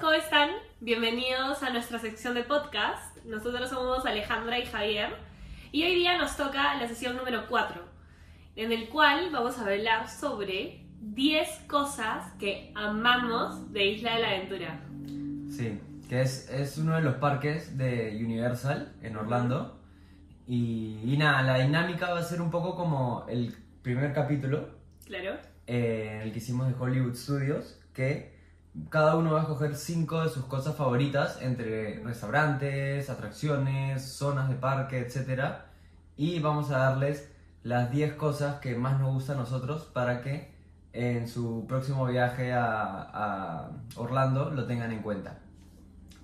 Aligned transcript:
¿cómo 0.00 0.12
están? 0.12 0.50
Bienvenidos 0.80 1.62
a 1.62 1.70
nuestra 1.70 1.98
sección 1.98 2.34
de 2.34 2.42
podcast. 2.42 3.16
Nosotros 3.24 3.68
somos 3.68 4.04
Alejandra 4.06 4.58
y 4.58 4.66
Javier 4.66 5.10
y 5.72 5.82
hoy 5.84 5.94
día 5.94 6.16
nos 6.18 6.36
toca 6.36 6.74
la 6.76 6.86
sesión 6.88 7.16
número 7.16 7.46
4, 7.48 7.80
en 8.56 8.72
el 8.72 8.88
cual 8.88 9.30
vamos 9.32 9.58
a 9.58 9.62
hablar 9.62 10.08
sobre 10.08 10.84
10 11.00 11.48
cosas 11.68 12.32
que 12.38 12.72
amamos 12.74 13.72
de 13.72 13.86
Isla 13.86 14.14
de 14.14 14.20
la 14.22 14.28
Aventura. 14.28 14.80
Sí, 15.50 15.80
que 16.08 16.22
es, 16.22 16.48
es 16.50 16.78
uno 16.78 16.96
de 16.96 17.02
los 17.02 17.16
parques 17.16 17.76
de 17.76 18.18
Universal 18.22 18.94
en 19.02 19.16
Orlando. 19.16 19.80
Y, 20.46 21.00
y 21.04 21.16
nada, 21.18 21.42
la 21.42 21.58
dinámica 21.58 22.10
va 22.10 22.20
a 22.20 22.22
ser 22.22 22.40
un 22.40 22.50
poco 22.50 22.74
como 22.74 23.26
el 23.28 23.54
primer 23.82 24.14
capítulo 24.14 24.70
Claro. 25.04 25.36
eh, 25.66 26.12
en 26.16 26.20
el 26.22 26.32
que 26.32 26.38
hicimos 26.38 26.68
de 26.68 26.74
Hollywood 26.78 27.14
Studios, 27.14 27.78
que 27.92 28.37
cada 28.90 29.16
uno 29.16 29.32
va 29.32 29.40
a 29.40 29.42
escoger 29.42 29.74
cinco 29.74 30.22
de 30.22 30.28
sus 30.28 30.44
cosas 30.44 30.76
favoritas 30.76 31.40
entre 31.42 32.00
restaurantes, 32.04 33.10
atracciones, 33.10 34.02
zonas 34.02 34.48
de 34.48 34.54
parque, 34.54 34.98
etc. 34.98 35.56
Y 36.16 36.40
vamos 36.40 36.70
a 36.70 36.78
darles 36.78 37.30
las 37.62 37.90
10 37.90 38.14
cosas 38.14 38.60
que 38.60 38.74
más 38.74 39.00
nos 39.00 39.12
gustan 39.12 39.36
a 39.36 39.40
nosotros 39.40 39.82
para 39.92 40.22
que 40.22 40.52
en 40.92 41.28
su 41.28 41.66
próximo 41.68 42.06
viaje 42.06 42.52
a, 42.52 43.02
a 43.12 43.70
Orlando 43.96 44.50
lo 44.50 44.66
tengan 44.66 44.92
en 44.92 45.02
cuenta. 45.02 45.38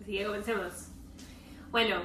Así 0.00 0.12
que 0.12 0.24
comencemos. 0.24 0.88
Bueno, 1.70 1.96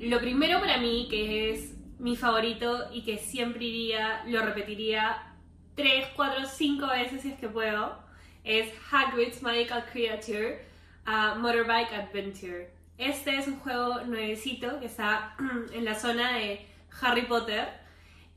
lo 0.00 0.18
primero 0.18 0.60
para 0.60 0.78
mí, 0.78 1.06
que 1.10 1.52
es 1.52 1.74
mi 1.98 2.16
favorito 2.16 2.92
y 2.92 3.02
que 3.02 3.18
siempre 3.18 3.64
iría, 3.64 4.24
lo 4.26 4.44
repetiría 4.44 5.34
3, 5.74 6.08
4, 6.16 6.46
5 6.46 6.86
veces 6.86 7.22
si 7.22 7.30
es 7.32 7.38
que 7.38 7.48
puedo, 7.48 8.03
es 8.44 8.72
Hagrid's 8.90 9.42
Magical 9.42 9.84
Creature 9.92 10.64
uh, 11.06 11.38
Motorbike 11.38 11.92
Adventure. 11.92 12.70
Este 12.98 13.36
es 13.36 13.48
un 13.48 13.58
juego 13.58 14.02
nuevecito 14.02 14.78
que 14.80 14.86
está 14.86 15.34
en 15.72 15.84
la 15.84 15.94
zona 15.94 16.36
de 16.38 16.66
Harry 17.02 17.22
Potter 17.22 17.68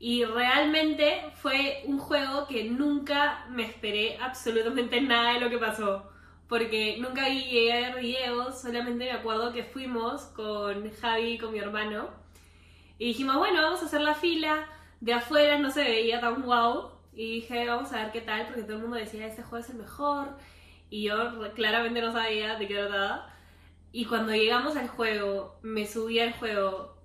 y 0.00 0.24
realmente 0.24 1.22
fue 1.34 1.82
un 1.86 1.98
juego 1.98 2.46
que 2.46 2.64
nunca 2.64 3.44
me 3.50 3.64
esperé 3.64 4.16
absolutamente 4.20 5.00
nada 5.02 5.34
de 5.34 5.40
lo 5.40 5.50
que 5.50 5.58
pasó. 5.58 6.10
Porque 6.48 6.96
nunca 6.98 7.28
vi- 7.28 7.68
ver 7.68 7.96
videos, 8.00 8.60
solamente 8.62 9.04
me 9.04 9.10
acuerdo 9.12 9.52
que 9.52 9.64
fuimos 9.64 10.22
con 10.34 10.90
Javi 10.92 11.32
y 11.34 11.38
con 11.38 11.52
mi 11.52 11.58
hermano. 11.58 12.08
Y 12.98 13.08
dijimos, 13.08 13.36
bueno, 13.36 13.60
vamos 13.62 13.82
a 13.82 13.86
hacer 13.86 14.00
la 14.00 14.14
fila. 14.14 14.66
De 15.00 15.12
afuera 15.12 15.58
no 15.58 15.70
se 15.70 15.84
veía 15.84 16.20
tan 16.20 16.42
guau. 16.42 16.90
Y 17.18 17.32
dije, 17.40 17.66
vamos 17.66 17.92
a 17.92 17.96
ver 18.04 18.12
qué 18.12 18.20
tal, 18.20 18.46
porque 18.46 18.62
todo 18.62 18.76
el 18.76 18.82
mundo 18.82 18.96
decía, 18.96 19.26
este 19.26 19.42
juego 19.42 19.64
es 19.64 19.70
el 19.70 19.76
mejor. 19.78 20.28
Y 20.88 21.02
yo 21.08 21.52
claramente 21.54 22.00
no 22.00 22.12
sabía 22.12 22.54
de 22.56 22.68
qué 22.68 22.74
trataba. 22.76 23.26
Y 23.90 24.04
cuando 24.04 24.32
llegamos 24.32 24.76
al 24.76 24.86
juego, 24.86 25.58
me 25.62 25.84
subí 25.84 26.20
al 26.20 26.32
juego, 26.34 26.96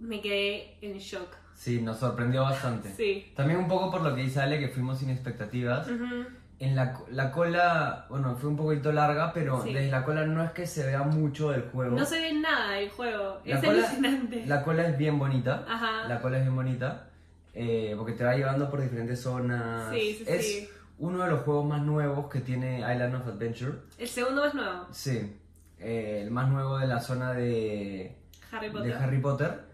me 0.00 0.20
quedé 0.20 0.76
en 0.80 0.98
shock. 0.98 1.28
Sí, 1.54 1.80
nos 1.80 1.98
sorprendió 1.98 2.42
bastante. 2.42 2.92
Sí. 2.94 3.32
También 3.36 3.60
un 3.60 3.68
poco 3.68 3.92
por 3.92 4.00
lo 4.02 4.12
que 4.16 4.22
dice 4.22 4.40
Ale, 4.40 4.58
que 4.58 4.68
fuimos 4.68 4.98
sin 4.98 5.10
expectativas. 5.10 5.86
Ujú. 5.88 6.26
En 6.58 6.74
la, 6.74 6.98
la 7.10 7.30
cola, 7.30 8.06
bueno, 8.08 8.34
fue 8.36 8.48
un 8.50 8.56
poquito 8.56 8.90
larga, 8.92 9.32
pero 9.32 9.62
Sí. 9.62 9.72
desde 9.72 9.90
la 9.90 10.04
cola 10.04 10.26
no 10.26 10.42
es 10.42 10.50
que 10.50 10.66
se 10.66 10.84
vea 10.84 11.02
mucho 11.04 11.50
del 11.52 11.62
juego. 11.62 11.96
No 11.96 12.04
se 12.04 12.20
ve 12.20 12.32
nada 12.34 12.72
del 12.72 12.90
juego. 12.90 13.40
La 13.44 13.54
es 13.58 13.64
cola- 13.64 13.78
alucinante. 13.86 14.46
La 14.46 14.62
cola 14.64 14.88
es 14.88 14.98
bien 14.98 15.18
bonita. 15.18 15.64
Ajá. 15.68 16.08
La 16.08 16.20
cola 16.20 16.38
es 16.38 16.42
bien 16.44 16.56
bonita. 16.56 17.08
Eh, 17.54 17.94
porque 17.96 18.12
te 18.12 18.24
va 18.24 18.34
llevando 18.34 18.70
por 18.70 18.80
diferentes 18.80 19.20
zonas. 19.20 19.92
Sí, 19.92 20.14
sí, 20.18 20.24
es 20.26 20.46
sí. 20.46 20.68
uno 20.98 21.22
de 21.24 21.30
los 21.30 21.40
juegos 21.42 21.66
más 21.66 21.82
nuevos 21.82 22.28
que 22.30 22.40
tiene 22.40 22.80
Island 22.80 23.14
of 23.16 23.26
Adventure. 23.26 23.72
El 23.98 24.08
segundo 24.08 24.42
más 24.42 24.54
nuevo, 24.54 24.86
Sí. 24.92 25.36
eh, 25.78 26.20
el 26.22 26.30
más 26.30 26.48
nuevo 26.48 26.78
de 26.78 26.86
la 26.86 27.00
zona 27.00 27.32
de, 27.32 28.16
Harry 28.50 28.66
de 28.68 28.72
Potter. 28.72 28.92
Harry 28.94 29.18
Potter. 29.20 29.64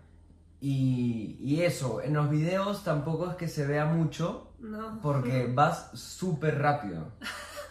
Y, 0.61 1.37
y 1.41 1.63
eso, 1.63 2.03
en 2.03 2.15
los 2.15 2.29
videos 2.31 2.83
tampoco 2.83 3.31
es 3.31 3.37
que 3.37 3.47
se 3.49 3.67
vea 3.67 3.85
mucho. 3.85 4.53
No. 4.59 4.99
Porque 5.01 5.47
vas 5.55 5.91
súper 5.95 6.59
rápido. 6.59 7.13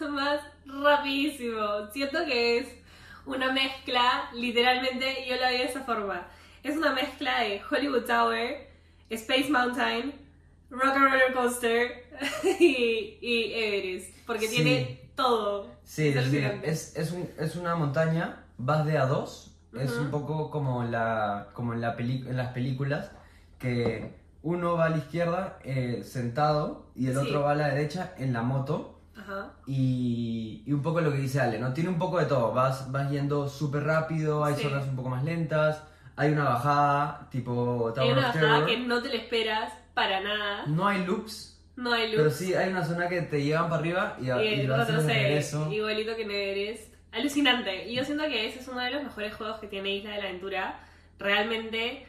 Más 0.10 0.40
rapidísimo. 0.64 1.86
Siento 1.92 2.24
que 2.24 2.58
es 2.58 2.68
una 3.26 3.52
mezcla, 3.52 4.30
literalmente 4.34 5.26
yo 5.28 5.36
la 5.36 5.50
vi 5.50 5.58
de 5.58 5.64
esa 5.64 5.82
forma. 5.82 6.26
Es 6.62 6.76
una 6.76 6.92
mezcla 6.92 7.40
de 7.40 7.60
Hollywood 7.70 8.04
Tower, 8.04 8.68
Space 9.10 9.48
Mountain, 9.50 10.12
Rock 10.70 10.94
and 10.96 11.04
Roller 11.04 11.32
Coaster 11.32 11.90
y, 12.60 13.18
y 13.20 13.52
Everest. 13.54 14.14
Porque 14.26 14.48
Sí. 14.48 14.56
tiene 14.56 15.10
todo. 15.14 15.66
Sí, 15.84 16.08
Es 16.08 16.16
es, 16.16 16.24
decir, 16.26 16.44
alucinante. 16.44 16.70
es, 16.70 16.96
es, 16.96 17.12
un- 17.12 17.28
es 17.38 17.56
una 17.56 17.74
montaña, 17.74 18.44
vas 18.58 18.84
de 18.86 18.98
a 18.98 19.06
dos, 19.06 19.56
es 19.78 19.92
un 19.92 20.10
poco 20.10 20.50
como, 20.50 20.82
la, 20.84 21.48
como 21.54 21.72
en, 21.74 21.80
la 21.80 21.96
peli- 21.96 22.24
en 22.28 22.36
las 22.36 22.52
películas, 22.52 23.10
que 23.58 24.14
uno 24.42 24.76
va 24.76 24.86
a 24.86 24.88
la 24.90 24.98
izquierda 24.98 25.58
eh, 25.64 26.02
sentado 26.04 26.86
y 26.94 27.06
el 27.08 27.14
Sí. 27.14 27.18
otro 27.18 27.42
va 27.42 27.52
a 27.52 27.54
la 27.54 27.68
derecha 27.68 28.14
en 28.18 28.32
la 28.32 28.42
moto. 28.42 29.00
Ajá. 29.16 29.52
Y, 29.66 30.62
y 30.66 30.72
un 30.72 30.80
poco 30.82 31.00
lo 31.00 31.10
que 31.10 31.18
dice 31.18 31.40
Ale, 31.40 31.58
¿no? 31.58 31.72
Tiene 31.72 31.90
un 31.90 31.98
poco 31.98 32.18
de 32.18 32.26
todo, 32.26 32.52
vas, 32.52 32.90
vas 32.92 33.10
yendo 33.10 33.48
súper 33.48 33.82
rápido, 33.84 34.44
hay 34.44 34.54
Sí. 34.54 34.62
zonas 34.62 34.86
un 34.86 34.94
poco 34.96 35.08
más 35.08 35.24
lentas, 35.24 35.82
hay 36.18 36.32
una 36.32 36.44
bajada 36.44 37.28
tipo 37.30 37.88
Hay 37.88 37.94
Tower 37.94 38.12
una 38.12 38.28
of 38.28 38.34
bajada 38.34 38.52
Terror. 38.66 38.66
que 38.66 38.76
no 38.86 39.02
te 39.02 39.08
la 39.08 39.14
esperas 39.14 39.72
para 39.94 40.20
nada. 40.20 40.66
No 40.66 40.86
hay 40.86 41.04
loops, 41.06 41.60
No 41.76 41.92
hay 41.92 42.08
luz. 42.08 42.16
pero 42.16 42.30
sí 42.30 42.54
hay 42.54 42.70
una 42.70 42.84
zona 42.84 43.08
que 43.08 43.22
te 43.22 43.42
llevan 43.42 43.68
para 43.70 43.80
arriba 43.80 44.16
y, 44.20 44.30
a- 44.30 44.42
y 44.44 44.60
Y 44.60 44.66
lo 44.66 44.74
haces 44.74 45.06
de 45.06 45.12
regreso. 45.14 45.72
igualito 45.72 46.14
que 46.16 46.22
Everest. 46.22 46.94
Alucinante. 47.12 47.88
Y 47.88 47.94
yo 47.96 48.04
siento 48.04 48.24
que 48.24 48.46
ese 48.46 48.60
es 48.60 48.68
uno 48.68 48.80
de 48.80 48.90
los 48.90 49.02
mejores 49.02 49.34
juegos 49.34 49.58
que 49.60 49.66
tiene 49.66 49.96
Isla 49.96 50.10
de 50.10 50.18
la 50.18 50.24
Aventura. 50.28 50.80
Realmente 51.18 52.06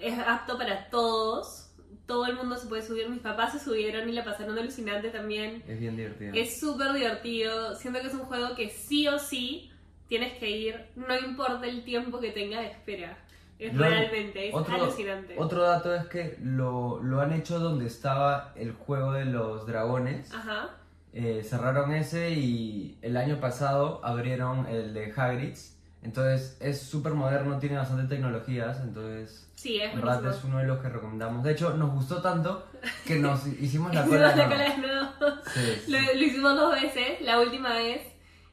es 0.00 0.18
apto 0.18 0.58
para 0.58 0.88
todos. 0.90 1.70
Todo 2.06 2.26
el 2.26 2.34
mundo 2.36 2.56
se 2.56 2.66
puede 2.66 2.82
subir. 2.82 3.08
Mis 3.08 3.20
papás 3.20 3.52
se 3.52 3.58
subieron 3.60 4.08
y 4.08 4.12
la 4.12 4.24
pasaron 4.24 4.58
alucinante 4.58 5.08
también. 5.10 5.62
Es 5.68 5.78
bien 5.78 5.96
divertido. 5.96 6.32
Es 6.34 6.60
súper 6.60 6.92
divertido. 6.92 7.74
Siento 7.76 8.00
que 8.00 8.08
es 8.08 8.14
un 8.14 8.20
juego 8.26 8.54
que 8.54 8.68
sí 8.68 9.06
o 9.08 9.18
sí 9.18 9.70
tienes 10.08 10.36
que 10.38 10.50
ir. 10.50 10.84
No 10.96 11.16
importa 11.18 11.66
el 11.66 11.82
tiempo 11.84 12.20
que 12.20 12.30
tengas 12.30 12.60
de 12.60 12.66
espera. 12.72 13.16
Es 13.58 13.72
Lo- 13.74 13.84
realmente, 13.88 14.48
es 14.48 14.54
otro, 14.54 14.74
alucinante. 14.74 15.36
Otro 15.38 15.62
dato 15.62 15.94
es 15.94 16.06
que 16.06 16.36
lo, 16.42 17.00
lo 17.02 17.20
han 17.20 17.32
hecho 17.32 17.58
donde 17.58 17.86
estaba 17.86 18.52
el 18.56 18.72
juego 18.72 19.12
de 19.12 19.24
los 19.26 19.66
dragones. 19.66 20.32
Ajá. 20.34 20.70
Eh, 21.12 21.42
cerraron 21.44 21.92
ese 21.92 22.30
y 22.30 22.98
el 23.02 23.16
año 23.16 23.38
pasado 23.40 24.00
abrieron 24.04 24.66
el 24.66 24.92
de 24.94 25.12
Hagrid's. 25.16 25.70
Entonces 26.02 26.58
es 26.60 26.82
súper 26.82 27.14
moderno, 27.14 27.58
tiene 27.58 27.76
bastante 27.76 28.12
tecnologías. 28.14 28.80
Entonces, 28.80 29.48
Sí, 29.54 29.78
es 29.80 29.94
en 29.94 30.00
verdad 30.00 30.20
buenísimo. 30.20 30.38
es 30.38 30.44
uno 30.44 30.58
de 30.58 30.66
los 30.66 30.78
que 30.80 30.88
recomendamos. 30.90 31.44
De 31.44 31.52
hecho, 31.52 31.74
nos 31.74 31.92
gustó 31.94 32.20
tanto 32.20 32.66
que 33.06 33.16
nos 33.16 33.46
hicimos 33.60 33.94
la 33.94 34.04
cola 34.04 34.32
de 34.32 34.76
nuevo. 34.78 35.08
Sí, 35.54 35.60
sí. 35.86 35.90
Lo, 35.92 35.98
lo 36.00 36.24
hicimos 36.24 36.56
dos 36.56 36.74
veces. 36.74 37.20
La 37.22 37.40
última 37.40 37.72
vez, 37.74 38.02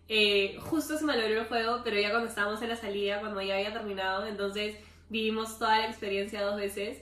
eh, 0.08 0.58
justo 0.62 0.98
se 0.98 1.04
malogró 1.04 1.42
el 1.42 1.48
juego, 1.48 1.82
pero 1.84 2.00
ya 2.00 2.12
cuando 2.12 2.30
estábamos 2.30 2.62
en 2.62 2.70
la 2.70 2.76
salida, 2.78 3.20
cuando 3.20 3.42
ya 3.42 3.56
había 3.56 3.74
terminado, 3.74 4.26
entonces 4.28 4.76
vivimos 5.12 5.60
toda 5.60 5.78
la 5.80 5.88
experiencia 5.88 6.42
dos 6.42 6.56
veces. 6.56 6.98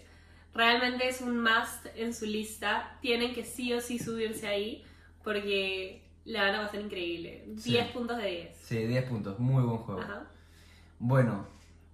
Realmente 0.53 1.07
es 1.07 1.21
un 1.21 1.41
must 1.41 1.85
en 1.95 2.13
su 2.13 2.25
lista. 2.25 2.97
Tienen 3.01 3.33
que 3.33 3.45
sí 3.45 3.71
o 3.73 3.79
sí 3.79 3.99
subirse 3.99 4.47
ahí 4.47 4.83
porque 5.23 6.03
la 6.25 6.41
van 6.43 6.55
a 6.55 6.61
pasar 6.65 6.81
increíble. 6.81 7.45
Sí. 7.57 7.71
10 7.71 7.87
puntos 7.91 8.17
de 8.17 8.25
10. 8.27 8.57
Sí, 8.61 8.77
10 8.87 9.03
puntos, 9.05 9.39
muy 9.39 9.63
buen 9.63 9.77
juego. 9.77 10.01
Ajá. 10.01 10.23
Bueno, 10.97 11.47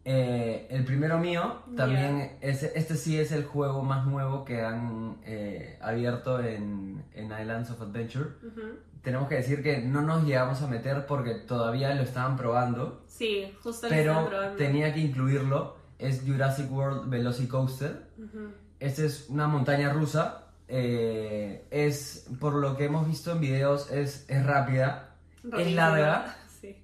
eh, 0.06 0.68
el 0.70 0.86
primero 0.86 1.20
mío, 1.20 1.62
también, 1.76 2.38
es, 2.42 2.64
este 2.64 2.96
sí 2.96 3.20
es 3.20 3.32
el 3.32 3.44
juego 3.44 3.84
más 3.84 4.06
nuevo 4.08 4.46
que 4.46 4.62
han 4.62 5.18
eh, 5.26 5.78
abierto 5.82 6.40
en, 6.40 7.04
en 7.14 7.26
Islands 7.26 7.72
of 7.72 7.82
Adventure. 7.82 8.30
Ujú. 8.42 8.62
Tenemos 9.04 9.28
que 9.28 9.36
decir 9.36 9.62
que 9.62 9.80
no 9.80 10.02
nos 10.02 10.24
llegamos 10.24 10.62
a 10.64 10.68
meter 10.68 11.06
porque 11.06 11.36
todavía 11.36 11.94
lo 11.94 12.02
estaban 12.02 12.38
probando, 12.38 13.04
Sí, 13.08 13.52
justo 13.62 13.88
lo 13.90 13.94
estaban 13.96 14.24
pero 14.24 14.30
probando. 14.30 14.58
tenía 14.58 14.94
que 14.94 15.02
incluirlo. 15.02 15.76
Es 16.00 16.22
Jurassic 16.26 16.72
World 16.72 17.10
Velocicoaster. 17.10 18.08
Ujú. 18.18 18.50
Esta 18.80 19.04
es 19.04 19.28
una 19.30 19.48
montaña 19.48 19.92
rusa. 19.94 20.42
eh, 20.68 21.68
es, 21.72 22.28
por 22.40 22.56
lo 22.56 22.76
que 22.76 22.86
hemos 22.86 23.08
visto 23.08 23.32
en 23.32 23.40
videos, 23.40 23.92
es, 23.92 24.26
es 24.28 24.44
rápida, 24.46 25.10
es 25.58 25.72
larga, 25.74 26.36
Sí. 26.60 26.76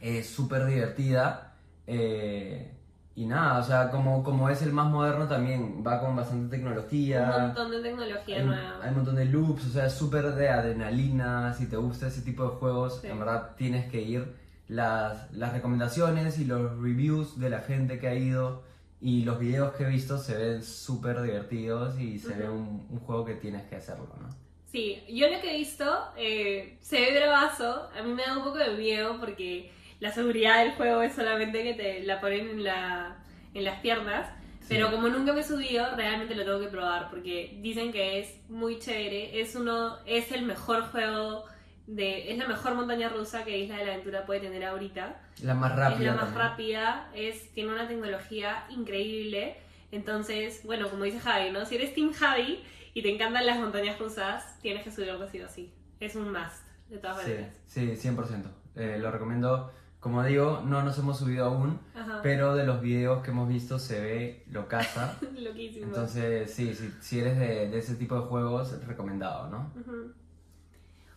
es 0.00 0.28
súper 0.30 0.64
divertida. 0.66 1.52
eh, 1.86 2.74
y 3.14 3.26
nada, 3.26 3.58
o 3.58 3.64
sea, 3.64 3.90
como, 3.90 4.22
como 4.22 4.48
es 4.48 4.62
el 4.62 4.72
más 4.72 4.86
moderno 4.88 5.26
también, 5.26 5.82
va 5.84 6.00
con 6.00 6.14
bastante 6.14 6.44
Un 6.44 6.50
tecnología. 6.50 7.36
montón 7.48 7.70
de 7.72 7.82
tecnología 7.82 8.36
Hay, 8.36 8.44
nueva. 8.46 8.78
hay 8.80 8.88
un 8.90 8.94
montón 8.96 9.16
de 9.16 9.24
loops, 9.24 9.66
o 9.66 9.70
sea, 9.70 9.86
es 9.86 9.92
súper 9.94 10.34
de 10.36 10.48
adrenalina. 10.48 11.52
Si 11.52 11.66
te 11.66 11.76
gusta 11.76 12.06
ese 12.06 12.22
tipo 12.22 12.44
de 12.44 12.50
juegos, 12.58 13.00
Sí. 13.02 13.08
en 13.08 13.18
verdad 13.18 13.56
tienes 13.56 13.90
que 13.90 14.00
ir. 14.00 14.36
Las, 14.68 15.32
las 15.32 15.52
recomendaciones 15.52 16.38
y 16.38 16.44
los 16.44 16.78
reviews 16.80 17.38
de 17.40 17.50
la 17.50 17.60
gente 17.60 17.98
que 17.98 18.08
ha 18.08 18.14
ido 18.14 18.62
y 19.00 19.24
los 19.24 19.38
videos 19.38 19.74
que 19.74 19.84
he 19.84 19.88
visto 19.88 20.18
se 20.18 20.36
ven 20.36 20.62
súper 20.62 21.22
divertidos 21.22 21.98
y 21.98 22.18
se 22.18 22.34
ve 22.34 22.48
Ujú. 22.48 22.58
un, 22.58 22.86
un 22.90 23.00
juego 23.00 23.24
que 23.24 23.34
tienes 23.34 23.62
que 23.68 23.76
hacerlo, 23.76 24.08
¿no? 24.20 24.28
Sí, 24.66 25.02
yo 25.08 25.28
lo 25.30 25.40
que 25.40 25.54
he 25.54 25.58
visto 25.58 26.12
eh, 26.16 26.76
se 26.80 27.00
ve 27.00 27.18
bravazo. 27.18 27.88
A 27.98 28.02
mí 28.02 28.12
me 28.12 28.22
da 28.22 28.36
un 28.36 28.44
poco 28.44 28.58
de 28.58 28.74
miedo 28.76 29.18
porque 29.18 29.72
la 30.00 30.12
seguridad 30.12 30.62
del 30.62 30.72
juego 30.74 31.00
es 31.02 31.14
solamente 31.14 31.62
que 31.62 31.74
te 31.74 32.02
la 32.02 32.20
ponen 32.20 32.48
en, 32.50 32.64
la, 32.64 33.16
en 33.54 33.64
las 33.64 33.80
piernas. 33.80 34.28
Sí. 34.60 34.66
Pero 34.70 34.90
como 34.90 35.08
nunca 35.08 35.32
me 35.32 35.40
he 35.40 35.44
subido, 35.44 35.96
realmente 35.96 36.34
lo 36.34 36.44
tengo 36.44 36.60
que 36.60 36.68
probar 36.68 37.08
porque 37.08 37.58
dicen 37.62 37.90
que 37.92 38.18
es 38.20 38.40
muy 38.50 38.78
chévere. 38.78 39.40
Es 39.40 39.54
uno, 39.56 39.96
es 40.04 40.30
el 40.32 40.44
mejor 40.44 40.82
juego 40.90 41.46
de, 41.88 42.30
es 42.30 42.38
la 42.38 42.46
mejor 42.46 42.74
montaña 42.74 43.08
rusa 43.08 43.44
que 43.44 43.58
Isla 43.58 43.78
de 43.78 43.86
la 43.86 43.92
Aventura 43.94 44.26
puede 44.26 44.40
tener 44.40 44.64
ahorita. 44.64 45.20
La 45.42 45.54
más 45.54 45.74
rápida. 45.74 45.98
es 45.98 46.04
la 46.04 46.12
más 46.12 46.20
también. 46.26 46.38
rápida, 46.48 47.10
es, 47.14 47.50
tiene 47.54 47.72
una 47.72 47.88
tecnología 47.88 48.64
increíble. 48.70 49.56
Entonces, 49.90 50.60
bueno, 50.64 50.88
como 50.90 51.04
dice 51.04 51.18
Javi, 51.18 51.50
¿no? 51.50 51.64
Si 51.64 51.76
eres 51.76 51.94
Team 51.94 52.12
Javi 52.12 52.62
y 52.94 53.02
te 53.02 53.12
encantan 53.12 53.46
las 53.46 53.58
montañas 53.58 53.98
rusas, 53.98 54.58
tienes 54.60 54.84
que 54.84 54.90
subirlo 54.92 55.22
así 55.24 55.40
o 55.40 55.46
así. 55.46 55.72
Es 55.98 56.14
un 56.14 56.30
must, 56.30 56.62
de 56.90 56.98
todas 56.98 57.22
Sí, 57.22 57.30
maneras. 57.30 57.56
sí, 57.66 57.80
100%. 57.96 58.44
Eh, 58.76 58.98
lo 59.00 59.10
recomiendo. 59.10 59.72
Como 59.98 60.22
digo, 60.22 60.62
no 60.64 60.82
nos 60.82 60.96
hemos 60.98 61.18
subido 61.18 61.46
aún, 61.46 61.80
Ajá. 61.96 62.20
pero 62.22 62.54
de 62.54 62.64
los 62.64 62.80
videos 62.80 63.22
que 63.24 63.30
hemos 63.32 63.48
visto 63.48 63.78
se 63.80 64.00
ve 64.00 64.44
lo 64.50 64.68
casa. 64.68 65.18
Loquísimo. 65.38 65.86
Entonces, 65.86 66.52
sí, 66.54 66.72
sí, 66.74 66.94
si 67.00 67.18
eres 67.18 67.36
de, 67.38 67.68
de 67.68 67.78
ese 67.78 67.96
tipo 67.96 68.14
de 68.14 68.20
juegos, 68.28 68.84
recomendado, 68.86 69.48
¿no? 69.48 69.72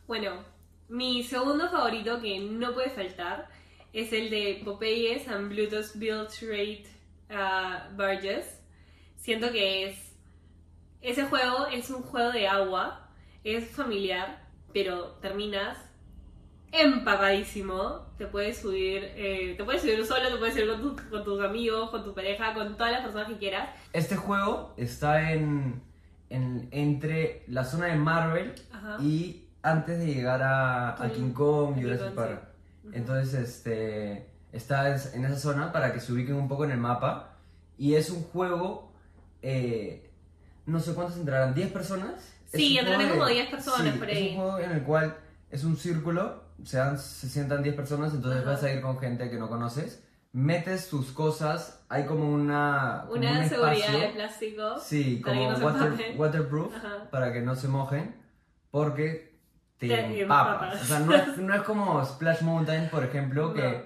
Bueno, 0.07 0.31
mi 0.91 1.23
segundo 1.23 1.69
favorito 1.69 2.21
que 2.21 2.39
no 2.39 2.73
puede 2.73 2.89
faltar 2.91 3.47
es 3.93 4.13
el 4.13 4.29
de 4.29 4.61
Popeyes 4.63 5.27
and 5.27 5.49
Bluetooth 5.49 5.95
Build 5.95 6.29
Rate 6.41 6.85
uh, 7.29 7.95
Barges. 7.97 8.45
Siento 9.15 9.51
que 9.51 9.88
es. 9.88 10.15
Ese 11.01 11.23
juego 11.25 11.65
es 11.67 11.89
un 11.89 12.03
juego 12.03 12.31
de 12.31 12.47
agua, 12.47 13.09
es 13.43 13.69
familiar, 13.71 14.47
pero 14.73 15.13
terminas 15.21 15.77
empapadísimo. 16.71 18.07
Te 18.17 18.27
puedes 18.27 18.61
subir, 18.61 19.03
eh, 19.15 19.55
te 19.57 19.63
puedes 19.63 19.81
subir 19.81 20.05
solo, 20.05 20.29
te 20.29 20.38
puedes 20.38 20.53
subir 20.53 20.69
con, 20.69 20.81
tu- 20.95 21.09
con 21.09 21.23
tus 21.23 21.41
amigos, 21.43 21.89
con 21.89 22.03
tu 22.03 22.13
pareja, 22.13 22.53
con 22.53 22.77
todas 22.77 22.91
las 22.93 23.01
personas 23.01 23.27
que 23.29 23.38
quieras. 23.38 23.69
Este 23.93 24.15
juego 24.15 24.73
está 24.77 25.31
en, 25.33 25.81
en- 26.29 26.67
entre 26.71 27.43
la 27.47 27.63
zona 27.65 27.88
de 27.88 27.95
Marvel 27.95 28.53
Ajá. 28.71 28.97
y 29.01 29.47
antes 29.63 30.00
de 30.00 30.08
llegar 30.08 30.42
a, 30.42 31.02
a 31.04 31.10
King- 31.12 31.34
Kong 31.34 31.78
y 31.78 31.84
Jurassic 31.84 32.13
Park. 32.13 32.42
Entonces, 32.94 33.34
este, 33.34 34.30
está 34.52 34.94
es- 34.96 35.13
en 35.13 35.25
esa 35.25 35.38
zona 35.38 35.72
para 35.72 35.94
que 35.94 36.00
se 36.00 36.12
ubiquen 36.13 36.36
un 36.36 36.48
poco 36.48 36.66
en 36.66 36.72
el 36.72 36.78
mapa. 36.80 37.38
Y 37.78 37.96
es 37.96 38.10
un 38.10 38.24
juego, 38.24 38.92
eh, 39.42 40.12
no 40.66 40.80
sé 40.80 40.94
cuántos 40.94 41.18
entrarán, 41.18 41.54
¿10 41.56 41.72
personas? 41.72 42.13
Es 42.52 42.52
Sí, 42.60 42.78
entrarán 42.78 43.10
como 43.10 43.25
de- 43.25 43.34
10 43.34 43.50
personas 43.50 43.94
sí, 43.94 44.00
por 44.00 44.10
Es 44.10 44.18
ahí. 44.18 44.30
un 44.30 44.36
juego 44.36 44.60
en 44.60 44.72
el 44.72 44.84
cual 44.84 45.18
es 45.50 45.63
un 45.63 45.78
círculo, 45.78 46.44
se, 46.63 46.78
dan- 46.78 47.00
se 47.00 47.30
sientan 47.30 47.63
10 47.63 47.75
personas, 47.75 48.13
entonces 48.13 48.42
Ajá. 48.42 48.52
vas 48.52 48.63
a 48.63 48.72
ir 48.74 48.81
con 48.81 49.00
gente 49.00 49.30
que 49.30 49.38
no 49.38 49.50
conoces. 49.50 50.04
Metes 50.34 50.88
tus 50.90 51.12
cosas, 51.12 51.84
hay 51.90 52.06
como 52.06 52.30
una. 52.31 53.04
como 53.08 53.19
Una 53.19 53.40
un 53.42 53.50
seguridad 53.50 53.74
espacio. 53.78 54.00
de 54.00 54.08
plástico. 54.13 54.80
Sí, 54.80 55.22
como 55.22 55.52
no 55.52 55.58
water- 55.58 56.16
waterproof 56.18 56.75
Ajá. 56.75 57.10
para 57.12 57.34
que 57.34 57.42
no 57.42 57.56
se 57.56 57.68
mojen 57.68 58.16
porque 58.69 59.31
te, 59.88 59.95
Te 59.95 60.22
empapas. 60.22 60.81
O 60.81 60.86
sea, 60.86 61.00
no 61.00 61.13
es, 61.16 61.38
no 61.38 61.54
es 61.56 61.62
como 61.63 62.04
Splash 62.06 62.42
Mountain, 62.42 62.89
por 62.89 63.04
ejemplo, 63.04 63.54
que 63.54 63.62
No. 63.62 63.81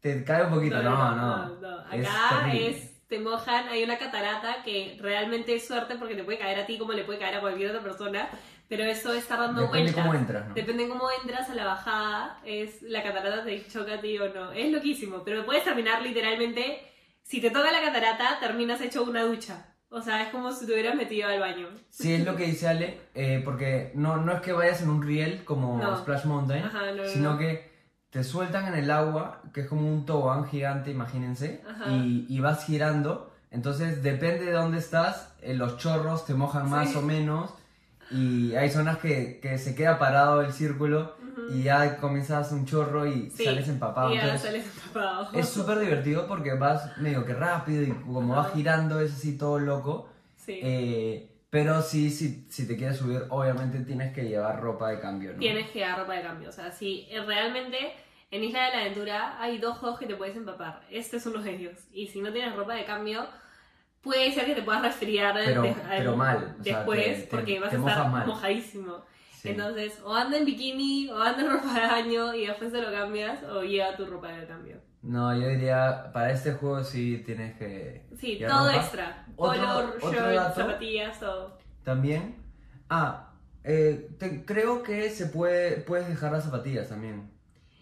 te 0.00 0.24
cae 0.24 0.44
un 0.44 0.50
poquito. 0.54 0.82
No, 0.82 1.14
no. 1.14 1.48
no. 1.60 1.92
Es 1.92 2.08
Acá 2.08 2.40
terrible. 2.44 2.70
es, 2.70 3.06
te 3.08 3.18
mojan, 3.18 3.68
hay 3.68 3.82
una 3.84 3.98
catarata 3.98 4.62
que 4.64 4.96
realmente 5.00 5.54
es 5.54 5.66
suerte 5.66 5.96
porque 5.96 6.14
te 6.14 6.24
puede 6.24 6.38
caer 6.38 6.60
a 6.60 6.66
ti 6.66 6.78
como 6.78 6.92
le 6.92 7.04
puede 7.04 7.18
caer 7.18 7.36
a 7.36 7.40
cualquier 7.40 7.70
otra 7.70 7.82
persona, 7.82 8.28
pero 8.68 8.84
eso 8.84 9.12
está 9.12 9.36
dando 9.36 9.62
Depende 9.62 9.82
vueltas. 9.92 10.04
cómo 10.04 10.14
entras, 10.14 10.48
¿no? 10.48 10.54
Depende 10.54 10.88
cómo 10.88 11.08
entras 11.20 11.50
a 11.50 11.54
la 11.56 11.64
bajada, 11.64 12.38
es 12.44 12.82
la 12.82 13.02
catarata 13.02 13.44
te 13.44 13.66
choca 13.66 13.94
a 13.94 14.00
ti 14.00 14.16
o 14.18 14.32
no. 14.32 14.52
Es 14.52 14.70
loquísimo, 14.70 15.22
pero 15.24 15.44
puedes 15.44 15.64
terminar 15.64 16.02
literalmente, 16.02 16.86
si 17.22 17.40
te 17.40 17.50
toca 17.50 17.72
la 17.72 17.82
catarata, 17.82 18.38
terminas 18.40 18.80
hecho 18.80 19.02
una 19.02 19.22
ducha. 19.24 19.66
O 19.92 20.00
sea, 20.00 20.22
es 20.22 20.28
como 20.28 20.52
si 20.52 20.66
te 20.66 20.72
hubieras 20.72 20.94
metido 20.94 21.28
al 21.28 21.40
baño. 21.40 21.66
Sí, 21.88 22.14
es 22.14 22.24
lo 22.24 22.36
que 22.36 22.46
dice 22.46 22.68
Ale, 22.68 23.00
eh, 23.14 23.42
porque 23.44 23.90
no, 23.94 24.18
no 24.18 24.32
es 24.32 24.40
que 24.40 24.52
vayas 24.52 24.80
en 24.82 24.88
un 24.88 25.02
riel 25.02 25.44
como 25.44 25.78
No. 25.78 25.96
Splash 25.98 26.24
Mountain, 26.26 26.64
Ajá, 26.64 26.92
no, 26.92 27.02
no, 27.02 27.08
sino 27.08 27.32
no. 27.32 27.38
que 27.38 27.68
te 28.10 28.22
sueltan 28.22 28.66
en 28.72 28.74
el 28.74 28.90
agua, 28.90 29.42
que 29.52 29.62
es 29.62 29.66
como 29.66 29.88
un 29.92 30.06
tobogán 30.06 30.46
gigante, 30.46 30.90
imagínense, 30.90 31.62
y, 31.88 32.26
y 32.28 32.40
vas 32.40 32.64
girando. 32.64 33.32
Entonces, 33.50 34.02
depende 34.04 34.44
de 34.46 34.52
dónde 34.52 34.78
estás, 34.78 35.34
eh, 35.42 35.54
los 35.54 35.76
chorros 35.76 36.24
te 36.24 36.34
mojan 36.34 36.70
más 36.70 36.94
o 36.94 37.02
menos, 37.02 37.52
y 38.12 38.54
hay 38.54 38.70
zonas 38.70 38.98
que, 38.98 39.38
que 39.40 39.58
se 39.58 39.74
queda 39.74 39.98
parado 39.98 40.40
el 40.40 40.52
círculo 40.52 41.14
Y 41.50 41.62
ya 41.64 41.96
comienzas 41.96 42.52
un 42.52 42.66
chorro 42.66 43.06
y 43.06 43.30
Sí, 43.30 43.44
sales 43.44 43.68
empapado. 43.68 44.10
y 44.12 44.16
ya 44.16 44.22
Entonces, 44.24 44.46
sales 44.46 44.66
empapado. 44.86 45.28
es 45.32 45.48
súper 45.48 45.78
divertido 45.78 46.26
porque 46.26 46.54
vas 46.54 46.96
medio 46.98 47.24
que 47.24 47.34
rápido 47.34 47.82
y 47.82 47.90
como 47.92 48.32
Ajá. 48.34 48.42
vas 48.42 48.52
girando 48.54 49.00
es 49.00 49.12
así 49.14 49.38
todo 49.38 49.58
loco. 49.58 50.08
Sí. 50.36 50.58
Eh, 50.62 51.26
pero 51.50 51.82
sí, 51.82 52.10
sí, 52.10 52.46
si 52.48 52.66
te 52.68 52.76
quieres 52.76 52.98
subir, 52.98 53.24
obviamente 53.28 53.80
tienes 53.80 54.12
que 54.14 54.22
llevar 54.28 54.60
ropa 54.60 54.90
de 54.90 55.00
cambio, 55.00 55.32
¿no? 55.32 55.38
tienes 55.38 55.68
que 55.70 55.80
dar 55.80 55.98
ropa 55.98 56.14
de 56.14 56.22
cambio. 56.22 56.48
O 56.48 56.52
sea, 56.52 56.70
si 56.70 57.08
realmente 57.26 57.92
en 58.30 58.44
Isla 58.44 58.66
de 58.66 58.70
la 58.76 58.80
Aventura 58.82 59.42
hay 59.42 59.58
dos 59.58 59.78
juegos 59.78 59.98
que 59.98 60.06
te 60.06 60.14
puedes 60.14 60.36
empapar. 60.36 60.82
Este 60.90 61.16
es 61.16 61.26
uno 61.26 61.42
de 61.42 61.54
ellos. 61.56 61.78
Y 61.92 62.06
si 62.06 62.20
no 62.20 62.32
tienes 62.32 62.54
ropa 62.54 62.74
de 62.74 62.84
cambio, 62.84 63.26
puede 64.02 64.32
ser 64.32 64.46
que 64.46 64.54
te 64.54 64.62
puedas 64.62 64.82
resfriar 64.82 65.34
Pero- 65.44 65.62
de- 65.62 65.74
pero 65.88 66.16
mal, 66.16 66.56
o 66.60 66.62
sea, 66.62 66.76
después 66.78 67.04
te- 67.04 67.14
te- 67.22 67.26
porque 67.26 67.60
vas 67.60 67.72
a 67.72 67.76
estar 67.76 68.26
mojadísimo. 68.26 69.04
Sí. 69.40 69.48
Entonces, 69.50 70.00
o 70.04 70.14
anda 70.14 70.36
en 70.36 70.44
bikini, 70.44 71.08
o 71.10 71.18
anda 71.18 71.40
en 71.42 71.50
ropa 71.50 71.72
de 71.74 71.86
baño 71.86 72.34
y 72.34 72.46
después 72.46 72.70
te 72.72 72.82
lo 72.82 72.90
cambias, 72.92 73.42
o 73.44 73.62
lleva 73.62 73.96
tu 73.96 74.04
ropa 74.04 74.28
de 74.28 74.46
cambio. 74.46 74.76
No, 75.02 75.34
yo 75.34 75.48
diría, 75.48 76.10
para 76.12 76.30
este 76.30 76.52
juego 76.52 76.84
sí 76.84 77.22
tienes 77.24 77.56
que... 77.56 78.04
Sí, 78.18 78.38
todo 78.46 78.66
ropa. 78.68 78.76
extra. 78.76 79.26
Otro- 79.36 79.60
Color, 79.62 79.98
otro 80.02 80.32
dato. 80.34 80.60
zapatillas, 80.60 81.18
todo. 81.20 81.58
También... 81.84 82.36
Ah, 82.90 83.32
eh, 83.64 84.10
te- 84.18 84.44
creo 84.44 84.82
que 84.82 85.08
se 85.10 85.26
puede, 85.26 85.78
puedes 85.78 86.06
dejar 86.08 86.32
las 86.32 86.44
zapatillas 86.44 86.88
también. 86.90 87.30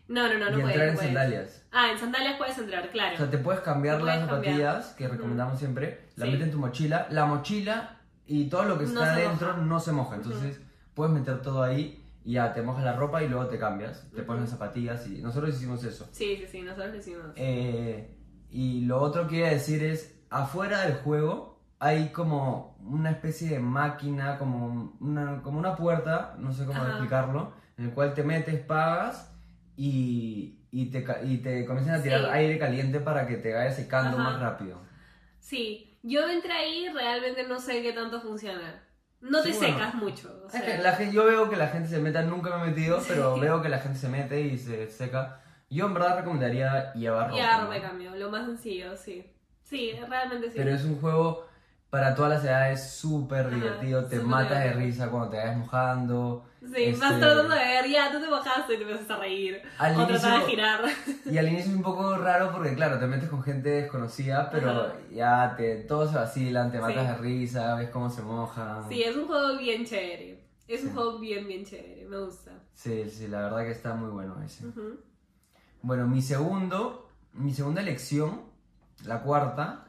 No, 0.06 0.28
no, 0.28 0.38
no, 0.38 0.50
no 0.50 0.58
y 0.58 0.60
puedes. 0.62 0.68
entrar 0.70 0.88
en 0.88 0.94
puedes. 0.94 1.12
sandalias. 1.12 1.66
Ah, 1.72 1.90
en 1.90 1.98
sandalias 1.98 2.36
puedes 2.38 2.56
entrar, 2.58 2.88
claro. 2.90 3.14
O 3.14 3.18
sea, 3.18 3.30
te 3.30 3.38
puedes 3.38 3.60
cambiar 3.62 3.98
puedes 3.98 4.16
las 4.16 4.28
cambiar. 4.28 4.54
zapatillas, 4.54 4.94
que 4.94 5.08
recomendamos 5.08 5.58
siempre, 5.58 6.08
la 6.16 6.24
Sí. 6.26 6.30
metes 6.32 6.46
en 6.46 6.52
tu 6.52 6.58
mochila. 6.58 7.08
La 7.10 7.26
mochila 7.26 7.96
y 8.26 8.48
todo 8.48 8.62
lo 8.64 8.78
que 8.78 8.84
No 8.84 8.90
está 9.02 9.14
se 9.16 9.22
adentro 9.26 9.48
moja. 9.48 9.60
no 9.62 9.80
se 9.80 9.92
moja. 9.92 10.16
Entonces, 10.16 10.60
puedes 10.98 11.14
meter 11.14 11.40
todo 11.42 11.62
ahí 11.62 12.04
y 12.24 12.32
ya 12.32 12.52
te 12.52 12.60
mojas 12.60 12.82
la 12.84 12.94
ropa 12.96 13.22
y 13.22 13.28
luego 13.28 13.46
te 13.46 13.56
cambias. 13.56 14.10
Te 14.14 14.22
pones 14.24 14.42
las 14.42 14.50
zapatillas 14.50 15.06
y 15.06 15.22
nosotros 15.22 15.54
hicimos 15.54 15.84
eso. 15.84 16.08
Sí, 16.10 16.36
sí, 16.36 16.46
sí, 16.50 16.62
nosotros 16.62 16.90
lo 16.90 16.96
hicimos. 16.96 17.26
Eh, 17.36 18.16
y 18.50 18.80
lo 18.84 19.00
otro 19.00 19.28
que 19.28 19.36
iba 19.36 19.46
a 19.46 19.52
decir 19.52 19.84
es, 19.84 20.20
afuera 20.28 20.80
del 20.82 20.94
juego 20.96 21.60
hay 21.78 22.08
como 22.08 22.76
una 22.84 23.10
especie 23.12 23.48
de 23.50 23.60
máquina, 23.60 24.38
como 24.38 24.96
una, 24.98 25.40
como 25.42 25.60
una 25.60 25.76
puerta, 25.76 26.34
no 26.38 26.52
sé 26.52 26.66
cómo 26.66 26.80
Ajá. 26.80 26.88
explicarlo, 26.90 27.52
en 27.76 27.84
el 27.84 27.90
cual 27.92 28.12
te 28.14 28.24
metes, 28.24 28.58
pagas 28.60 29.32
y, 29.76 30.58
y, 30.72 30.86
te, 30.86 31.06
y 31.24 31.36
te 31.38 31.64
comienzan 31.64 32.00
a 32.00 32.02
tirar 32.02 32.22
Sí. 32.22 32.26
aire 32.32 32.58
caliente 32.58 32.98
para 32.98 33.28
que 33.28 33.36
te 33.36 33.54
vaya 33.54 33.70
secando 33.70 34.16
Ajá. 34.18 34.30
más 34.30 34.40
rápido. 34.40 34.80
Sí, 35.38 35.96
yo 36.02 36.28
entré 36.28 36.52
ahí, 36.52 36.88
realmente 36.92 37.46
no 37.46 37.60
sé 37.60 37.80
qué 37.82 37.92
tanto 37.92 38.20
funciona. 38.20 38.82
No 39.20 39.42
te 39.42 39.52
Sí, 39.52 39.58
bueno. 39.58 39.74
secas 39.78 39.94
mucho. 39.94 40.40
o 40.44 40.46
Es 40.46 40.52
sea, 40.52 40.64
que 40.76 40.82
la 40.82 40.92
gen- 40.92 41.12
yo 41.12 41.24
veo 41.24 41.50
que 41.50 41.56
la 41.56 41.68
gente 41.68 41.88
se 41.88 41.98
meta, 41.98 42.22
nunca 42.22 42.56
me 42.56 42.64
he 42.66 42.70
metido, 42.70 43.00
Sí. 43.00 43.06
pero 43.10 43.38
veo 43.38 43.60
que 43.62 43.68
la 43.68 43.78
gente 43.80 43.98
se 43.98 44.08
mete 44.08 44.40
y 44.40 44.56
se 44.58 44.88
seca. 44.90 45.40
Yo 45.70 45.86
en 45.86 45.94
verdad 45.94 46.18
recomendaría 46.18 46.92
llevar 46.94 47.30
ropa. 47.30 47.60
Ropa 47.62 47.74
de 47.74 47.80
cambio, 47.82 48.14
lo 48.16 48.30
más 48.30 48.46
sencillo, 48.46 48.96
sí. 48.96 49.26
Sí, 49.62 49.92
realmente 50.08 50.48
sí. 50.50 50.54
Pero 50.56 50.70
es 50.70 50.84
un 50.84 51.00
juego 51.00 51.47
para 51.90 52.14
todas 52.14 52.32
las 52.32 52.44
edades 52.44 52.90
súper 52.90 53.48
divertido, 53.50 54.04
te 54.04 54.20
matas 54.20 54.62
de 54.62 54.72
risa 54.74 55.08
cuando 55.10 55.30
te 55.30 55.38
vayas 55.38 55.56
mojando. 55.56 56.44
Sí, 56.60 56.84
este- 56.84 57.00
vas 57.00 57.18
tratando 57.18 57.54
de 57.54 57.58
ver, 57.58 57.88
ya, 57.88 58.12
tú 58.12 58.20
te 58.20 58.28
mojaste 58.28 58.74
y 58.74 58.76
te 58.76 58.82
empiezas 58.82 59.10
a 59.10 59.16
reír. 59.20 59.62
Al 59.78 59.98
o 59.98 60.06
tratar 60.06 60.30
de 60.30 60.36
inicio- 60.36 60.48
girar. 60.48 60.80
Y 61.24 61.38
al 61.38 61.48
inicio 61.48 61.70
es 61.70 61.76
un 61.76 61.82
poco 61.82 62.16
raro 62.18 62.50
porque 62.52 62.74
claro, 62.74 62.98
te 62.98 63.06
metes 63.06 63.28
con 63.30 63.42
gente 63.42 63.70
desconocida, 63.70 64.50
pero 64.50 64.70
Ajá. 64.70 64.92
ya 65.10 65.54
te, 65.56 65.76
todos 65.84 66.10
se 66.10 66.16
vacilan, 66.18 66.70
te 66.70 66.78
matas 66.80 67.06
Sí. 67.06 67.12
de 67.12 67.16
risa, 67.18 67.74
ves 67.76 67.88
cómo 67.90 68.10
se 68.10 68.20
mojan. 68.22 68.86
Sí, 68.88 69.02
es 69.02 69.16
un 69.16 69.26
juego 69.26 69.56
bien 69.58 69.84
chévere. 69.86 70.44
Es 70.66 70.84
un 70.84 70.92
juego 70.92 71.18
bien, 71.18 71.46
bien 71.46 71.64
chévere, 71.64 72.04
me 72.06 72.18
gusta. 72.18 72.50
sí, 72.74 73.08
sí, 73.08 73.28
la 73.28 73.40
verdad 73.40 73.62
que 73.62 73.70
está 73.70 73.94
muy 73.94 74.10
bueno 74.10 74.36
ese. 74.42 74.66
Ujú. 74.66 75.00
Bueno, 75.80 76.06
mi 76.06 76.20
segundo, 76.20 77.08
mi 77.32 77.54
segunda 77.54 77.80
elección, 77.80 78.42
la 79.04 79.22
cuarta, 79.22 79.86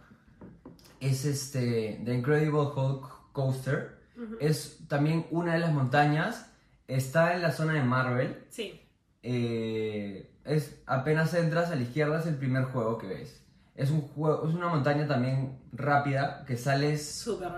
es 0.99 1.25
este 1.25 2.01
The 2.05 2.13
Incredible 2.13 2.59
Hulk 2.75 3.31
Coaster. 3.31 3.97
Es 4.41 4.79
también 4.89 5.25
una 5.31 5.53
de 5.53 5.59
las 5.59 5.71
montañas, 5.71 6.51
está 6.87 7.33
en 7.35 7.41
la 7.41 7.51
zona 7.51 7.73
de 7.73 7.83
Marvel. 7.83 8.43
Sí, 8.49 8.81
Eh, 9.23 10.29
es 10.45 10.81
apenas 10.85 11.33
entras 11.33 11.69
a 11.71 11.75
la 11.75 11.81
izquierda 11.83 12.19
es 12.19 12.25
el 12.25 12.35
primer 12.35 12.65
juego 12.65 12.97
que 12.97 13.07
ves. 13.07 13.41
Es 13.75 13.91
un 13.91 14.01
juego, 14.01 14.47
es 14.47 14.53
una 14.55 14.67
montaña 14.67 15.07
también 15.07 15.57
rápida 15.71 16.43
que 16.45 16.57
sales 16.57 17.01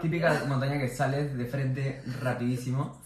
típica 0.02 0.44
montaña 0.48 0.80
que 0.80 0.88
sales 0.90 1.36
de 1.36 1.46
frente 1.46 2.04
rapidísimo. 2.22 3.02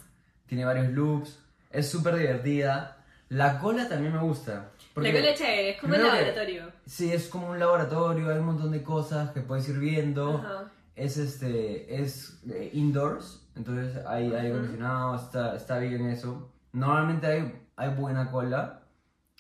tiene 0.47 0.65
varios 0.65 0.89
loops, 0.89 1.39
es 1.71 1.89
súper 1.89 2.15
divertida. 2.17 2.97
La 3.29 3.59
cola 3.59 3.87
también 3.89 4.13
me 4.13 4.19
gusta. 4.19 4.71
Porque- 4.95 5.13
La 5.13 5.19
cola 5.19 5.31
es 5.31 5.37
chévere, 5.39 5.69
es 5.71 5.79
como 5.81 5.93
el 5.93 5.99
primero 6.01 6.17
que- 6.17 6.25
laboratorio. 6.25 6.71
Sí, 6.87 7.11
es 7.13 7.27
como 7.27 7.49
un 7.51 7.59
laboratorio, 7.59 8.29
hay 8.31 8.39
un 8.39 8.45
montón 8.45 8.71
de 8.71 8.81
cosas 8.81 9.29
que 9.31 9.41
puedes 9.41 9.69
ir 9.69 9.77
viendo. 9.77 10.37
Ajá. 10.37 10.71
Es 10.95 11.17
este, 11.17 12.01
es 12.01 12.41
eh, 12.49 12.69
indoors, 12.73 13.45
entonces 13.55 14.03
hay 14.07 14.33
aire 14.33 14.47
acondicionado, 14.49 15.15
está, 15.17 15.55
está 15.55 15.77
bien 15.79 16.07
eso. 16.07 16.51
Normalmente 16.71 17.27
hay, 17.27 17.61
hay 17.75 17.89
buena 17.93 18.31
cola, 18.31 18.81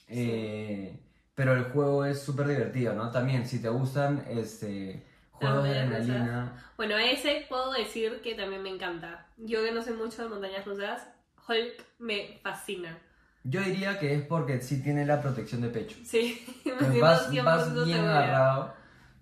eh, 0.09 0.99
pero 1.33 1.53
el 1.53 1.63
juego 1.65 2.05
es 2.05 2.21
súper 2.21 2.47
divertido, 2.47 2.93
¿no? 2.93 3.09
También, 3.11 3.45
si 3.45 3.61
te 3.61 3.69
gustan 3.69 4.25
este, 4.29 5.05
juegos 5.31 5.63
de 5.63 5.79
adrenalina, 5.79 6.63
Bueno, 6.77 6.97
ese 6.97 7.45
puedo 7.47 7.71
decir 7.71 8.21
que 8.21 8.35
también 8.35 8.61
me 8.61 8.69
encanta. 8.69 9.27
Yo 9.37 9.63
que 9.63 9.71
no 9.71 9.81
sé 9.81 9.93
mucho 9.93 10.23
de 10.23 10.29
montañas 10.29 10.65
rusas, 10.65 11.07
Hulk 11.47 11.83
me 11.99 12.39
fascina. 12.43 12.97
Yo 13.45 13.61
diría 13.61 13.99
que 13.99 14.13
es 14.13 14.23
porque 14.23 14.59
sí 14.61 14.81
tiene 14.81 15.05
la 15.05 15.21
protección 15.21 15.61
de 15.61 15.69
pecho. 15.69 15.97
Sí, 16.03 16.43
siento 16.63 16.99
vas, 16.99 17.31
100% 17.31 17.43
vas 17.43 17.85
bien 17.85 17.99
agarrado 17.99 18.73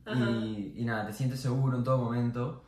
y, 0.08 0.74
y 0.77 0.86
nada, 0.86 1.08
te 1.08 1.13
sientes 1.13 1.39
seguro 1.39 1.77
en 1.77 1.84
todo 1.84 1.98
momento. 1.98 2.63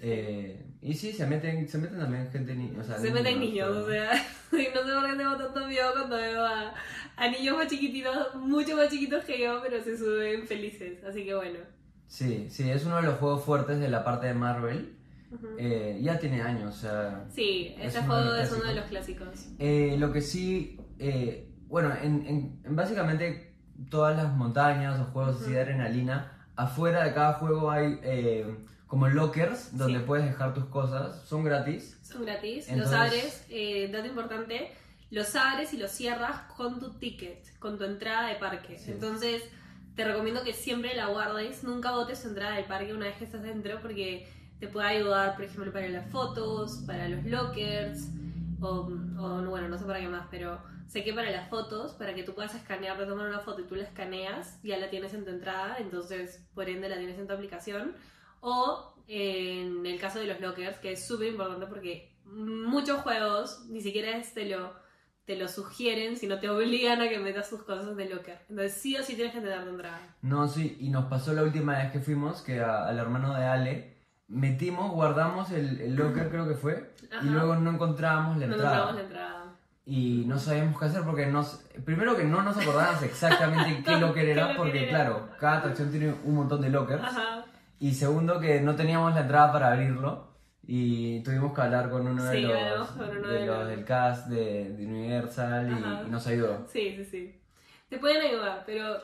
Eh, 0.00 0.64
y 0.80 0.94
sí, 0.94 1.12
se 1.12 1.26
meten, 1.26 1.68
se 1.68 1.78
meten 1.78 1.98
también 1.98 2.30
gente 2.30 2.54
ni, 2.54 2.70
o 2.78 2.84
sea, 2.84 2.98
Se 2.98 3.10
meten 3.10 3.40
niños, 3.40 3.68
o 3.68 3.88
sea, 3.88 4.12
y 4.52 4.68
no 4.72 4.84
sé 4.84 4.92
por 4.92 5.10
qué 5.10 5.16
tengo 5.16 5.36
tanto 5.36 5.66
miedo 5.66 5.92
cuando 5.92 6.16
veo 6.16 6.44
a, 6.44 6.74
a 7.16 7.28
niños 7.28 7.56
más 7.56 7.66
chiquititos, 7.66 8.34
mucho 8.36 8.76
más 8.76 8.88
chiquitos 8.88 9.24
que 9.24 9.40
yo, 9.40 9.60
pero 9.60 9.82
se 9.82 9.98
suben 9.98 10.46
felices, 10.46 11.02
así 11.04 11.24
que 11.24 11.34
bueno. 11.34 11.58
Sí, 12.06 12.46
sí, 12.48 12.70
es 12.70 12.84
uno 12.84 12.96
de 12.96 13.02
los 13.02 13.18
juegos 13.18 13.44
fuertes 13.44 13.80
de 13.80 13.88
la 13.88 14.04
parte 14.04 14.28
de 14.28 14.34
Marvel. 14.34 14.97
Ujú. 15.30 15.46
Eh, 15.58 15.98
ya 16.00 16.18
tiene 16.18 16.40
años, 16.42 16.74
o 16.76 16.78
sea... 16.80 17.26
Sí, 17.30 17.74
es 17.78 17.94
ese 17.94 18.04
uno 18.04 18.16
de 18.16 18.22
juego 18.22 18.36
los 18.38 18.46
es 18.46 18.52
uno 18.52 18.64
de 18.64 18.74
los 18.74 18.84
clásicos. 18.86 19.28
Eh, 19.58 19.96
lo 19.98 20.12
que 20.12 20.20
sí, 20.22 20.80
eh, 20.98 21.48
bueno, 21.68 21.92
en, 22.02 22.26
en- 22.26 22.60
en 22.64 22.76
básicamente 22.76 23.54
todas 23.90 24.16
las 24.16 24.32
montañas 24.34 24.98
o 25.00 25.04
juegos 25.12 25.40
así 25.42 25.52
de 25.52 25.60
adrenalina, 25.60 26.32
afuera 26.56 27.04
de 27.04 27.12
cada 27.14 27.34
juego 27.34 27.70
hay 27.70 27.98
eh, 28.02 28.56
como 28.86 29.06
lockers 29.08 29.76
donde 29.76 29.98
Sí. 29.98 30.04
puedes 30.06 30.24
dejar 30.26 30.54
tus 30.54 30.64
cosas, 30.66 31.22
son 31.28 31.44
gratis. 31.44 31.98
Son 32.02 32.24
gratis, 32.24 32.66
los 32.68 32.76
Entonces- 32.76 32.94
abres, 32.98 33.46
eh, 33.50 33.90
dato 33.92 34.06
importante, 34.08 34.72
los 35.10 35.36
abres 35.36 35.72
y 35.74 35.76
los 35.76 35.90
cierras 35.90 36.40
con 36.56 36.80
tu 36.80 36.94
ticket, 36.98 37.58
con 37.58 37.76
tu 37.78 37.84
entrada 37.84 38.28
de 38.28 38.36
parque. 38.36 38.78
Sí. 38.78 38.92
Entonces, 38.92 39.42
te 39.94 40.04
recomiendo 40.04 40.42
que 40.42 40.52
siempre 40.54 40.94
la 40.94 41.06
guardes, 41.08 41.64
nunca 41.64 41.90
botes 41.92 42.22
tu 42.22 42.28
entrada 42.28 42.56
de 42.56 42.64
parque 42.64 42.94
una 42.94 43.06
vez 43.06 43.16
que 43.16 43.24
estás 43.24 43.42
dentro 43.42 43.78
porque 43.82 44.26
te 44.60 44.68
puede 44.68 44.88
ayudar, 44.88 45.34
por 45.36 45.44
ejemplo, 45.44 45.72
para 45.72 45.88
las 45.88 46.10
fotos, 46.10 46.82
para 46.86 47.08
los 47.08 47.24
lockers, 47.24 48.08
o, 48.60 48.90
o, 49.18 49.42
bueno, 49.48 49.68
no 49.68 49.78
sé 49.78 49.84
para 49.84 50.00
qué 50.00 50.08
más, 50.08 50.26
pero 50.30 50.60
sé 50.88 51.04
que 51.04 51.12
para 51.14 51.30
las 51.30 51.48
fotos, 51.48 51.92
para 51.92 52.14
que 52.14 52.22
tú 52.24 52.34
puedas 52.34 52.54
escanear, 52.54 52.96
te 52.98 53.06
toman 53.06 53.26
una 53.28 53.38
foto 53.40 53.60
y 53.60 53.64
tú 53.64 53.76
la 53.76 53.84
escaneas, 53.84 54.60
ya 54.62 54.78
la 54.78 54.90
tienes 54.90 55.14
en 55.14 55.24
tu 55.24 55.30
entrada, 55.30 55.76
entonces 55.78 56.44
por 56.54 56.68
ende 56.68 56.88
la 56.88 56.96
tienes 56.98 57.18
en 57.18 57.26
tu 57.26 57.34
aplicación. 57.34 57.94
O 58.40 58.94
en 59.06 59.84
el 59.86 59.98
caso 60.00 60.18
de 60.18 60.26
los 60.26 60.40
lockers, 60.40 60.78
que 60.78 60.92
es 60.92 61.06
súper 61.06 61.28
importante 61.28 61.66
porque 61.66 62.16
muchos 62.24 63.00
juegos 63.00 63.66
ni 63.68 63.80
siquiera 63.80 64.20
te 64.34 64.44
lo, 64.46 64.72
te 65.24 65.36
lo 65.36 65.48
sugieren, 65.48 66.16
sino 66.16 66.38
te 66.40 66.48
obligan 66.50 67.00
a 67.00 67.08
que 67.08 67.18
metas 67.18 67.50
tus 67.50 67.62
cosas 67.62 67.96
de 67.96 68.08
locker. 68.08 68.38
Entonces 68.48 68.74
sí 68.74 68.96
o 68.96 69.02
sí 69.02 69.14
tienes 69.14 69.34
que 69.34 69.40
tener 69.40 69.62
tu 69.64 69.70
entrada. 69.70 70.16
No, 70.22 70.46
sí, 70.48 70.76
y 70.80 70.88
nos 70.90 71.06
pasó 71.06 71.32
la 71.32 71.42
última 71.42 71.78
vez 71.78 71.92
que 71.92 72.00
fuimos, 72.00 72.42
que 72.42 72.60
a- 72.60 72.86
al 72.86 72.98
hermano 72.98 73.34
de 73.34 73.44
Ale 73.44 73.97
metimos, 74.28 74.90
guardamos 74.92 75.50
el, 75.52 75.80
el 75.80 75.96
locker 75.96 76.28
creo 76.28 76.46
que 76.48 76.54
fue, 76.54 76.90
Ajá. 77.10 77.24
y 77.24 77.28
luego 77.30 77.56
no 77.56 77.70
encontrábamos 77.70 78.36
la 78.38 78.46
No 78.46 78.54
entrada. 78.54 78.76
encontramos 78.76 78.94
la 78.94 79.00
entrada. 79.08 79.44
y 79.86 80.24
no 80.26 80.38
sabíamos 80.38 80.78
qué 80.78 80.84
hacer 80.86 81.02
porque 81.02 81.26
nos, 81.26 81.64
primero 81.84 82.14
que 82.16 82.24
no 82.24 82.42
nos 82.42 82.56
acordábamos 82.58 83.02
exactamente 83.02 83.82
qué 83.86 83.96
locker 83.98 84.24
¿Qué 84.24 84.32
era, 84.32 84.56
porque 84.56 84.82
era? 84.82 84.90
claro, 84.90 85.28
cada 85.40 85.58
atracción 85.58 85.90
tiene 85.90 86.14
un 86.24 86.34
montón 86.34 86.60
de 86.60 86.68
lockers. 86.70 87.02
Ajá. 87.02 87.44
Y 87.80 87.94
segundo 87.94 88.38
que 88.40 88.60
no 88.60 88.74
teníamos 88.74 89.14
la 89.14 89.20
entrada 89.22 89.52
para 89.52 89.68
abrirlo 89.72 90.28
y 90.66 91.20
tuvimos 91.22 91.54
que 91.54 91.60
hablar 91.62 91.88
con 91.88 92.06
uno 92.06 92.22
de 92.24 92.36
Sí, 92.36 92.42
los, 92.42 92.52
hablamos 92.52 92.88
con 92.90 93.08
uno 93.18 93.28
de 93.28 93.38
de 93.40 93.46
los 93.46 93.58
los- 93.60 93.68
del 93.68 93.84
cast 93.84 94.26
de, 94.28 94.70
de 94.74 94.84
Universal 94.86 95.70
y, 95.70 96.06
y 96.06 96.10
nos 96.10 96.26
ayudó. 96.26 96.66
Sí, 96.70 96.94
sí, 96.96 97.04
sí. 97.04 97.40
Te 97.88 97.98
pueden 97.98 98.20
ayudar, 98.20 98.64
pero 98.66 98.96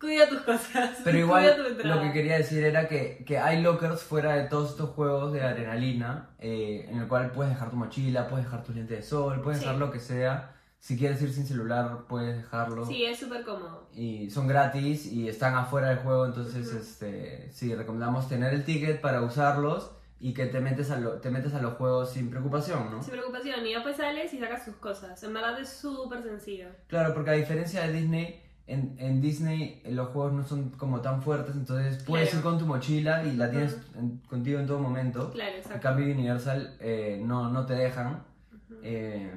cuida 0.00 0.28
tus 0.28 0.40
cosas. 0.40 0.96
Pero 1.04 1.28
cuida 1.28 1.54
tu 1.56 1.62
igual 1.62 1.80
lo 1.84 2.00
que 2.02 2.12
quería 2.12 2.36
decir 2.38 2.64
era 2.64 2.88
que, 2.88 3.24
que 3.26 3.38
hay 3.38 3.62
lockers 3.62 4.02
fuera 4.02 4.34
de 4.34 4.48
todos 4.48 4.70
estos 4.70 4.90
juegos 4.90 5.32
de 5.32 5.42
adrenalina 5.42 6.30
eh, 6.38 6.86
en 6.90 6.98
el 6.98 7.08
cual 7.08 7.30
puedes 7.30 7.52
dejar 7.52 7.70
tu 7.70 7.76
mochila, 7.76 8.26
puedes 8.28 8.46
dejar 8.46 8.62
tus 8.64 8.74
lentes 8.74 8.96
de 8.98 9.02
sol, 9.02 9.40
puedes 9.42 9.60
Sí. 9.60 9.64
dejar 9.64 9.78
lo 9.78 9.90
que 9.90 10.00
sea. 10.00 10.52
Si 10.80 10.96
quieres 10.96 11.20
ir 11.22 11.32
sin 11.32 11.46
celular, 11.46 12.04
puedes 12.08 12.36
dejarlo. 12.36 12.84
Sí, 12.86 13.04
es 13.04 13.18
súper 13.18 13.44
cómodo. 13.44 13.88
y 13.92 14.28
son 14.30 14.46
gratis 14.46 15.06
y 15.06 15.28
están 15.28 15.54
afuera 15.54 15.88
del 15.88 15.98
juego, 15.98 16.26
entonces 16.26 16.68
Ujú. 16.68 16.78
este, 16.78 17.50
sí, 17.52 17.74
recomendamos 17.74 18.28
tener 18.28 18.52
el 18.54 18.64
ticket 18.64 19.00
para 19.00 19.22
usarlos 19.22 19.90
y 20.18 20.32
que 20.32 20.46
te 20.46 20.60
metes 20.60 20.90
a, 20.90 20.98
lo- 20.98 21.20
te 21.20 21.30
metes 21.30 21.52
a 21.54 21.60
los 21.60 21.74
juegos 21.74 22.10
sin 22.12 22.30
preocupación, 22.30 22.90
¿no? 22.90 23.02
Sin 23.02 23.12
preocupación, 23.12 23.66
y 23.66 23.74
después 23.74 23.96
sales 23.96 24.32
y 24.32 24.38
sacas 24.38 24.64
tus 24.64 24.76
cosas. 24.76 25.22
En 25.22 25.34
verdad 25.34 25.60
es 25.60 25.68
súper 25.68 26.22
sencillo. 26.22 26.68
Claro, 26.86 27.12
porque 27.14 27.30
a 27.30 27.34
diferencia 27.34 27.82
de 27.86 27.92
Disney, 27.92 28.42
en, 28.66 28.96
en 28.98 29.20
Disney 29.20 29.82
eh, 29.84 29.92
los 29.92 30.08
juegos 30.08 30.32
no 30.32 30.44
son 30.44 30.70
como 30.70 31.00
tan 31.00 31.22
fuertes, 31.22 31.54
entonces 31.54 32.02
puedes 32.04 32.30
Claro. 32.30 32.38
ir 32.38 32.50
con 32.50 32.58
tu 32.58 32.66
mochila 32.66 33.24
y 33.24 33.36
la 33.36 33.50
tienes 33.50 33.74
Ujú. 33.74 33.98
en- 34.00 34.18
contigo 34.20 34.58
en 34.58 34.66
todo 34.66 34.78
momento. 34.80 35.30
Claro, 35.32 35.52
En 35.52 35.58
exacto. 35.58 35.80
cambio 35.82 36.06
Universal 36.12 36.76
eh, 36.80 37.20
no, 37.24 37.50
no 37.50 37.66
te 37.66 37.74
dejan. 37.74 38.24
Ujú. 38.52 38.80
Eh, 38.82 39.30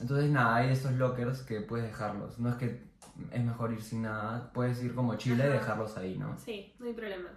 entonces 0.00 0.30
nada, 0.30 0.56
hay 0.56 0.70
estos 0.72 0.92
lockers 0.92 1.42
que 1.42 1.60
puedes 1.60 1.86
dejarlos. 1.86 2.38
No 2.38 2.48
es 2.48 2.54
que 2.56 2.82
es 3.30 3.44
mejor 3.44 3.72
ir 3.72 3.82
sin 3.82 4.02
nada, 4.02 4.50
puedes 4.54 4.82
ir 4.82 4.94
con 4.94 5.04
mochila 5.04 5.44
y 5.44 5.48
Ajá. 5.48 5.58
dejarlos 5.58 5.96
ahí, 5.98 6.16
¿no? 6.16 6.38
Sí, 6.38 6.72
no 6.78 6.86
hay 6.86 6.94
problema. 6.94 7.28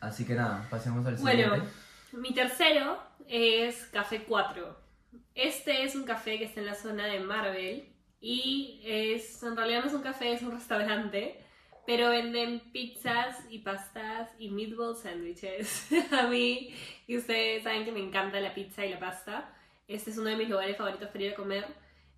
Así 0.00 0.24
que 0.24 0.34
nada, 0.34 0.66
pasemos 0.70 1.04
al 1.06 1.16
Bueno, 1.16 1.54
siguiente. 1.54 1.72
mi 2.12 2.32
tercero 2.34 2.98
es 3.28 3.86
Café 3.92 4.24
4. 4.24 4.76
Este 5.34 5.84
es 5.84 5.94
un 5.94 6.04
café 6.04 6.38
que 6.38 6.44
está 6.44 6.60
en 6.60 6.66
la 6.66 6.74
zona 6.74 7.06
de 7.06 7.20
Marvel 7.20 7.88
y 8.20 8.80
es, 8.84 9.42
en 9.42 9.56
realidad 9.56 9.80
no 9.80 9.86
es 9.88 9.94
un 9.94 10.02
café, 10.02 10.32
es 10.32 10.42
un 10.42 10.52
restaurante, 10.52 11.40
pero 11.86 12.10
venden 12.10 12.60
pizzas 12.72 13.36
y 13.50 13.60
pastas 13.60 14.30
y 14.38 14.50
meatball 14.50 14.96
sándwiches. 14.96 15.88
A 16.12 16.26
mí, 16.26 16.74
y 17.06 17.16
ustedes 17.16 17.62
saben 17.64 17.84
que 17.84 17.92
me 17.92 18.00
encanta 18.00 18.40
la 18.40 18.54
pizza 18.54 18.84
y 18.84 18.90
la 18.90 18.98
pasta, 18.98 19.54
este 19.86 20.10
es 20.10 20.18
uno 20.18 20.30
de 20.30 20.36
mis 20.36 20.48
lugares 20.48 20.76
favoritos 20.76 21.08
para 21.08 21.24
ir 21.24 21.32
a 21.32 21.36
comer. 21.36 21.66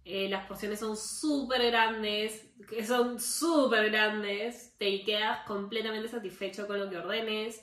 Eh, 0.05 0.29
las 0.29 0.47
porciones 0.47 0.81
son 0.81 0.97
súper 0.97 1.71
grandes, 1.71 2.47
que 2.69 2.85
son 2.85 3.21
súper 3.21 3.91
grandes, 3.91 4.75
te 4.79 5.05
quedas 5.05 5.47
completamente 5.47 6.09
satisfecho 6.09 6.67
con 6.67 6.81
lo 6.81 6.89
que 6.91 6.97
ordenes. 6.97 7.63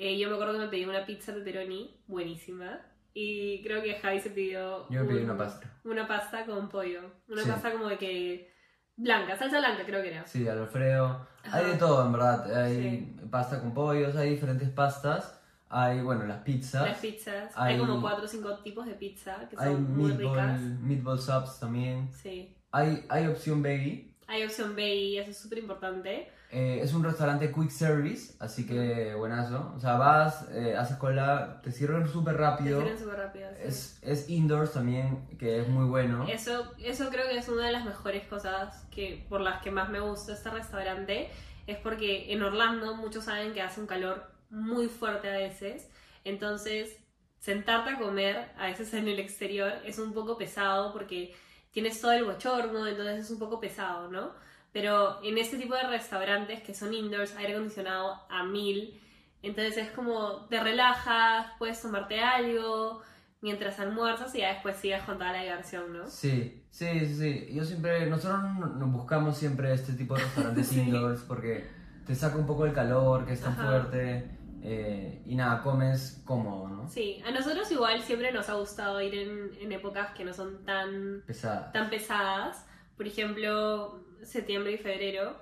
Eh, 0.00 0.18
yo 0.18 0.28
me 0.28 0.34
acuerdo 0.34 0.52
que 0.54 0.58
me 0.60 0.68
pedí 0.68 0.84
una 0.84 1.04
pizza 1.04 1.34
pepperoni 1.34 2.02
buenísima. 2.06 2.80
Y 3.14 3.62
creo 3.64 3.82
que 3.82 3.94
Javi 3.94 4.20
se 4.20 4.30
pidió. 4.30 4.88
Yo 4.90 5.02
me 5.02 5.08
pedí 5.08 5.18
un- 5.18 5.24
una 5.30 5.36
pasta. 5.36 5.72
Una 5.84 6.06
pasta 6.06 6.46
con 6.46 6.68
pollo. 6.68 7.00
Una 7.28 7.42
Sí. 7.42 7.50
pasta 7.50 7.72
como 7.72 7.88
de 7.88 7.98
que. 7.98 8.52
Blanca, 8.96 9.36
salsa 9.36 9.58
blanca 9.58 9.84
creo 9.86 10.02
que 10.02 10.08
era. 10.10 10.26
Sí, 10.26 10.46
Alfredo. 10.48 11.26
Hay 11.44 11.64
de 11.66 11.76
todo, 11.76 12.04
en 12.04 12.12
verdad. 12.12 12.64
Hay 12.64 13.16
pasta 13.30 13.60
con 13.60 13.72
pollos, 13.74 14.14
hay 14.16 14.30
diferentes 14.30 14.68
pastas. 14.70 15.40
Hay, 15.70 16.00
bueno, 16.00 16.24
las 16.26 16.38
pizzas. 16.42 16.82
Las 16.86 16.98
pizzas. 16.98 17.52
Hay, 17.56 17.74
Hay- 17.74 17.80
como 17.80 18.00
cuatro 18.00 18.24
o 18.24 18.28
cinco 18.28 18.58
tipos 18.60 18.86
de 18.86 18.94
pizza 18.94 19.48
que 19.48 19.56
hay 19.58 19.72
son 19.72 19.96
muy 19.96 20.12
ricas. 20.12 20.60
meatball, 20.60 20.78
meatball 20.80 21.18
subs 21.18 21.60
también. 21.60 22.10
Sí. 22.12 22.56
Hay, 22.72 23.04
hay 23.08 23.26
opción 23.28 23.62
veggie. 23.62 24.14
Hay 24.28 24.44
opción 24.44 24.76
B 24.76 24.94
y 24.94 25.18
eso 25.18 25.30
es 25.30 25.38
súper 25.38 25.58
importante. 25.58 26.30
Eh, 26.50 26.80
es 26.82 26.94
un 26.94 27.02
restaurante 27.04 27.50
quick 27.52 27.70
service, 27.70 28.34
así 28.40 28.66
que 28.66 29.14
buenazo. 29.14 29.72
O 29.76 29.80
sea, 29.80 29.94
vas, 29.96 30.46
eh, 30.52 30.76
haces 30.76 30.96
cola, 30.98 31.60
te 31.62 31.72
sirven 31.72 32.06
súper 32.06 32.36
Te 32.36 32.40
rápido. 32.42 32.80
sirven 32.80 32.98
súper 32.98 33.16
rápido. 33.18 33.48
sí. 33.50 33.62
Es, 33.64 33.98
es 34.02 34.30
indoors 34.30 34.72
también, 34.72 35.26
que 35.38 35.60
es 35.60 35.68
muy 35.68 35.86
bueno. 35.86 36.26
Eso, 36.28 36.72
eso 36.78 37.08
creo 37.10 37.26
que 37.28 37.36
es 37.38 37.48
una 37.48 37.66
de 37.66 37.72
las 37.72 37.84
mejores 37.84 38.26
cosas 38.28 38.86
que, 38.90 39.26
por 39.28 39.40
las 39.40 39.60
que 39.62 39.70
más 39.70 39.88
me 39.90 40.00
gusta 40.00 40.32
este 40.34 40.50
restaurante. 40.50 41.28
Es 41.66 41.76
porque 41.78 42.32
en 42.32 42.42
Orlando 42.42 42.94
muchos 42.96 43.24
saben 43.24 43.52
que 43.52 43.60
hace 43.60 43.80
un 43.80 43.86
calor 43.86 44.30
muy 44.50 44.88
fuerte 44.88 45.28
a 45.28 45.36
veces. 45.36 45.88
Entonces, 46.24 46.96
sentarte 47.38 47.90
a 47.90 47.98
comer, 47.98 48.50
a 48.58 48.66
veces 48.66 48.92
en 48.94 49.06
el 49.08 49.18
exterior, 49.20 49.72
es 49.84 49.98
un 49.98 50.12
poco 50.14 50.38
pesado 50.38 50.92
porque 50.94 51.34
tienes 51.72 52.00
todo 52.00 52.12
el 52.12 52.24
bochorno, 52.24 52.86
entonces 52.86 53.24
es 53.24 53.30
un 53.30 53.38
poco 53.38 53.60
pesado, 53.60 54.08
¿no? 54.10 54.30
Pero 54.72 55.22
en 55.22 55.38
este 55.38 55.56
tipo 55.58 55.74
de 55.74 55.84
restaurantes 55.84 56.62
que 56.62 56.74
son 56.74 56.92
indoors, 56.94 57.34
aire 57.36 57.54
acondicionado 57.54 58.20
a 58.28 58.44
mil, 58.44 59.00
entonces 59.42 59.76
es 59.78 59.90
como 59.92 60.46
te 60.46 60.60
relajas, 60.62 61.46
puedes 61.58 61.80
tomarte 61.80 62.20
algo 62.20 63.02
mientras 63.40 63.78
almuerzas 63.78 64.34
y 64.34 64.38
ya 64.38 64.52
después 64.54 64.76
sigues 64.76 65.02
con 65.04 65.16
toda 65.18 65.32
la 65.32 65.42
diversión, 65.42 65.96
¿no? 65.96 66.08
Sí, 66.10 66.64
sí, 66.70 67.14
sí. 67.14 67.48
Yo 67.52 67.64
siempre, 67.64 68.06
nosotros 68.06 68.42
no- 68.42 68.66
nos 68.66 68.92
buscamos 68.92 69.36
siempre 69.38 69.72
este 69.72 69.92
tipo 69.92 70.14
de 70.14 70.22
restaurantes 70.22 70.66
Sí. 70.68 70.80
indoors 70.80 71.22
porque 71.22 71.68
te 72.06 72.14
saca 72.14 72.36
un 72.36 72.46
poco 72.46 72.66
el 72.66 72.72
calor, 72.72 73.24
que 73.26 73.34
es 73.34 73.40
tan 73.40 73.52
Ajá. 73.52 73.64
fuerte. 73.66 74.28
Eh, 74.62 75.22
y 75.26 75.34
nada, 75.34 75.62
comes 75.62 76.22
cómodo, 76.24 76.68
¿no? 76.68 76.88
Sí, 76.88 77.22
a 77.26 77.30
nosotros 77.30 77.70
igual 77.70 78.00
siempre 78.02 78.32
nos 78.32 78.48
ha 78.48 78.54
gustado 78.54 79.00
ir 79.00 79.14
en, 79.14 79.50
en 79.60 79.72
épocas 79.72 80.10
que 80.16 80.24
no 80.24 80.32
son 80.32 80.64
tan, 80.64 81.22
Pesada. 81.26 81.70
tan 81.72 81.90
pesadas. 81.90 82.66
Por 82.96 83.06
ejemplo, 83.06 84.04
septiembre 84.22 84.72
y 84.72 84.78
febrero, 84.78 85.36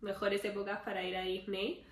mejores 0.00 0.44
épocas 0.44 0.80
para 0.84 1.02
ir 1.02 1.16
a 1.16 1.22
Disney. 1.22 1.84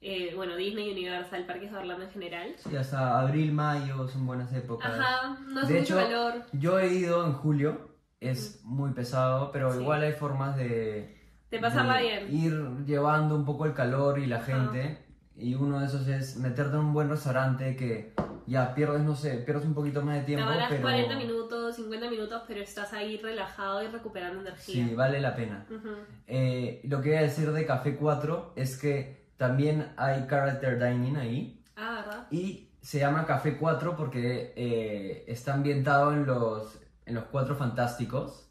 Eh, 0.00 0.32
bueno, 0.34 0.56
Disney, 0.56 0.90
Universal, 0.90 1.46
Parques 1.46 1.70
de 1.70 1.78
Orlando 1.78 2.04
en 2.04 2.10
general. 2.10 2.54
Sí, 2.58 2.76
hasta 2.76 3.20
abril, 3.20 3.52
mayo 3.52 4.08
son 4.08 4.26
buenas 4.26 4.52
épocas. 4.52 4.98
Ajá, 4.98 5.38
no 5.48 5.60
hace 5.60 5.72
De 5.74 5.80
mucho 5.80 5.98
hecho, 6.00 6.08
calor. 6.08 6.34
Yo 6.52 6.78
he 6.80 6.92
ido 6.94 7.24
en 7.26 7.32
julio, 7.34 7.96
es 8.20 8.62
muy 8.64 8.92
pesado, 8.92 9.50
pero 9.52 9.72
Sí. 9.72 9.80
igual 9.80 10.02
hay 10.02 10.12
formas 10.12 10.56
de, 10.56 11.20
De 11.50 11.58
pasarla 11.60 11.96
de 11.98 12.02
bien. 12.02 12.36
ir 12.36 12.84
llevando 12.86 13.34
un 13.36 13.44
poco 13.44 13.64
el 13.66 13.74
calor 13.74 14.18
y 14.18 14.26
la 14.26 14.36
Ajá. 14.36 14.46
gente. 14.46 15.01
Y 15.36 15.54
uno 15.54 15.80
de 15.80 15.86
esos 15.86 16.06
es 16.08 16.36
meterte 16.36 16.74
en 16.74 16.80
un 16.80 16.92
buen 16.92 17.08
restaurante 17.08 17.76
que 17.76 18.12
ya 18.46 18.74
pierdes, 18.74 19.02
no 19.02 19.14
sé, 19.14 19.38
pierdes 19.38 19.64
un 19.64 19.74
poquito 19.74 20.02
más 20.02 20.16
de 20.16 20.22
tiempo, 20.22 20.48
a 20.48 20.68
pero 20.68 20.82
40 20.82 21.16
minutos, 21.16 21.76
50 21.76 22.10
minutos, 22.10 22.42
pero 22.46 22.60
estás 22.60 22.92
ahí 22.92 23.16
relajado 23.18 23.82
y 23.82 23.86
recuperando 23.88 24.40
energía. 24.40 24.86
sí, 24.86 24.94
vale 24.94 25.20
la 25.20 25.34
pena. 25.34 25.66
Ujú. 25.70 25.88
Eh, 26.26 26.80
lo 26.84 27.00
que 27.00 27.10
voy 27.10 27.18
a 27.18 27.22
decir 27.22 27.50
de 27.50 27.66
Café 27.66 27.96
4 27.96 28.52
es 28.56 28.78
que 28.78 29.30
también 29.36 29.92
hay 29.96 30.26
character 30.28 30.78
dining 30.78 31.16
ahí. 31.16 31.64
Ah, 31.76 32.02
¿verdad? 32.04 32.26
Y 32.30 32.68
se 32.80 32.98
llama 32.98 33.26
Café 33.26 33.56
4 33.56 33.96
porque 33.96 34.52
eh, 34.56 35.24
está 35.28 35.54
ambientado 35.54 36.12
en 36.12 36.26
los, 36.26 36.78
en 37.06 37.14
los 37.14 37.24
Cuatro 37.24 37.54
Fantásticos, 37.54 38.50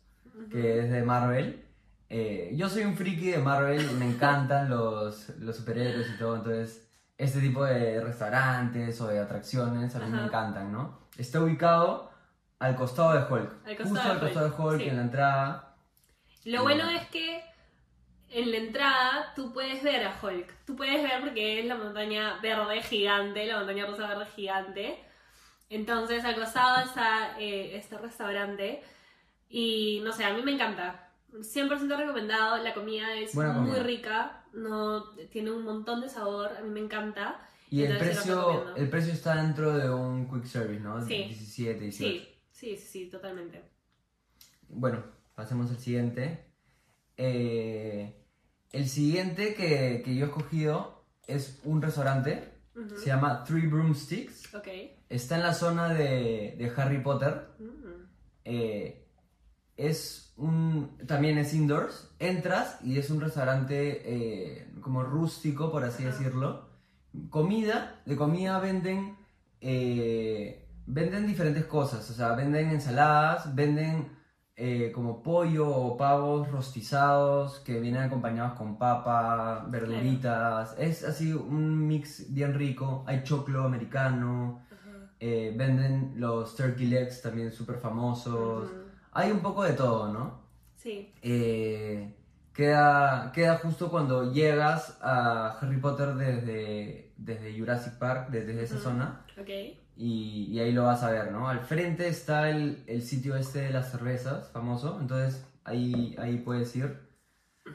que 0.49 0.79
es 0.79 0.91
de 0.91 1.03
Marvel. 1.03 1.65
Eh, 2.13 2.51
yo 2.57 2.67
soy 2.67 2.83
un 2.83 2.97
friki 2.97 3.31
de 3.31 3.37
Marvel, 3.37 3.89
me 3.91 4.05
encantan 4.05 4.69
los, 4.69 5.29
los 5.39 5.55
superhéroes 5.55 6.09
y 6.09 6.17
todo, 6.17 6.35
entonces 6.35 6.85
este 7.17 7.39
tipo 7.39 7.63
de 7.63 8.01
restaurantes 8.01 8.99
o 8.99 9.07
de 9.07 9.17
atracciones 9.17 9.95
a 9.95 9.99
mí 9.99 10.11
me 10.11 10.25
encantan, 10.25 10.73
¿no? 10.73 11.07
Está 11.17 11.39
ubicado 11.39 12.11
al 12.59 12.75
costado 12.75 13.13
de 13.13 13.33
Hulk, 13.33 13.65
Al 13.65 13.77
costado 13.77 13.89
justo 13.89 14.03
de 14.03 14.11
al 14.11 14.19
costado 14.19 14.45
de 14.49 14.51
Hulk, 14.51 14.59
Hulk, 14.59 14.81
sí. 14.81 14.89
en 14.89 14.95
la 14.97 15.01
entrada. 15.03 15.75
Lo 16.43 16.63
bueno 16.63 16.89
es 16.89 17.07
que 17.07 17.45
en 18.29 18.51
la 18.51 18.57
entrada 18.57 19.31
tú 19.33 19.53
puedes 19.53 19.81
ver 19.81 20.03
a 20.05 20.13
Hulk. 20.21 20.65
Tú 20.65 20.75
puedes 20.75 21.01
ver 21.01 21.21
porque 21.21 21.61
es 21.61 21.65
la 21.65 21.75
montaña 21.75 22.39
verde 22.41 22.81
gigante, 22.83 23.45
la 23.45 23.59
montaña 23.59 23.85
rosa 23.85 24.07
verde 24.07 24.25
gigante. 24.35 25.01
Entonces 25.69 26.25
al 26.25 26.35
costado 26.35 26.83
está 26.83 27.39
eh, 27.39 27.77
este 27.77 27.97
restaurante 27.97 28.83
y 29.47 30.01
no 30.03 30.11
sé, 30.11 30.25
a 30.25 30.33
mí 30.33 30.41
me 30.41 30.51
encanta. 30.51 31.07
100% 31.33 31.97
recomendado, 31.97 32.57
la 32.63 32.73
comida 32.73 33.15
es 33.15 33.35
muy 33.35 33.79
rica, 33.79 34.43
no, 34.53 35.11
tiene 35.31 35.51
un 35.51 35.63
montón 35.63 36.01
de 36.01 36.09
sabor, 36.09 36.51
a 36.57 36.61
mí 36.61 36.69
me 36.69 36.81
encanta. 36.81 37.39
Y 37.69 37.83
el 37.83 37.97
precio, 37.97 38.75
el 38.75 38.89
precio 38.89 39.13
está 39.13 39.41
dentro 39.41 39.73
de 39.77 39.89
un 39.89 40.29
quick 40.29 40.45
service, 40.45 40.81
¿no? 40.81 41.05
Sí. 41.05 41.23
17, 41.23 41.79
18. 41.79 42.23
Sí, 42.51 42.75
sí, 42.77 42.77
sí, 42.77 43.09
totalmente. 43.09 43.63
Bueno, 44.67 45.03
pasemos 45.35 45.69
al 45.71 45.77
siguiente. 45.77 46.45
Eh, 47.15 48.25
el 48.71 48.89
siguiente 48.89 49.53
que, 49.53 50.01
que 50.03 50.15
yo 50.15 50.25
he 50.25 50.27
escogido 50.27 51.05
es 51.27 51.59
un 51.63 51.81
restaurante. 51.81 52.49
Se 52.97 53.07
llama 53.07 53.43
Three 53.43 53.67
Broomsticks. 53.67 54.49
Está 55.09 55.35
en 55.35 55.43
la 55.43 55.53
zona 55.53 55.93
de, 55.93 56.55
de 56.57 56.73
Harry 56.75 57.01
Potter. 57.01 57.49
Mm. 57.59 57.91
Eh, 58.45 59.00
es 59.77 60.33
un. 60.37 60.97
También 61.07 61.37
es 61.37 61.53
indoors. 61.53 62.09
Entras 62.19 62.79
y 62.83 62.97
es 62.97 63.09
un 63.09 63.21
restaurante 63.21 64.01
eh, 64.05 64.71
como 64.81 65.03
rústico, 65.03 65.71
por 65.71 65.83
así 65.83 66.03
decirlo. 66.03 66.69
Comida. 67.29 68.01
De 68.05 68.15
comida 68.15 68.59
venden. 68.59 69.17
eh, 69.61 70.67
venden 70.85 71.27
diferentes 71.27 71.65
cosas. 71.65 72.09
O 72.09 72.13
sea, 72.13 72.33
venden 72.33 72.69
ensaladas, 72.71 73.53
venden 73.55 74.09
eh, 74.55 74.91
como 74.93 75.23
pollo 75.23 75.69
o 75.69 75.95
pavos 75.97 76.51
rostizados 76.51 77.59
que 77.59 77.79
vienen 77.79 78.03
acompañados 78.03 78.53
con 78.53 78.77
papa, 78.77 79.65
verduritas. 79.69 80.75
Es 80.77 81.03
así 81.03 81.33
un 81.33 81.87
mix 81.87 82.33
bien 82.33 82.53
rico. 82.53 83.03
Hay 83.07 83.23
choclo 83.23 83.63
americano. 83.65 84.63
Venden 85.19 86.13
los 86.15 86.55
turkey 86.55 86.87
legs 86.87 87.21
también 87.21 87.51
súper 87.51 87.77
famosos. 87.77 88.71
Hay 89.11 89.31
un 89.31 89.39
poco 89.41 89.63
de 89.63 89.73
todo, 89.73 90.11
¿no? 90.11 90.41
Sí. 90.75 91.13
Eh, 91.21 92.15
queda, 92.53 93.31
queda 93.33 93.57
justo 93.57 93.89
cuando 93.89 94.31
llegas 94.31 94.97
a 95.01 95.57
Harry 95.59 95.77
Potter 95.77 96.15
desde, 96.15 97.13
desde 97.17 97.57
Jurassic 97.57 97.97
Park, 97.97 98.29
desde 98.29 98.61
esa 98.63 98.77
zona, 98.79 99.25
Ok. 99.39 99.49
y, 99.95 100.45
y 100.51 100.59
ahí 100.59 100.71
lo 100.71 100.83
vas 100.83 101.03
a 101.03 101.11
ver, 101.11 101.31
¿no? 101.31 101.47
Al 101.49 101.59
frente 101.61 102.07
está 102.07 102.49
el, 102.49 102.83
el 102.87 103.01
sitio 103.03 103.35
este 103.35 103.59
de 103.61 103.71
las 103.71 103.91
cervezas, 103.91 104.49
famoso, 104.51 104.97
entonces 104.99 105.45
ahí, 105.63 106.15
ahí 106.17 106.37
puedes 106.37 106.75
ir. 106.75 107.09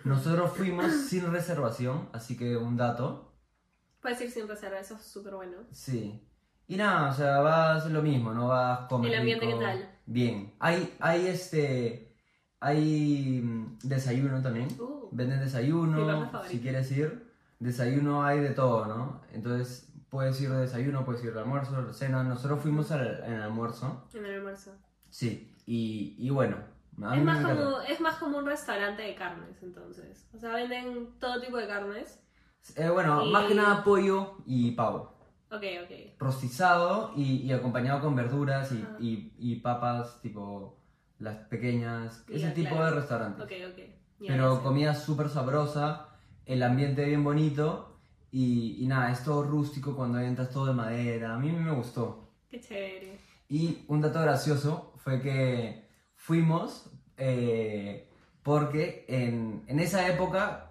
Nosotros 0.04 0.52
fuimos 0.52 0.90
sin 1.08 1.30
reservación, 1.30 2.08
así 2.12 2.36
que 2.36 2.56
un 2.56 2.76
dato. 2.76 3.32
Puedes 4.00 4.20
ir 4.20 4.30
sin 4.30 4.48
reserva, 4.48 4.78
eso 4.78 4.94
es 4.94 5.02
súper 5.02 5.34
bueno. 5.34 5.58
Sí. 5.70 6.22
Y 6.68 6.76
nada, 6.76 7.10
o 7.10 7.12
sea, 7.14 7.38
vas 7.40 7.86
lo 7.90 8.02
mismo, 8.02 8.32
¿no? 8.32 8.48
Vas 8.48 8.88
comer 8.88 9.12
¿El 9.12 9.18
ambiente 9.20 9.46
rico. 9.46 9.58
qué 9.58 9.64
tal? 9.64 9.90
Bien. 10.06 10.54
Hay, 10.58 10.94
hay 11.00 11.26
este. 11.26 12.14
Hay 12.60 13.40
mm, 13.44 13.78
desayuno 13.82 14.40
también. 14.42 14.68
Uh, 14.80 15.08
Venden 15.12 15.40
desayuno, 15.40 16.30
si 16.48 16.60
quieres 16.60 16.90
ir. 16.92 17.26
Desayuno 17.58 18.24
hay 18.24 18.40
de 18.40 18.50
todo, 18.50 18.86
¿no? 18.86 19.20
Entonces 19.32 19.92
puedes 20.08 20.40
ir 20.40 20.50
de 20.50 20.58
desayuno, 20.58 21.04
puedes 21.04 21.22
ir 21.24 21.32
de 21.34 21.40
almuerzo, 21.40 21.92
cena. 21.92 22.22
Nosotros 22.22 22.60
fuimos 22.60 22.90
al, 22.92 23.22
en 23.24 23.32
el 23.34 23.42
almuerzo. 23.42 24.08
en 24.14 24.24
el 24.26 24.34
almuerzo. 24.36 24.72
Sí. 25.10 25.54
Y, 25.66 26.16
y 26.18 26.30
bueno. 26.30 26.56
Es 27.14 27.22
más, 27.22 27.44
como, 27.44 27.80
es 27.82 28.00
más 28.00 28.16
como 28.16 28.38
un 28.38 28.46
restaurante 28.46 29.02
de 29.02 29.14
carnes, 29.14 29.62
entonces. 29.62 30.26
O 30.32 30.38
sea, 30.38 30.54
venden 30.54 31.10
todo 31.18 31.40
tipo 31.42 31.58
de 31.58 31.66
carnes. 31.66 32.20
Eh, 32.74 32.88
bueno, 32.88 33.24
Y- 33.26 33.32
más 33.32 33.44
que 33.46 33.54
nada 33.54 33.84
pollo 33.84 34.38
y 34.46 34.70
pavo. 34.72 35.15
Ok, 35.50 35.62
ok. 35.84 36.18
rostizado 36.18 37.12
y, 37.16 37.42
y 37.42 37.52
acompañado 37.52 38.00
con 38.00 38.16
verduras 38.16 38.72
y, 38.72 38.82
Ajá. 38.82 38.96
y- 38.98 39.32
y 39.38 39.56
papas 39.56 40.20
tipo 40.20 40.78
las 41.18 41.36
pequeñas, 41.48 42.24
ese 42.28 42.50
tipo 42.50 42.70
claro. 42.70 42.86
de 42.86 42.90
restaurantes. 43.00 43.44
Ok, 43.44 43.52
ok. 43.72 43.78
Ya, 44.18 44.28
Pero 44.32 44.52
ya 44.52 44.56
sé. 44.58 44.62
comida 44.64 44.94
súper 44.94 45.28
sabrosa, 45.28 46.08
el 46.46 46.62
ambiente 46.62 47.04
bien 47.04 47.22
bonito 47.24 47.98
y, 48.32 48.76
y 48.82 48.86
nada, 48.86 49.10
es 49.12 49.22
todo 49.24 49.44
rústico 49.44 49.94
cuando 49.94 50.18
entras 50.18 50.50
todo 50.50 50.66
de 50.66 50.74
madera, 50.74 51.34
a 51.34 51.38
mí 51.38 51.52
me 51.52 51.70
gustó. 51.72 52.30
Qué 52.50 52.60
chévere. 52.60 53.18
Y 53.48 53.84
un 53.88 54.00
dato 54.00 54.20
gracioso 54.20 54.92
fue 54.96 55.20
que 55.22 55.86
fuimos 56.16 56.90
eh, 57.16 58.10
porque 58.42 59.04
en, 59.08 59.62
en 59.68 59.78
esa 59.80 60.08
época, 60.08 60.70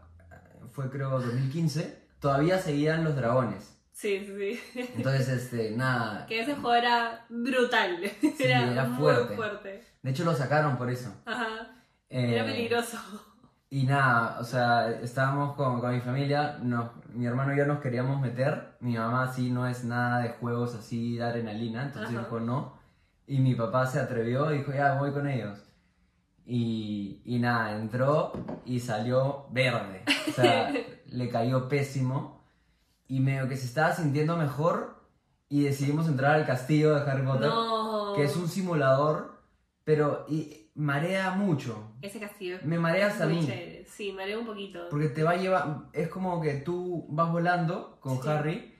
fue 0.71 0.89
creo 0.89 1.11
2015, 1.11 2.07
todavía 2.19 2.59
seguían 2.59 3.03
los 3.03 3.15
dragones. 3.15 3.74
Sí, 3.97 4.19
sí, 4.25 4.59
sí. 4.73 4.89
Entonces, 4.97 5.29
este, 5.29 5.71
nada, 5.71 6.25
Que 6.27 6.41
ese 6.41 6.53
juego 6.55 6.73
era 6.75 7.25
brutal. 7.29 7.97
era, 8.39 8.71
era 8.71 8.83
muy 8.83 8.99
fuerte. 9.01 9.35
fuerte. 9.37 9.83
De 10.03 10.11
hecho, 10.11 10.25
lo 10.25 10.33
sacaron 10.35 10.75
por 10.77 10.89
eso. 10.89 11.13
Ajá. 11.25 11.71
Eh, 12.09 12.33
Era 12.35 12.43
peligroso. 12.43 12.97
Y 13.69 13.83
nada, 13.83 14.37
o 14.39 14.43
sea, 14.43 14.89
estábamos 15.01 15.55
con, 15.55 15.79
con 15.79 15.93
mi 15.95 16.01
familia, 16.01 16.57
nos- 16.61 16.91
mi 17.13 17.25
hermano 17.25 17.53
y 17.53 17.57
yo 17.57 17.65
nos 17.65 17.79
queríamos 17.79 18.19
meter. 18.21 18.75
Mi 18.81 18.97
mamá 18.97 19.31
sí 19.33 19.49
no 19.49 19.65
es 19.65 19.85
nada 19.85 20.19
de 20.23 20.29
juegos 20.29 20.75
así 20.75 21.15
de 21.15 21.23
adrenalina, 21.23 21.83
entonces 21.83 22.11
Ajá. 22.11 22.19
dijo 22.25 22.39
no. 22.41 22.77
Y 23.27 23.39
mi 23.39 23.55
papá 23.55 23.87
se 23.87 23.99
atrevió 23.99 24.53
y 24.53 24.57
dijo, 24.59 24.73
ya, 24.73 24.95
voy 24.99 25.11
con 25.13 25.27
ellos. 25.27 25.57
Y, 26.45 27.21
y 27.25 27.39
nada, 27.39 27.75
entró 27.77 28.33
y 28.65 28.79
salió 28.81 29.47
verde. 29.51 30.03
O 30.27 30.31
sea, 30.31 30.71
le 31.07 31.29
cayó 31.29 31.67
pésimo. 31.69 32.34
Y 33.07 33.19
medio 33.19 33.47
que 33.47 33.55
se 33.57 33.65
estaba 33.67 33.93
sintiendo 33.93 34.35
mejor 34.37 34.95
y 35.49 35.63
decidimos 35.63 36.07
entrar 36.07 36.35
al 36.35 36.45
castillo 36.45 36.95
de 36.95 37.09
Harry 37.09 37.23
Potter, 37.25 37.47
No. 37.49 38.13
que 38.15 38.23
es 38.23 38.35
un 38.35 38.47
simulador, 38.47 39.39
pero 39.83 40.25
y, 40.27 40.71
marea 40.75 41.31
mucho. 41.31 41.91
Ese 42.01 42.19
castillo. 42.19 42.57
Me 42.63 42.79
marea 42.79 43.07
hasta 43.07 43.25
a 43.25 43.27
mí. 43.27 43.39
chévere. 43.45 43.85
Sí, 43.85 44.11
marea 44.11 44.37
un 44.39 44.45
poquito. 44.45 44.87
Porque 44.89 45.09
te 45.09 45.23
va 45.23 45.31
a 45.31 45.35
llevar, 45.37 45.77
es 45.93 46.07
como 46.09 46.41
que 46.41 46.55
tú 46.55 47.05
vas 47.09 47.31
volando 47.31 47.99
con 48.01 48.21
Sí. 48.21 48.27
Harry 48.27 48.73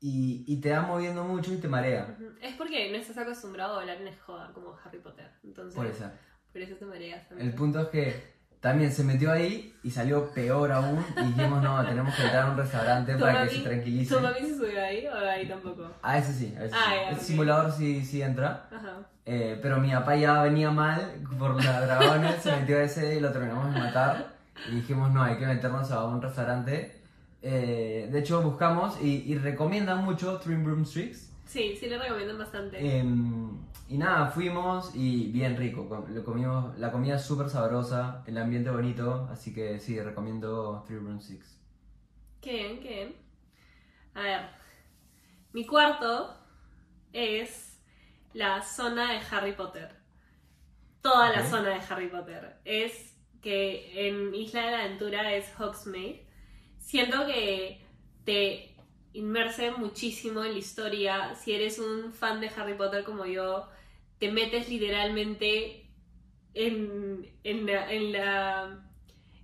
y, 0.00 0.44
y 0.46 0.60
te 0.60 0.70
va 0.72 0.82
moviendo 0.82 1.24
mucho 1.24 1.52
y 1.52 1.56
te 1.56 1.66
marea. 1.68 2.16
Es 2.40 2.54
porque 2.54 2.90
no 2.92 2.96
estás 2.96 3.18
acostumbrado 3.18 3.74
a 3.74 3.80
volar 3.80 4.00
en 4.00 4.06
escoba 4.08 4.52
como 4.54 4.76
Harry 4.84 5.00
Potter. 5.00 5.28
Entonces, 5.42 5.74
Puede 5.74 5.92
ser. 5.92 6.12
por 6.52 6.60
eso 6.62 6.76
te 6.76 6.86
mareas 6.86 7.28
también. 7.28 7.48
El 7.48 7.54
punto 7.56 7.80
es 7.80 7.88
que 7.88 8.37
también 8.60 8.92
se 8.92 9.04
metió 9.04 9.30
ahí 9.32 9.74
y 9.84 9.90
salió 9.90 10.30
peor 10.30 10.72
aún 10.72 11.04
y 11.16 11.26
dijimos 11.26 11.62
no, 11.62 11.84
tenemos 11.86 12.14
que 12.14 12.22
entrar 12.22 12.48
a 12.48 12.50
un 12.50 12.56
restaurante 12.56 13.14
¿Tu 13.14 13.20
para 13.20 13.44
mami- 13.44 13.48
que 13.48 13.54
se 13.56 13.62
tranquilice. 13.62 14.14
¿Tu 14.14 14.20
mami 14.20 14.40
se 14.40 14.56
subió 14.56 14.82
ahí 14.84 15.06
o 15.06 15.14
ahí 15.14 15.46
tampoco? 15.48 15.90
A 16.02 16.18
ese 16.18 16.32
sí, 16.34 16.54
a 16.58 16.64
ese 16.64 16.74
Ah, 16.74 16.84
sí. 16.88 17.14
El 17.14 17.20
simulador 17.20 17.72
sí, 17.72 18.04
sí 18.04 18.22
entra. 18.22 18.68
Ajá. 18.74 18.94
Eh, 19.26 19.58
pero 19.62 19.78
mi 19.78 19.90
papá 19.92 20.16
ya 20.16 20.42
venía 20.42 20.70
mal 20.70 21.12
por 21.38 21.50
los 21.54 21.62
dragones, 21.64 22.42
se 22.42 22.50
metió 22.52 22.78
a 22.78 22.82
ese 22.82 23.16
y 23.16 23.20
lo 23.20 23.30
terminamos 23.30 23.72
de 23.74 23.80
matar. 23.80 24.28
Y 24.70 24.76
dijimos, 24.76 25.12
no, 25.12 25.22
hay 25.22 25.36
que 25.36 25.46
meternos 25.46 25.90
a 25.92 26.04
un 26.04 26.20
restaurante 26.20 26.94
eh, 27.40 28.08
de 28.10 28.18
hecho 28.18 28.42
buscamos 28.42 29.00
y, 29.00 29.22
y 29.32 29.38
recomiendan 29.38 30.04
mucho 30.04 30.38
Three 30.38 30.56
Broomsticks. 30.56 31.27
Sí, 31.48 31.74
sí 31.76 31.86
le 31.88 31.96
recomiendan 31.98 32.36
bastante. 32.38 32.98
Em, 32.98 33.58
y 33.88 33.96
nada, 33.96 34.26
fuimos 34.30 34.94
y 34.94 35.32
bien 35.32 35.56
rico. 35.56 35.88
com- 35.88 36.04
Lo 36.14 36.22
comimos, 36.22 36.78
la 36.78 36.92
comida 36.92 37.16
es 37.16 37.22
súper 37.24 37.48
sabrosa, 37.48 38.22
el 38.26 38.36
ambiente 38.36 38.70
bonito, 38.70 39.26
así 39.32 39.54
que 39.54 39.80
sí, 39.80 39.98
recomiendo 39.98 40.84
Three 40.86 40.98
Broomsticks. 40.98 41.58
Qué 42.42 42.52
bien, 42.52 42.80
qué 42.80 42.88
bien. 42.88 43.16
A 44.14 44.20
ver, 44.22 44.40
mi 45.54 45.64
cuarto 45.66 46.36
es 47.14 47.80
la 48.34 48.60
zona 48.62 49.12
de 49.12 49.20
Harry 49.30 49.52
Potter. 49.52 49.96
Toda 51.00 51.30
la 51.30 51.48
zona 51.48 51.70
de 51.70 51.80
Harry 51.88 52.08
Potter. 52.08 52.58
Es 52.66 53.16
que 53.40 54.08
en 54.08 54.34
Isla 54.34 54.64
de 54.66 54.70
la 54.72 54.80
Aventura 54.84 55.32
es 55.34 55.50
Hogsmeade. 55.58 56.26
Siento 56.78 57.24
que 57.26 57.86
te 58.24 58.67
inmerse 59.18 59.70
muchísimo 59.72 60.44
en 60.44 60.52
la 60.52 60.58
historia. 60.58 61.34
Si 61.34 61.52
eres 61.52 61.78
un 61.78 62.12
fan 62.12 62.40
de 62.40 62.48
Harry 62.56 62.74
Potter 62.74 63.04
como 63.04 63.26
yo, 63.26 63.66
te 64.18 64.30
metes 64.32 64.68
literalmente 64.68 65.86
en, 66.54 67.26
en, 67.44 67.66
la, 67.66 67.92
en, 67.92 68.12
la- 68.12 68.78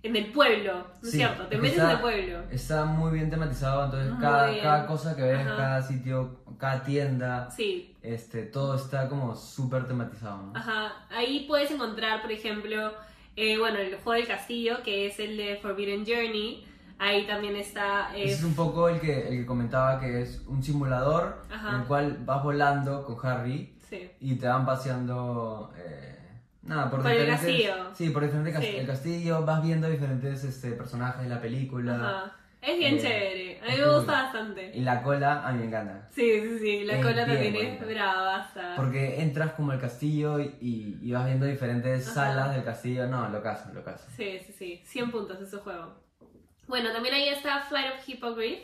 en 0.03 0.15
el 0.15 0.31
pueblo, 0.31 0.73
¿no 1.01 1.07
es 1.07 1.11
Sí, 1.11 1.17
cierto? 1.17 1.47
Te 1.47 1.57
metes 1.57 1.77
está- 1.77 1.89
en 1.91 1.95
el 1.95 2.01
pueblo. 2.01 2.43
Está 2.51 2.85
muy 2.85 3.11
bien 3.13 3.29
tematizado, 3.29 3.85
entonces 3.85 4.13
cada, 4.21 4.85
cosa 4.85 5.15
que 5.15 5.23
ves, 5.23 5.39
Ajá. 5.39 5.55
cada 5.57 5.81
sitio, 5.81 6.43
cada 6.59 6.83
tienda, 6.83 7.49
Sí, 7.49 7.95
este, 8.03 8.43
todo 8.43 8.75
está 8.75 9.09
como 9.09 9.35
súper 9.35 9.87
tematizado, 9.87 10.43
¿no? 10.43 10.53
ajá. 10.55 11.07
Ahí 11.09 11.45
puedes 11.47 11.71
encontrar, 11.71 12.21
por 12.21 12.31
ejemplo, 12.31 12.93
eh, 13.35 13.57
bueno, 13.57 13.79
el 13.79 13.95
juego 13.95 14.13
del 14.13 14.27
castillo, 14.27 14.83
que 14.83 15.07
es 15.07 15.19
el 15.19 15.37
de 15.37 15.57
Forbidden 15.61 16.05
Journey. 16.05 16.65
Ahí 16.97 17.27
también 17.27 17.55
está... 17.57 18.15
eh, 18.15 18.23
Ese 18.25 18.35
es 18.35 18.43
un 18.43 18.55
poco 18.55 18.87
el 18.89 18.99
que, 18.99 19.27
el 19.27 19.37
que 19.39 19.45
comentaba 19.45 19.99
que 19.99 20.21
es 20.21 20.41
un 20.47 20.63
simulador 20.63 21.41
Ajá. 21.53 21.69
en 21.69 21.75
el 21.81 21.87
cual 21.87 22.17
vas 22.25 22.41
volando 22.43 23.03
con 23.03 23.17
Harry 23.29 23.73
sí. 23.89 24.09
y 24.19 24.35
te 24.35 24.47
van 24.47 24.65
paseando 24.65 25.73
eh, 25.77 26.17
nada 26.63 26.89
por, 26.89 27.01
Por 27.01 27.11
el 27.11 27.17
diferentes 27.19 27.45
castillo. 27.45 27.93
sí 27.93 28.09
por 28.09 28.23
diferentes 28.23 28.59
Sí. 28.63 28.75
el 28.77 28.87
castillo 28.87 29.45
vas 29.45 29.61
viendo 29.61 29.89
diferentes 29.89 30.43
este, 30.43 30.71
personajes 30.71 31.23
de 31.23 31.29
la 31.29 31.41
película 31.41 31.95
Ajá. 31.95 32.35
Es 32.61 32.79
bien 32.79 32.95
Eh, 32.95 32.99
chévere. 32.99 33.59
A 33.61 33.65
mí 33.65 33.71
es 33.73 33.77
me 33.77 33.83
cool. 33.83 33.95
gusta 33.97 34.11
bastante. 34.23 34.71
y 34.73 34.79
la 34.81 35.03
cola 35.03 35.45
a 35.47 35.51
mí 35.51 35.59
me 35.59 35.65
encanta 35.65 36.07
Sí, 36.11 36.41
sí, 36.41 36.59
sí. 36.59 36.83
La 36.85 36.93
Es 36.97 37.05
cola 37.05 37.25
también 37.27 37.55
es 37.55 37.79
bonita. 37.79 37.85
bravaza. 37.85 38.73
porque 38.75 39.21
entras 39.21 39.51
como 39.51 39.71
al 39.73 39.79
castillo 39.79 40.39
y, 40.39 40.55
y- 40.61 40.99
y 41.03 41.11
vas 41.11 41.25
viendo 41.25 41.45
diferentes 41.45 42.05
Ajá. 42.07 42.13
salas 42.31 42.55
del 42.55 42.63
castillo 42.63 43.05
no 43.07 43.29
lo 43.29 43.43
caso 43.43 43.69
lo 43.73 43.83
caso 43.83 44.07
Sí, 44.15 44.39
sí, 44.47 44.53
sí. 44.57 44.81
100 44.85 45.11
puntos 45.11 45.39
ese 45.41 45.57
juego. 45.57 46.04
Bueno, 46.67 46.91
también 46.91 47.15
ahí 47.15 47.29
está 47.29 47.61
Flight 47.61 47.93
of 47.95 48.07
Hippogriff, 48.09 48.59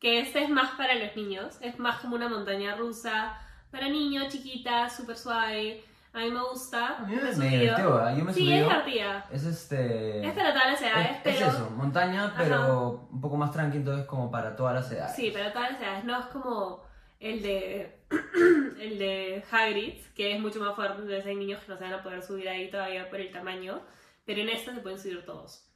que 0.00 0.20
este 0.20 0.44
es 0.44 0.48
más 0.50 0.70
para 0.72 0.94
los 0.94 1.14
niños. 1.16 1.58
Es 1.60 1.78
más 1.78 2.00
como 2.00 2.16
una 2.16 2.28
montaña 2.28 2.76
rusa 2.76 3.38
para 3.70 3.88
niños, 3.88 4.28
chiquita, 4.28 4.88
súper 4.88 5.16
suave. 5.16 5.84
A 6.12 6.18
mí 6.20 6.30
me 6.30 6.42
gusta. 6.42 6.96
a 6.98 7.00
mí 7.02 7.14
me 7.14 7.22
me, 7.22 7.32
subido. 7.34 7.50
divirtió 7.50 8.08
¿eh? 8.08 8.14
yo 8.18 8.24
me 8.24 8.34
Sí, 8.34 8.40
subí 8.40 8.52
es 8.54 8.62
divertida. 8.64 9.26
es 9.30 9.44
este 9.44 10.26
Es 10.26 10.32
para 10.34 10.52
todas 10.52 10.72
las 10.72 10.82
edades, 10.82 11.10
es, 11.12 11.16
pero... 11.22 11.36
es 11.46 11.54
eso 11.54 11.70
montaña 11.70 12.34
pero 12.36 13.08
un 13.12 13.20
poco 13.20 13.36
más 13.36 13.52
tranqui 13.52 13.76
entonces 13.76 14.06
como 14.06 14.28
para 14.28 14.56
todas 14.56 14.74
las 14.74 14.90
edades 14.90 15.14
Sí, 15.14 15.30
para 15.30 15.52
todas 15.52 15.70
las 15.72 15.80
edades. 15.80 16.04
No 16.04 16.18
es 16.18 16.26
como 16.26 16.82
el 17.20 17.42
de 17.42 18.00
el 18.80 18.98
de 18.98 19.44
Hagrid, 19.52 20.00
que 20.16 20.34
es 20.34 20.40
mucho 20.40 20.58
más 20.58 20.74
fuerte, 20.74 20.94
entonces 21.02 21.24
hay 21.26 21.36
niños 21.36 21.60
que 21.60 21.68
no 21.70 21.78
se 21.78 21.84
van 21.84 21.92
a 21.92 22.02
poder 22.02 22.22
subir 22.22 22.48
ahí 22.48 22.68
todavía 22.70 23.08
por 23.08 23.20
el 23.20 23.30
tamaño, 23.30 23.80
pero 24.24 24.40
en 24.40 24.48
esta 24.48 24.74
se 24.74 24.80
pueden 24.80 24.98
subir 24.98 25.24
todos. 25.24 25.69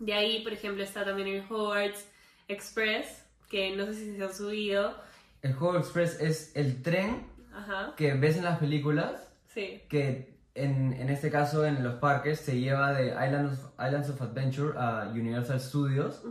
De 0.00 0.12
ahí, 0.14 0.42
por 0.42 0.52
ejemplo, 0.52 0.82
está 0.82 1.04
también 1.04 1.28
el 1.28 1.44
Hogwarts 1.48 2.06
Express, 2.48 3.24
que 3.48 3.76
no 3.76 3.86
sé 3.86 3.94
si 3.94 4.16
se 4.16 4.22
han 4.24 4.34
subido. 4.34 4.96
el 5.42 5.52
juego 5.54 5.78
express 5.78 6.20
es 6.20 6.52
el 6.56 6.82
tren 6.82 7.26
Ajá, 7.54 7.94
que 7.96 8.14
ves 8.14 8.36
en 8.36 8.44
las 8.44 8.58
películas 8.58 9.32
sí. 9.54 9.82
que 9.88 10.34
en, 10.54 10.92
en 10.94 11.08
este 11.10 11.30
caso 11.30 11.64
en 11.64 11.82
los 11.82 11.94
parques 11.94 12.40
se 12.40 12.58
lleva 12.60 12.92
de 12.92 13.08
Islands 13.08 13.52
of, 13.64 13.72
Islands 13.86 14.10
of 14.10 14.20
Adventure 14.22 14.72
a 14.76 15.08
Universal 15.12 15.60
Studios. 15.60 16.22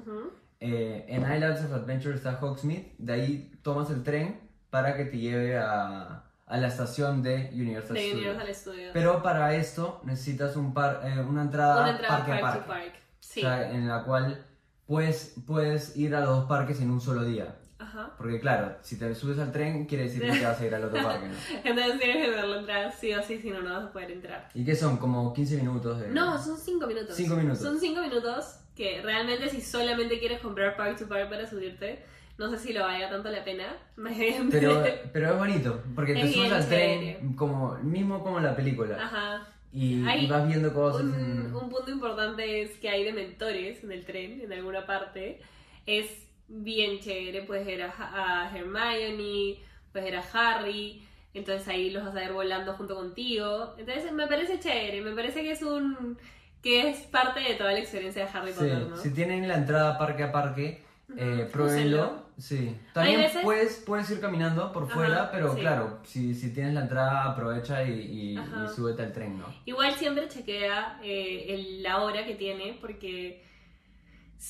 Eh, 0.60 1.06
en 1.08 1.22
Islands 1.22 1.64
of 1.64 1.74
Adventure 1.74 2.14
está 2.16 2.38
Hogsmeade, 2.42 2.94
de 2.98 3.14
ahí 3.14 3.52
tomas 3.64 3.90
el 3.92 4.04
tren 4.04 4.40
para 4.70 4.96
que 4.98 5.06
te 5.06 5.18
lleve 5.18 5.58
a, 5.58 6.24
a 6.46 6.58
la 6.58 6.68
estación 6.68 7.24
de 7.24 7.50
Universal 7.54 7.96
De 7.96 8.02
Studios. 8.10 8.36
Universal 8.36 8.56
Studios. 8.56 8.92
Pero 8.94 9.24
para 9.24 9.56
esto 9.56 10.02
necesitas 10.04 10.56
un 10.58 10.74
par, 10.74 11.02
eh, 11.06 11.20
una 11.22 11.44
entrada, 11.44 11.82
Una 11.82 11.92
entrada 11.92 12.18
parque 12.18 12.32
park 12.32 12.42
parque, 12.42 12.60
to 12.60 12.68
park. 12.68 12.94
Sí. 13.20 13.40
o 13.42 13.44
sea, 13.44 13.72
en 13.72 13.88
la 13.88 14.04
cual 14.04 14.46
puedes, 14.88 15.36
puedes 15.46 15.96
ir 15.96 16.16
a 16.16 16.22
los 16.22 16.30
dos 16.30 16.46
parques 16.46 16.82
en 16.82 16.92
un 16.92 17.02
solo 17.02 17.24
día. 17.24 17.56
Ajá. 17.78 18.14
Porque 18.18 18.40
claro, 18.40 18.76
si 18.82 19.00
te 19.00 19.16
subes 19.16 19.40
al 19.40 19.52
tren 19.52 19.86
quiere 19.86 20.04
decir 20.06 20.22
que 20.22 20.32
te 20.32 20.46
vas 20.46 20.60
a 20.60 20.66
ir 20.66 20.76
al 20.76 20.84
otro 20.84 21.02
parque, 21.02 21.28
¿no? 21.28 21.34
Entonces 21.64 22.00
tienes 22.00 22.26
que 22.26 22.32
hacer 22.34 22.46
la 22.46 22.60
entrada 22.60 22.92
sí 22.92 23.14
o 23.14 23.24
sí, 23.24 23.40
si 23.40 23.52
no, 23.52 23.62
no 23.62 23.74
vas 23.74 23.86
a 23.86 23.94
poder 23.94 24.12
entrar. 24.12 24.50
¿Y 24.54 24.66
qué 24.66 24.76
son? 24.76 24.98
Como 24.98 25.34
15 25.34 25.58
minutos 25.58 26.00
de... 26.00 26.10
No, 26.10 26.38
son 26.42 26.58
5 26.58 26.88
minutos. 26.88 27.16
Cinco 27.16 27.36
minutos. 27.36 27.60
Son 27.60 27.80
5 27.80 28.02
minutos 28.02 28.60
que 28.76 29.02
realmente 29.02 29.50
si 29.50 29.62
solamente 29.62 30.20
quieres 30.20 30.40
comprar 30.40 30.78
Park 30.78 31.00
to 31.00 31.08
Park 31.08 31.30
para 31.30 31.46
subirte, 31.46 32.04
no 32.38 32.50
sé 32.50 32.58
si 32.58 32.72
lo 32.74 32.82
valga 32.84 33.10
tanto 33.10 33.30
la 33.30 33.44
pena. 33.44 33.76
Pero, 34.50 34.84
pero 35.12 35.34
es 35.34 35.38
bonito, 35.38 35.84
porque 35.94 36.14
te 36.14 36.22
Es 36.22 36.34
subes 36.34 36.52
al 36.54 36.68
tren 36.68 37.36
como, 37.36 37.76
mismo 37.80 38.24
como 38.24 38.38
en 38.38 38.46
la 38.46 38.56
película. 38.56 38.96
Ajá. 39.04 39.48
Y, 39.72 40.04
Hay 40.06 40.26
y 40.26 40.28
vas 40.28 40.48
viendo 40.48 40.74
cosas. 40.74 41.04
Un, 41.04 41.14
en- 41.16 41.56
un 41.56 41.70
punto 41.70 41.92
importante 41.92 42.62
es 42.62 42.72
que 42.78 42.90
hay 42.90 43.04
de 43.04 43.14
mentores 43.14 43.84
en 43.84 43.92
el 43.92 44.06
tren, 44.06 44.42
en 44.42 44.52
alguna 44.54 44.86
parte. 44.86 45.40
Es 45.86 46.28
bien 46.48 47.00
chévere, 47.00 47.44
puedes 47.44 47.66
ver 47.66 47.84
a, 47.84 48.46
a 48.46 48.58
Hermione, 48.58 49.60
puedes 49.92 50.12
ver 50.12 50.16
a 50.18 50.24
Harry, 50.34 51.04
entonces 51.34 51.68
ahí 51.68 51.92
los 51.92 52.04
vas 52.06 52.16
a 52.16 52.20
ver 52.20 52.34
volando 52.34 52.74
junto 52.74 52.96
contigo. 52.96 53.76
Entonces 53.78 54.12
me 54.12 54.28
parece 54.28 54.60
chévere, 54.60 55.02
me 55.02 55.12
parece 55.12 55.44
que 55.44 55.52
es 55.52 55.62
un 55.62 56.18
que 56.64 56.90
es 56.90 56.98
parte 57.08 57.40
de 57.40 57.54
toda 57.56 57.72
la 57.72 57.80
experiencia 57.80 58.26
de 58.26 58.32
Harry 58.38 58.52
Sí, 58.52 58.60
Potter, 58.60 58.88
¿no? 58.90 58.98
si 58.98 59.12
tienen 59.14 59.48
la 59.48 59.56
entrada 59.56 59.98
parque 59.98 60.24
a 60.24 60.32
parque, 60.32 60.84
eh, 61.16 61.48
pruébenlo. 61.52 62.28
Sí. 62.40 62.76
También 62.94 63.22
veces- 63.22 63.42
puedes, 63.44 63.84
puedes 63.86 64.10
ir 64.10 64.20
caminando 64.22 64.72
por 64.72 64.84
Ajá, 64.86 64.94
fuera, 64.94 65.32
pero 65.32 65.54
sí. 65.54 65.60
claro, 65.62 66.00
si, 66.04 66.34
si 66.34 66.54
tienes 66.54 66.74
la 66.74 66.82
entrada, 66.82 67.26
aprovecha 67.26 67.84
y, 67.84 67.92
y- 67.92 68.40
y 68.40 68.68
súbete 68.76 69.04
al 69.04 69.12
tren, 69.14 69.38
¿no? 69.38 69.46
Igual 69.66 69.94
siempre 69.96 70.28
chequea 70.28 71.00
eh, 71.04 71.46
el- 71.50 71.84
la 71.84 72.00
hora 72.02 72.26
que 72.26 72.36
tiene 72.36 72.78
porque 72.80 73.44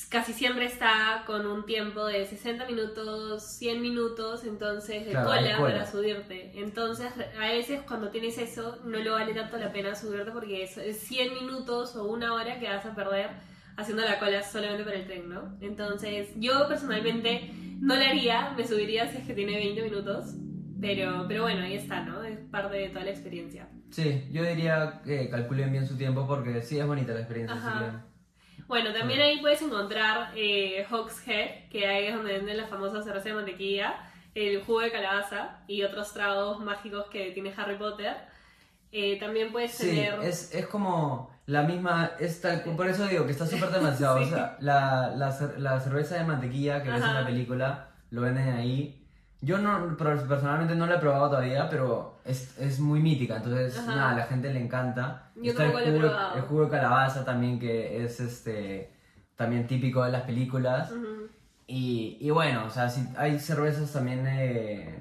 casi 0.09 0.33
siempre 0.33 0.65
está 0.65 1.23
con 1.25 1.47
un 1.47 1.65
tiempo 1.65 2.05
de 2.05 2.23
60 2.25 2.65
minutos, 2.65 3.43
100 3.57 3.81
minutos, 3.81 4.43
entonces 4.43 5.03
de 5.05 5.11
Claro, 5.11 5.27
cola, 5.29 5.57
cola. 5.57 5.73
para 5.79 5.91
subirte. 5.91 6.51
Entonces 6.53 7.11
a 7.41 7.47
veces 7.47 7.81
cuando 7.87 8.09
tienes 8.09 8.37
eso 8.37 8.77
no 8.85 8.99
le 8.99 9.09
vale 9.09 9.33
tanto 9.33 9.57
la 9.57 9.71
pena 9.71 9.95
subirte 9.95 10.29
porque 10.31 10.61
es, 10.63 10.77
es 10.77 10.99
100 10.99 11.33
minutos 11.33 11.95
o 11.95 12.03
una 12.03 12.33
hora 12.35 12.59
que 12.59 12.67
vas 12.69 12.85
a 12.85 12.93
perder 12.93 13.31
haciendo 13.79 14.03
la 14.03 14.19
cola 14.19 14.43
solamente 14.43 14.83
para 14.83 14.97
el 14.97 15.05
tren, 15.05 15.29
¿no? 15.29 15.57
Entonces 15.61 16.29
yo 16.35 16.67
personalmente 16.67 17.51
no 17.79 17.95
la 17.95 18.09
haría, 18.09 18.51
me 18.57 18.67
subiría 18.67 19.07
si 19.07 19.17
es 19.17 19.27
que 19.27 19.33
tiene 19.33 19.55
20 19.55 19.81
minutos. 19.83 20.35
Pero, 20.81 21.25
pero 21.27 21.41
bueno, 21.41 21.61
ahí 21.63 21.73
está, 21.73 22.03
¿no? 22.03 22.23
Es 22.23 22.39
parte 22.51 22.77
de 22.77 22.89
toda 22.89 23.03
la 23.03 23.11
experiencia. 23.11 23.67
Sí, 23.91 24.27
yo 24.31 24.43
diría 24.43 25.01
que 25.03 25.29
calculen 25.29 25.71
bien 25.73 25.85
su 25.85 25.97
tiempo 25.97 26.25
porque 26.25 26.61
sí 26.61 26.79
es 26.79 26.85
bonita 26.87 27.11
la 27.13 27.19
experiencia. 27.19 27.57
Ajá. 27.57 28.05
Bueno, 28.67 28.93
también 28.93 29.19
ahí 29.19 29.41
puedes 29.41 29.61
encontrar 29.61 30.31
eh, 30.35 30.85
Hawk's 30.89 31.27
Head, 31.27 31.69
que 31.69 31.85
ahí 31.87 32.05
es 32.05 32.15
donde 32.15 32.33
venden 32.33 32.55
la 32.55 32.67
famosa 32.67 33.01
cerveza 33.01 33.29
de 33.29 33.35
mantequilla, 33.35 33.95
el 34.35 34.61
jugo 34.63 34.79
de 34.81 34.91
calabaza 34.91 35.63
y 35.67 35.83
otros 35.83 36.13
tragos 36.13 36.59
mágicos 36.61 37.07
que 37.07 37.31
tiene 37.31 37.51
Harry 37.57 37.77
Potter. 37.77 38.15
Eh, 38.91 39.19
también 39.19 39.51
puedes 39.51 39.71
Sí, 39.71 39.87
tener... 39.87 40.19
es, 40.21 40.53
es 40.53 40.65
como 40.67 41.29
la 41.49 41.63
misma, 41.63 42.11
es 42.19 42.41
tal- 42.41 42.61
por 42.61 42.87
eso 42.87 43.05
digo 43.07 43.25
que 43.25 43.31
está 43.31 43.45
súper 43.45 43.69
demasiado. 43.79 44.17
Sí. 44.19 44.25
O 44.25 44.27
sea, 44.29 44.55
la, 44.59 45.11
la, 45.15 45.35
la 45.57 45.79
cerveza 45.79 46.15
de 46.15 46.23
mantequilla 46.25 46.83
que 46.83 46.91
ves 46.91 47.03
en 47.03 47.13
la 47.13 47.25
película, 47.25 47.87
lo 48.11 48.21
venden 48.21 48.49
ahí. 48.49 48.95
Yo 49.41 49.57
no, 49.57 49.95
personalmente 49.97 50.75
no 50.75 50.85
la 50.85 50.95
he 50.95 50.99
probado 50.99 51.29
todavía, 51.29 51.69
pero 51.69 52.19
es, 52.25 52.57
es 52.59 52.79
muy 52.79 52.99
mítica, 52.99 53.37
entonces 53.37 53.77
Ajá. 53.79 53.95
nada, 53.95 54.09
a 54.11 54.15
la 54.15 54.23
gente 54.25 54.53
le 54.53 54.61
encanta. 54.61 55.31
Yo 55.35 55.51
Está 55.51 55.63
el 55.65 55.71
he 55.71 55.85
jugo, 55.91 55.99
probado. 56.09 56.35
el 56.35 56.41
jugo 56.41 56.65
de 56.65 56.69
calabaza 56.71 57.23
también, 57.25 57.57
que 57.59 58.03
es 58.03 58.19
este 58.19 58.91
también 59.37 59.65
típico 59.65 60.03
de 60.03 60.11
las 60.11 60.23
películas. 60.23 60.91
Y, 61.67 62.17
y 62.19 62.29
bueno, 62.31 62.65
o 62.65 62.69
sea, 62.69 62.89
si 62.89 63.07
hay 63.17 63.39
cervezas 63.39 63.93
también 63.93 64.25
eh, 64.27 64.99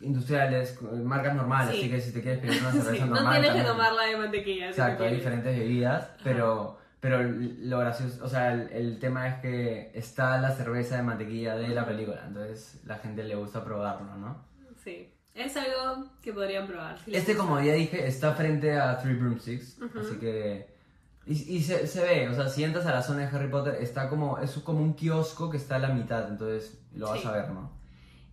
industriales, 0.00 0.78
marcas 1.04 1.34
normales, 1.34 1.74
Sí. 1.74 1.80
así 1.82 1.90
que 1.90 2.00
si 2.00 2.12
te 2.12 2.22
quieres 2.22 2.40
pedir 2.40 2.60
una 2.60 2.70
Sí, 2.72 2.80
cerveza 2.80 3.06
no 3.06 3.14
normal. 3.14 3.32
tienes 3.32 3.50
que 3.50 3.56
también- 3.58 3.66
tomarla 3.76 4.02
de 4.04 4.16
mantequilla. 4.16 4.68
Exacto, 4.68 5.02
no 5.04 5.08
hay 5.08 5.14
diferentes 5.16 5.58
bebidas, 5.58 6.10
pero, 6.22 6.78
pero 7.00 7.22
lo 7.22 7.78
gracioso, 7.78 8.24
o 8.24 8.28
sea, 8.28 8.52
el, 8.52 8.68
el 8.70 8.98
tema 8.98 9.28
es 9.28 9.40
que 9.40 9.90
está 9.94 10.38
la 10.38 10.50
cerveza 10.52 10.96
de 10.96 11.02
mantequilla 11.02 11.56
de 11.56 11.68
la 11.68 11.86
película, 11.86 12.24
entonces 12.26 12.80
la 12.84 12.96
gente 12.96 13.24
le 13.24 13.34
gusta 13.36 13.64
probarlo, 13.64 14.16
¿no? 14.16 14.44
Sí, 14.84 15.12
es 15.34 15.56
algo 15.56 16.06
que 16.22 16.32
podrían 16.32 16.66
probar. 16.66 16.98
si 16.98 17.14
Este, 17.14 17.36
como 17.36 17.60
ya 17.60 17.72
dije, 17.74 18.06
está 18.06 18.32
frente 18.34 18.78
a 18.78 18.98
Three 18.98 19.14
Broomsticks, 19.14 19.78
Ujú. 19.82 19.98
así 20.00 20.16
que 20.18 20.76
Y, 21.28 21.56
y 21.56 21.60
se, 21.62 21.88
se 21.88 22.02
ve, 22.04 22.28
o 22.28 22.34
sea, 22.34 22.48
si 22.48 22.62
entras 22.62 22.86
a 22.86 22.92
la 22.92 23.02
zona 23.02 23.26
de 23.28 23.36
Harry 23.36 23.48
Potter, 23.48 23.74
está 23.80 24.08
como, 24.08 24.38
es 24.38 24.52
como 24.58 24.78
un 24.80 24.94
kiosco 24.94 25.50
que 25.50 25.56
está 25.56 25.74
a 25.74 25.78
la 25.80 25.88
mitad, 25.88 26.28
entonces 26.28 26.78
lo 26.94 27.08
vas 27.08 27.20
Sí. 27.20 27.26
a 27.26 27.32
ver, 27.32 27.50
¿no? 27.50 27.72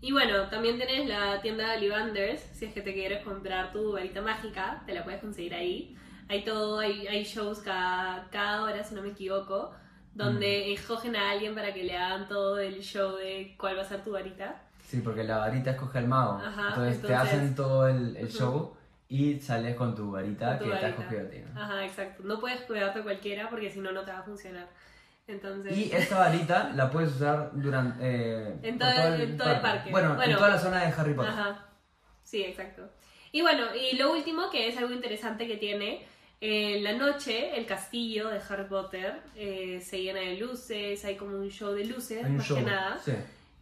Y 0.04 0.12
bueno, 0.12 0.50
también 0.50 0.78
tenés 0.78 1.08
la 1.08 1.40
tienda 1.42 1.70
de 1.72 1.78
Ollivanders, 1.78 2.42
si 2.52 2.66
es 2.66 2.74
que 2.74 2.82
te 2.82 2.94
quieres 2.94 3.24
comprar 3.24 3.72
tu 3.72 3.94
varita 3.94 4.22
mágica, 4.22 4.84
te 4.86 4.94
la 4.94 5.02
puedes 5.06 5.22
conseguir 5.22 5.54
ahí. 5.54 5.96
Hay 6.28 6.44
todo, 6.44 6.80
hay, 6.80 7.08
hay 7.08 7.24
shows 7.24 7.60
cada, 7.60 8.28
cada 8.30 8.64
hora, 8.64 8.84
si 8.84 8.96
no 8.96 9.02
me 9.02 9.12
equivoco, 9.12 9.72
donde 10.14 10.74
escogen 10.74 11.16
a 11.16 11.32
alguien 11.32 11.56
para 11.56 11.74
que 11.74 11.86
le 11.86 11.96
hagan 11.96 12.28
todo 12.28 12.60
el 12.60 12.82
show 12.82 13.16
de 13.16 13.56
cuál 13.58 13.78
va 13.78 13.84
a 13.84 13.86
ser 13.86 14.04
tu 14.04 14.12
varita. 14.12 14.62
Sí, 14.86 15.00
porque 15.00 15.24
la 15.24 15.38
varita 15.38 15.72
escoge 15.72 16.00
al 16.00 16.08
mago. 16.10 16.34
Ajá, 16.34 16.68
entonces, 16.70 17.02
te 17.02 17.08
entonces- 17.08 17.34
hacen 17.34 17.56
todo 17.56 17.88
el, 17.88 18.18
el 18.18 18.26
Ujú. 18.26 18.38
show 18.38 18.78
y 19.08 19.40
sales 19.40 19.74
con 19.78 19.96
tu 19.96 20.12
varita 20.12 20.58
Con 20.58 20.58
tu 20.58 20.64
que 20.66 20.70
te 20.72 20.76
has 20.76 20.82
varita. 20.98 21.04
cogido 21.06 21.22
a 21.28 21.30
ti, 21.30 21.38
¿no? 21.54 21.62
Ajá, 21.62 21.86
exacto. 21.86 22.24
No 22.26 22.42
puedes 22.42 22.60
cuidarte 22.62 23.02
cualquiera 23.04 23.50
porque 23.50 23.72
si 23.72 23.80
no, 23.80 23.94
no 23.94 24.02
te 24.04 24.12
va 24.12 24.20
a 24.20 24.24
funcionar. 24.24 24.68
Entonces, 25.28 25.78
Y 25.78 25.92
esta 25.94 26.20
varita 26.20 26.72
la 26.76 26.90
puedes 26.92 27.12
usar 27.16 27.52
durante 27.54 28.04
eh, 28.04 28.56
En 28.64 28.78
por 28.78 28.90
todo 28.94 29.08
el- 29.16 29.22
en 29.22 29.38
todo 29.38 29.52
el 29.52 29.62
parque. 29.62 29.90
Bueno, 29.92 30.16
Bueno. 30.16 30.32
en 30.32 30.38
toda 30.38 30.50
la 30.50 30.60
zona 30.60 30.80
de 30.86 30.94
Harry 30.94 31.14
Potter. 31.14 31.32
Ajá. 31.32 31.66
Sí, 32.24 32.42
exacto. 32.44 32.90
Y 33.32 33.42
bueno, 33.42 33.68
y 33.76 33.96
lo 33.96 34.12
último 34.12 34.50
que 34.50 34.68
es 34.68 34.78
algo 34.78 34.94
interesante 34.94 35.48
que 35.48 35.58
tiene, 35.58 36.06
en 36.42 36.84
la 36.84 36.92
noche 36.94 37.58
el 37.58 37.66
castillo 37.66 38.28
de 38.30 38.40
Harry 38.50 38.66
Potter 38.68 39.22
eh, 39.36 39.80
se 39.82 40.02
llena 40.04 40.20
de 40.20 40.36
luces, 40.38 41.04
hay 41.06 41.16
como 41.16 41.38
un 41.38 41.50
show 41.50 41.72
de 41.74 41.86
luces, 41.86 42.24
Hay 42.24 42.30
un 42.32 42.38
más 42.38 42.46
show. 42.48 42.58
que 42.58 42.64
nada. 42.64 43.00
Sí. 43.04 43.14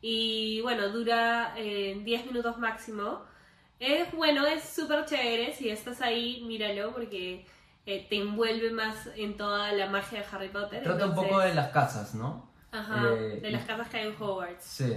Y 0.01 0.61
bueno, 0.61 0.89
dura 0.89 1.53
eh, 1.57 1.99
10 2.03 2.25
minutos 2.25 2.57
máximo. 2.57 3.23
Es 3.79 4.11
bueno, 4.13 4.45
es 4.47 4.63
súper 4.63 5.05
chévere. 5.05 5.53
Si 5.53 5.69
estás 5.69 6.01
ahí, 6.01 6.43
míralo 6.47 6.91
porque 6.91 7.45
eh, 7.85 8.05
te 8.09 8.17
envuelve 8.17 8.71
más 8.71 9.07
en 9.15 9.37
toda 9.37 9.71
la 9.73 9.87
magia 9.89 10.19
de 10.19 10.25
Harry 10.31 10.49
Potter. 10.49 10.83
Trata 10.83 11.05
un 11.07 11.15
poco 11.15 11.39
de 11.39 11.53
las 11.53 11.69
casas, 11.69 12.13
¿no? 12.15 12.49
Ajá, 12.71 13.03
eh, 13.13 13.39
de 13.41 13.51
las 13.51 13.65
casas 13.65 13.89
que 13.89 13.97
hay 13.97 14.07
en 14.07 14.15
Hogwarts. 14.21 14.63
Sí. 14.63 14.95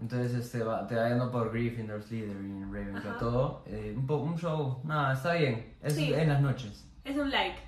Entonces 0.00 0.34
este, 0.34 0.64
va, 0.64 0.86
te 0.88 0.96
va 0.96 1.08
yendo 1.08 1.30
por 1.30 1.52
Gryffindor, 1.52 2.02
Slytherin, 2.02 2.72
Ravenclaw, 2.72 3.10
Ajá. 3.12 3.18
todo. 3.18 3.62
Eh, 3.66 3.94
un, 3.96 4.10
un 4.10 4.36
show, 4.38 4.80
nada, 4.84 5.12
está 5.14 5.34
bien. 5.34 5.76
Es 5.82 5.94
Sí. 5.94 6.12
en 6.12 6.28
las 6.28 6.40
noches. 6.40 6.86
Es 7.04 7.16
un 7.16 7.30
like. 7.30 7.58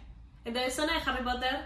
Entonces, 0.44 0.74
zona 0.74 0.94
de 0.94 1.00
Harry 1.10 1.22
Potter, 1.22 1.56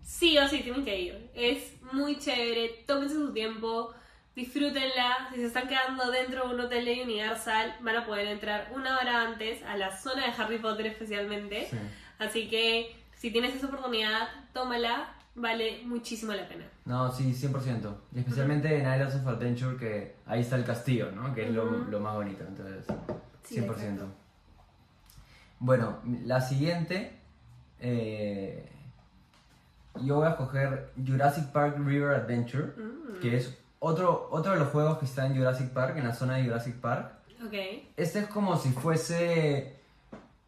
sí 0.00 0.38
o 0.38 0.46
sí 0.48 0.60
tienen 0.62 0.84
que 0.84 0.98
ir. 1.00 1.30
Es 1.34 1.74
muy 1.92 2.18
chévere, 2.18 2.84
tómense 2.86 3.14
su 3.14 3.32
tiempo, 3.32 3.92
disfrútenla. 4.34 5.28
Si 5.32 5.40
se 5.40 5.46
están 5.46 5.68
quedando 5.68 6.10
dentro 6.10 6.46
de 6.48 6.54
un 6.54 6.60
hotel 6.60 6.84
de 6.84 7.02
Universal, 7.02 7.76
van 7.80 7.96
a 7.96 8.06
poder 8.06 8.26
entrar 8.28 8.70
una 8.74 8.98
hora 8.98 9.22
antes 9.22 9.62
a 9.64 9.76
la 9.76 9.94
zona 9.96 10.26
de 10.26 10.32
Harry 10.42 10.58
Potter 10.58 10.86
especialmente. 10.86 11.66
Sí. 11.70 11.76
Así 12.18 12.48
que, 12.48 12.96
si 13.14 13.30
tienes 13.30 13.54
esa 13.54 13.66
oportunidad, 13.66 14.28
tómala, 14.52 15.14
vale 15.34 15.82
muchísimo 15.84 16.32
la 16.32 16.48
pena. 16.48 16.64
No, 16.84 17.10
sí, 17.12 17.32
100%. 17.34 17.94
Y 18.14 18.18
especialmente 18.20 18.68
en 18.74 18.80
Islands 18.92 19.16
of 19.16 19.26
Adventure, 19.26 19.76
que 19.76 20.14
ahí 20.26 20.40
está 20.40 20.56
el 20.56 20.64
castillo, 20.64 21.10
¿no? 21.12 21.34
Que 21.34 21.46
es 21.46 21.50
lo, 21.52 22.00
más 22.00 22.14
bonito, 22.14 22.44
entonces, 22.46 22.84
Sí, 23.44 23.56
100%. 23.60 23.70
exacto. 23.72 24.06
Bueno, 25.58 25.98
la 26.24 26.40
siguiente, 26.40 27.18
eh, 27.80 28.68
yo 30.02 30.16
voy 30.16 30.26
a 30.26 30.30
escoger 30.30 30.90
Jurassic 31.06 31.46
Park 31.52 31.76
River 31.78 32.14
Adventure, 32.14 32.72
Mm, 32.76 33.20
que 33.20 33.36
es 33.36 33.56
otro, 33.78 34.28
otro 34.30 34.52
de 34.52 34.58
los 34.58 34.68
juegos 34.68 34.98
que 34.98 35.04
está 35.06 35.26
en 35.26 35.36
Jurassic 35.36 35.70
Park, 35.70 35.96
en 35.96 36.04
la 36.06 36.14
zona 36.14 36.36
de 36.36 36.44
Jurassic 36.44 36.76
Park. 36.76 37.12
ok. 37.44 37.54
Este 37.96 38.18
es 38.20 38.26
como 38.28 38.56
si 38.58 38.70
fuese 38.72 39.76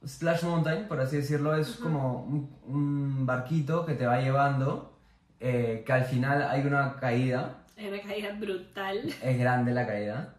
Splash 0.06 0.44
Mountain, 0.44 0.86
por 0.88 1.00
así 1.00 1.16
decirlo. 1.16 1.54
Es 1.56 1.74
Ujú. 1.76 1.82
como 1.84 2.22
un, 2.22 2.50
un 2.66 3.26
barquito 3.26 3.84
que 3.84 3.94
te 3.94 4.06
va 4.06 4.20
llevando, 4.20 4.96
eh, 5.40 5.82
que 5.86 5.92
al 5.92 6.04
final 6.04 6.42
hay 6.42 6.66
una 6.66 6.96
caída. 6.96 7.54
Hay 7.76 7.88
una 7.88 8.00
caída 8.02 8.32
brutal. 8.38 8.98
Es 9.22 9.38
grande 9.38 9.72
la 9.72 9.86
caída. 9.86 10.34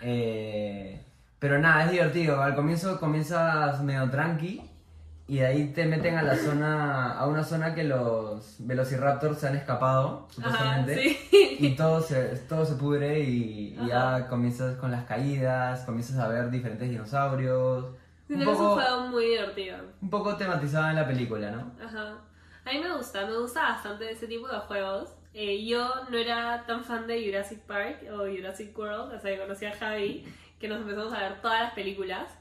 Eh, 0.00 1.00
pero 1.38 1.58
nada, 1.58 1.84
es 1.84 1.90
divertido. 1.92 2.42
Al 2.42 2.54
comienzo 2.54 2.98
comienzas 3.00 3.82
medio 3.82 4.08
tranqui 4.10 4.62
y 5.28 5.38
de 5.38 5.46
ahí 5.46 5.68
te 5.72 5.86
meten 5.86 6.16
a 6.16 6.22
la 6.22 6.36
zona, 6.36 7.12
a 7.18 7.26
una 7.26 7.42
zona 7.44 7.74
que 7.74 7.84
los 7.84 8.56
Velociraptors 8.60 9.38
se 9.38 9.48
han 9.48 9.56
escapado, 9.56 10.26
Ajá, 10.28 10.32
supuestamente. 10.34 11.18
sí. 11.30 11.56
Y 11.58 11.74
todo 11.74 12.00
se, 12.00 12.22
todo 12.48 12.64
se 12.64 12.74
pudre 12.74 13.20
y, 13.20 13.76
y 13.80 13.86
ya 13.88 14.16
Ajá. 14.16 14.28
comienzas 14.28 14.76
con 14.76 14.90
las 14.90 15.04
caídas, 15.04 15.80
comienzas 15.80 16.18
a 16.18 16.28
ver 16.28 16.50
diferentes 16.50 16.88
dinosaurios. 16.88 17.86
Un 18.28 18.36
Siento 18.36 18.44
que 18.46 18.52
es 18.52 18.58
un 18.58 18.66
poco, 18.66 18.74
juego 18.74 19.00
muy 19.08 19.24
divertido. 19.26 19.78
un 20.02 20.10
poco 20.10 20.36
tematizado 20.36 20.88
en 20.90 20.96
la 20.96 21.06
película, 21.06 21.50
¿no? 21.50 21.72
Ajá. 21.84 22.18
A 22.64 22.72
mí 22.72 22.78
me 22.80 22.96
gusta, 22.96 23.24
me 23.26 23.36
gusta 23.38 23.62
bastante 23.62 24.10
ese 24.10 24.26
tipo 24.26 24.48
de 24.48 24.58
juegos. 24.58 25.10
Eh, 25.32 25.64
yo 25.66 25.88
no 26.10 26.16
era 26.18 26.64
tan 26.66 26.84
fan 26.84 27.06
de 27.06 27.24
Jurassic 27.24 27.60
Park 27.60 28.02
o 28.10 28.26
Jurassic 28.26 28.76
World, 28.76 29.12
hasta 29.14 29.28
que 29.28 29.38
conocí 29.38 29.66
a 29.66 29.72
Javi, 29.76 30.24
que 30.58 30.66
nos 30.66 30.80
empezamos 30.80 31.12
a 31.12 31.20
ver 31.20 31.40
todas 31.40 31.60
las 31.60 31.72
películas. 31.74 32.32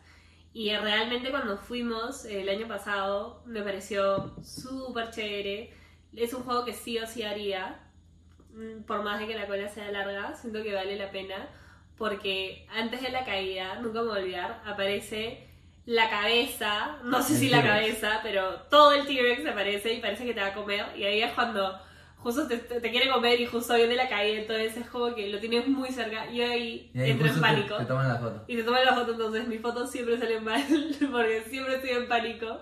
Y 0.53 0.73
realmente 0.75 1.29
cuando 1.29 1.57
fuimos 1.57 2.25
eh, 2.25 2.41
el 2.41 2.49
año 2.49 2.67
pasado 2.67 3.43
me 3.45 3.61
pareció 3.61 4.33
súper 4.41 5.11
chévere. 5.11 5.71
Es 6.15 6.33
un 6.33 6.43
juego 6.43 6.63
que 6.65 6.73
sí 6.73 6.97
o 6.97 7.05
sí 7.05 7.23
haría, 7.23 7.81
mm, 8.53 8.83
por 8.83 9.03
más 9.03 9.19
de 9.19 9.27
que 9.27 9.35
la 9.35 9.45
cola 9.47 9.67
sea 9.69 9.91
larga, 9.91 10.33
siento 10.35 10.63
que 10.63 10.73
vale 10.73 10.95
la 10.95 11.11
pena. 11.11 11.49
Porque 11.97 12.65
antes 12.75 13.01
de 13.01 13.09
la 13.09 13.23
caída, 13.25 13.75
nunca 13.81 14.01
me 14.01 14.07
voy 14.07 14.17
a 14.17 14.21
olvidar, 14.21 14.61
aparece 14.65 15.47
la 15.85 16.09
cabeza, 16.09 16.97
no 17.03 17.21
sé 17.21 17.33
El 17.33 17.39
si 17.39 17.49
la 17.49 17.63
cabeza, 17.63 18.19
pero 18.23 18.55
todo 18.69 18.91
el 18.93 19.05
T-Rex 19.05 19.45
aparece 19.47 19.93
y 19.93 20.01
parece 20.01 20.25
que 20.25 20.33
te 20.33 20.41
va 20.41 20.47
a 20.47 20.53
comer. 20.53 20.85
Y 20.97 21.03
ahí 21.03 21.21
es 21.21 21.31
cuando 21.33 21.79
justo 22.17 22.47
te, 22.47 22.57
te 22.57 22.89
quiere 22.91 23.09
comer 23.11 23.39
y 23.39 23.45
justo 23.45 23.75
viene 23.75 23.95
la 23.95 24.09
caída, 24.09 24.41
entonces 24.41 24.75
es 24.77 24.87
como 24.87 25.13
que 25.13 25.29
lo 25.29 25.39
tienes 25.39 25.67
muy 25.67 25.89
cerca. 25.91 26.25
Y 26.31 26.41
ahí, 26.41 26.91
Y 26.93 26.99
ahí 27.01 27.11
entro 27.11 27.27
en 27.27 27.33
justo 27.33 27.47
te- 27.47 27.53
pánico. 27.53 27.77
Te, 27.77 27.85
toman 27.85 28.07
la 28.07 28.15
foto. 28.17 28.43
Y 28.47 28.55
te 28.55 28.63
toman 28.63 28.83
la 28.85 28.93
foto, 28.95 29.11
entonces 29.11 29.47
mis 29.47 29.61
fotos 29.61 29.91
siempre 29.91 30.17
salen 30.17 30.43
mal 30.43 30.63
porque 31.11 31.43
siempre 31.49 31.75
estoy 31.75 31.91
en 31.91 32.07
pánico. 32.07 32.59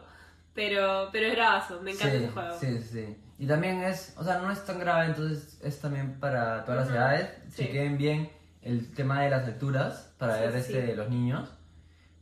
Pero, 0.54 1.10
pero 1.12 1.28
es 1.28 1.34
bravazo, 1.34 1.82
me 1.82 1.92
encanta 1.92 2.12
sí, 2.18 2.24
ese 2.24 2.32
juego. 2.32 2.60
Sí, 2.60 2.82
sí. 2.82 3.18
Y 3.40 3.48
también 3.48 3.82
es, 3.84 4.14
o 4.18 4.24
sea, 4.24 4.38
no 4.38 4.52
es 4.52 4.64
tan 4.66 4.78
grave, 4.80 5.06
entonces 5.08 5.60
es 5.64 5.80
también 5.82 6.20
para 6.20 6.64
todas 6.64 6.82
las 6.82 6.88
Ujú, 6.90 6.98
edades. 6.98 7.30
sí. 7.50 7.64
Chequeen 7.64 7.98
bien 7.98 8.30
el 8.62 8.94
tema 8.94 9.24
de 9.24 9.32
las 9.32 9.46
alturas 9.48 10.14
para 10.20 10.36
Sí, 10.36 10.42
ver 10.42 10.56
este, 10.58 10.88
sí. 10.88 10.94
los 10.94 11.10
niños. 11.10 11.50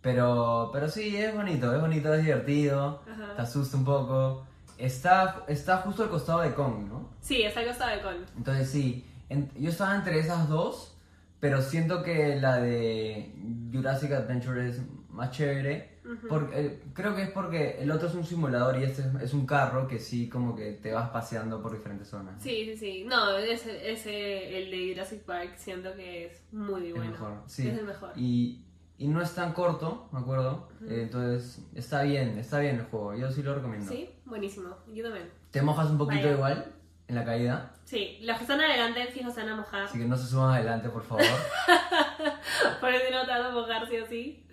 Pero, 0.02 0.70
pero 0.74 0.90
sí, 0.90 1.16
es 1.16 1.34
bonito, 1.34 1.74
es 1.76 1.80
bonito, 1.82 2.14
es 2.14 2.24
divertido, 2.24 3.02
Ajá. 3.10 3.36
te 3.36 3.42
asusta 3.42 3.78
un 3.78 3.86
poco. 3.86 4.46
Está, 4.78 5.44
está 5.48 5.78
justo 5.78 6.04
al 6.04 6.10
costado 6.10 6.42
de 6.42 6.54
Kong, 6.54 6.88
¿no? 6.90 7.10
Sí, 7.22 7.44
está 7.44 7.60
al 7.60 7.68
costado 7.68 7.96
de 7.96 8.02
Con. 8.02 8.16
Entonces 8.36 8.70
sí, 8.70 9.06
en- 9.30 9.52
yo 9.56 9.70
estaba 9.70 9.96
entre 9.96 10.18
esas 10.18 10.50
dos, 10.50 10.98
pero 11.40 11.62
siento 11.62 12.02
que 12.02 12.36
la 12.40 12.58
de 12.60 13.32
Jurassic 13.72 14.12
Adventure 14.14 14.68
es 14.70 14.82
más 15.10 15.30
chévere. 15.32 15.92
Ujú. 16.04 16.28
Porque, 16.28 16.60
eh, 16.60 16.84
creo 16.94 17.16
que 17.16 17.22
es 17.22 17.30
porque 17.30 17.78
el 17.80 17.92
otro 17.92 18.08
es 18.08 18.16
un 18.16 18.26
simulador 18.26 18.80
y 18.80 18.84
este 18.86 19.04
es, 19.04 19.08
es 19.22 19.34
un 19.36 19.46
carro 19.46 19.88
que 19.88 20.00
sí 20.00 20.28
como 20.28 20.56
que 20.56 20.72
te 20.74 20.92
vas 20.92 21.12
paseando 21.12 21.62
por 21.62 21.74
diferentes 21.74 22.08
zonas. 22.08 22.42
Sí, 22.42 22.66
sí, 22.66 22.76
sí. 22.78 23.04
No, 23.08 23.38
ese, 23.38 23.92
ese, 23.92 24.58
el 24.64 24.72
de 24.72 24.94
Jurassic 24.94 25.22
Park, 25.22 25.54
siento 25.58 25.94
que 25.96 26.26
es 26.26 26.42
muy 26.52 26.92
bueno. 26.92 27.12
mejor. 27.12 27.34
Sí. 27.46 27.68
Es 27.68 27.78
el 27.78 27.86
mejor. 27.86 28.14
Y, 28.16 28.66
y 29.02 29.08
no 29.08 29.20
es 29.20 29.34
tan 29.34 29.52
corto, 29.54 30.08
me 30.12 30.20
acuerdo. 30.20 30.70
Eh, 30.84 31.02
entonces 31.02 31.66
está 31.74 32.04
bien, 32.04 32.38
está 32.38 32.60
bien 32.60 32.76
el 32.76 32.86
juego. 32.86 33.16
Yo 33.16 33.32
sí 33.32 33.42
lo 33.42 33.56
recomiendo. 33.56 33.92
Sí, 33.92 34.08
buenísimo. 34.26 34.78
Yo 34.94 35.04
también. 35.04 35.28
Te 35.50 35.64
mojas 35.64 35.90
un 35.90 35.98
poquito 35.98 36.22
Vaya. 36.22 36.36
igual 36.36 36.66
en 37.08 37.16
la 37.16 37.26
caída. 37.26 37.74
Sí, 37.84 38.20
los 38.22 38.38
que 38.38 38.44
están 38.44 38.62
adelante 38.62 39.08
fijo 39.08 39.32
se 39.32 39.40
van 39.42 39.50
a 39.50 39.56
mojar. 39.56 39.82
Así 39.86 39.98
que 39.98 40.06
no 40.06 40.16
se 40.16 40.28
suban 40.28 40.54
adelante, 40.54 40.90
por 40.90 41.04
favor. 41.04 41.26
Por 42.80 42.94
eso 42.94 43.12
no 43.12 43.26
te 43.26 43.32
vas 43.32 43.46
a 43.46 43.52
mojar 43.52 43.90
sí 43.90 43.98
o 43.98 44.06
sí. 44.06 44.46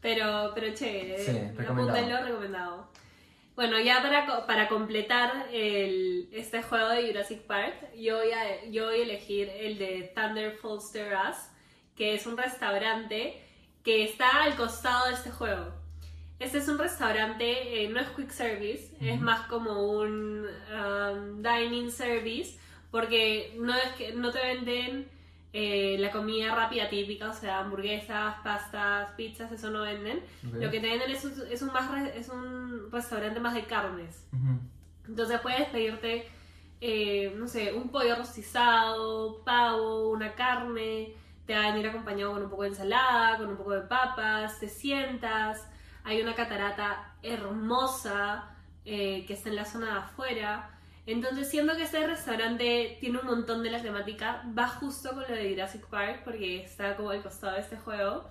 Pero, 0.00 0.52
pero 0.54 0.72
chévere. 0.72 1.18
Sí, 1.18 1.32
recomendado. 1.56 1.98
Apúntenlo, 1.98 2.24
recomendado. 2.24 2.88
Bueno, 3.56 3.80
ya 3.80 4.00
para, 4.00 4.46
para 4.46 4.68
completar 4.68 5.48
el, 5.52 6.28
este 6.30 6.62
juego 6.62 6.90
de 6.90 7.08
Jurassic 7.08 7.40
Park, 7.42 7.92
yo 7.96 8.18
voy, 8.18 8.30
a, 8.30 8.64
yo 8.70 8.84
voy 8.84 9.00
a 9.00 9.02
elegir 9.02 9.48
el 9.48 9.76
de 9.76 10.12
Thunder 10.14 10.52
Foster 10.52 11.12
Us, 11.14 11.36
que 11.96 12.14
es 12.14 12.24
un 12.28 12.36
restaurante 12.36 13.42
que 13.88 14.04
está 14.04 14.42
al 14.42 14.54
costado 14.54 15.06
de 15.08 15.14
este 15.14 15.30
juego. 15.30 15.64
Este 16.38 16.58
es 16.58 16.68
un 16.68 16.78
restaurante, 16.78 17.46
eh, 17.82 17.88
no 17.88 17.98
es 18.00 18.08
quick 18.10 18.28
service, 18.30 18.94
es 19.00 19.18
más 19.18 19.46
como 19.46 19.70
un 19.98 20.46
um, 20.46 21.42
dining 21.42 21.90
service, 21.90 22.58
porque 22.90 23.54
no 23.58 23.74
es 23.74 23.88
que 23.96 24.12
no 24.12 24.30
te 24.30 24.40
venden 24.40 25.08
eh, 25.54 25.96
la 25.98 26.10
comida 26.10 26.54
rápida 26.54 26.90
típica, 26.90 27.30
o 27.30 27.32
sea, 27.32 27.60
hamburguesas, 27.60 28.36
pastas, 28.44 29.10
pizzas, 29.16 29.50
eso 29.52 29.70
no 29.70 29.80
venden. 29.82 30.20
Lo 30.52 30.70
que 30.70 30.80
te 30.80 30.90
venden 30.90 31.10
es 31.10 31.24
un, 31.24 31.32
es 31.50 31.62
un 31.62 31.72
más 31.72 31.90
re- 31.90 32.18
es 32.18 32.28
un 32.28 32.90
restaurante 32.92 33.40
más 33.40 33.54
de 33.54 33.64
carnes. 33.64 34.28
Entonces 35.08 35.40
puedes 35.40 35.66
pedirte, 35.70 36.28
eh, 36.82 37.34
no 37.38 37.48
sé, 37.48 37.72
un 37.72 37.88
pollo 37.88 38.16
rostizado, 38.16 39.42
pavo, 39.44 40.10
una 40.10 40.34
carne, 40.34 41.14
te 41.48 41.54
va 41.54 41.64
a 41.64 41.72
venir 41.72 41.88
acompañado 41.88 42.34
con 42.34 42.42
un 42.42 42.50
poco 42.50 42.64
de 42.64 42.68
ensalada, 42.68 43.38
con 43.38 43.48
un 43.48 43.56
poco 43.56 43.72
de 43.72 43.80
papas, 43.80 44.60
te 44.60 44.68
sientas, 44.68 45.66
hay 46.04 46.20
una 46.20 46.34
catarata 46.34 47.14
hermosa, 47.22 48.50
eh, 48.84 49.24
que 49.26 49.32
está 49.32 49.48
en 49.48 49.56
la 49.56 49.64
zona 49.64 49.92
de 49.94 49.98
afuera. 50.00 50.78
Entonces 51.06 51.48
siento 51.50 51.74
que 51.74 51.84
este 51.84 52.06
restaurante 52.06 52.98
tiene 53.00 53.20
un 53.20 53.26
montón 53.26 53.62
de 53.62 53.70
la 53.70 53.80
temática, 53.80 54.44
va 54.56 54.68
justo 54.68 55.08
con 55.14 55.22
lo 55.22 55.28
de 55.34 55.48
Jurassic 55.48 55.86
Park 55.86 56.20
porque 56.22 56.64
está 56.64 56.94
como 56.96 57.08
al 57.08 57.22
costado 57.22 57.54
de 57.54 57.62
este 57.62 57.78
juego. 57.78 58.28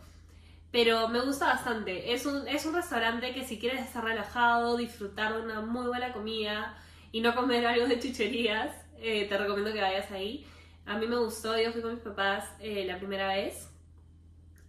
Pero 0.71 1.07
me 1.07 1.19
gusta 1.21 1.47
bastante. 1.47 2.13
Es 2.13 2.27
un, 2.27 2.47
es 2.47 2.67
un 2.67 2.75
restaurante 2.75 3.33
que 3.33 3.43
si 3.43 3.57
quieres 3.57 3.81
estar 3.81 4.03
relajado, 4.03 4.77
disfrutar 4.77 5.33
de 5.33 5.41
una 5.41 5.61
muy 5.61 5.87
buena 5.87 6.13
comida 6.13 6.77
y 7.11 7.21
no 7.21 7.33
comer 7.33 7.65
algo 7.65 7.87
de 7.87 7.99
chucherías, 7.99 8.75
eh, 8.99 9.25
te 9.27 9.37
recomiendo 9.39 9.73
que 9.73 9.81
vayas 9.81 10.11
ahí. 10.11 10.45
A 10.87 10.97
mí 10.97 11.05
me 11.05 11.17
gustó, 11.17 11.57
yo 11.57 11.71
fui 11.73 11.81
con 11.81 11.93
mis 11.93 12.01
papás 12.01 12.45
eh, 12.61 12.85
la 12.87 12.97
primera 12.97 13.27
vez 13.27 13.69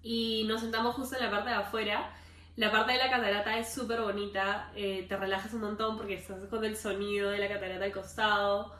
y 0.02 0.44
nos 0.48 0.60
sentamos 0.60 0.96
justo 0.96 1.16
en 1.16 1.24
la 1.24 1.30
parte 1.30 1.50
de 1.50 1.54
afuera. 1.54 2.10
La 2.56 2.72
parte 2.72 2.92
de 2.92 2.98
la 2.98 3.08
catarata 3.08 3.56
es 3.56 3.72
súper 3.72 4.00
bonita, 4.00 4.72
eh, 4.74 5.06
te 5.08 5.16
relajas 5.16 5.54
un 5.54 5.60
montón 5.60 5.96
porque 5.96 6.14
estás 6.14 6.42
con 6.46 6.64
el 6.64 6.76
sonido 6.76 7.30
de 7.30 7.38
la 7.38 7.48
catarata 7.48 7.84
al 7.84 7.92
costado 7.92 8.74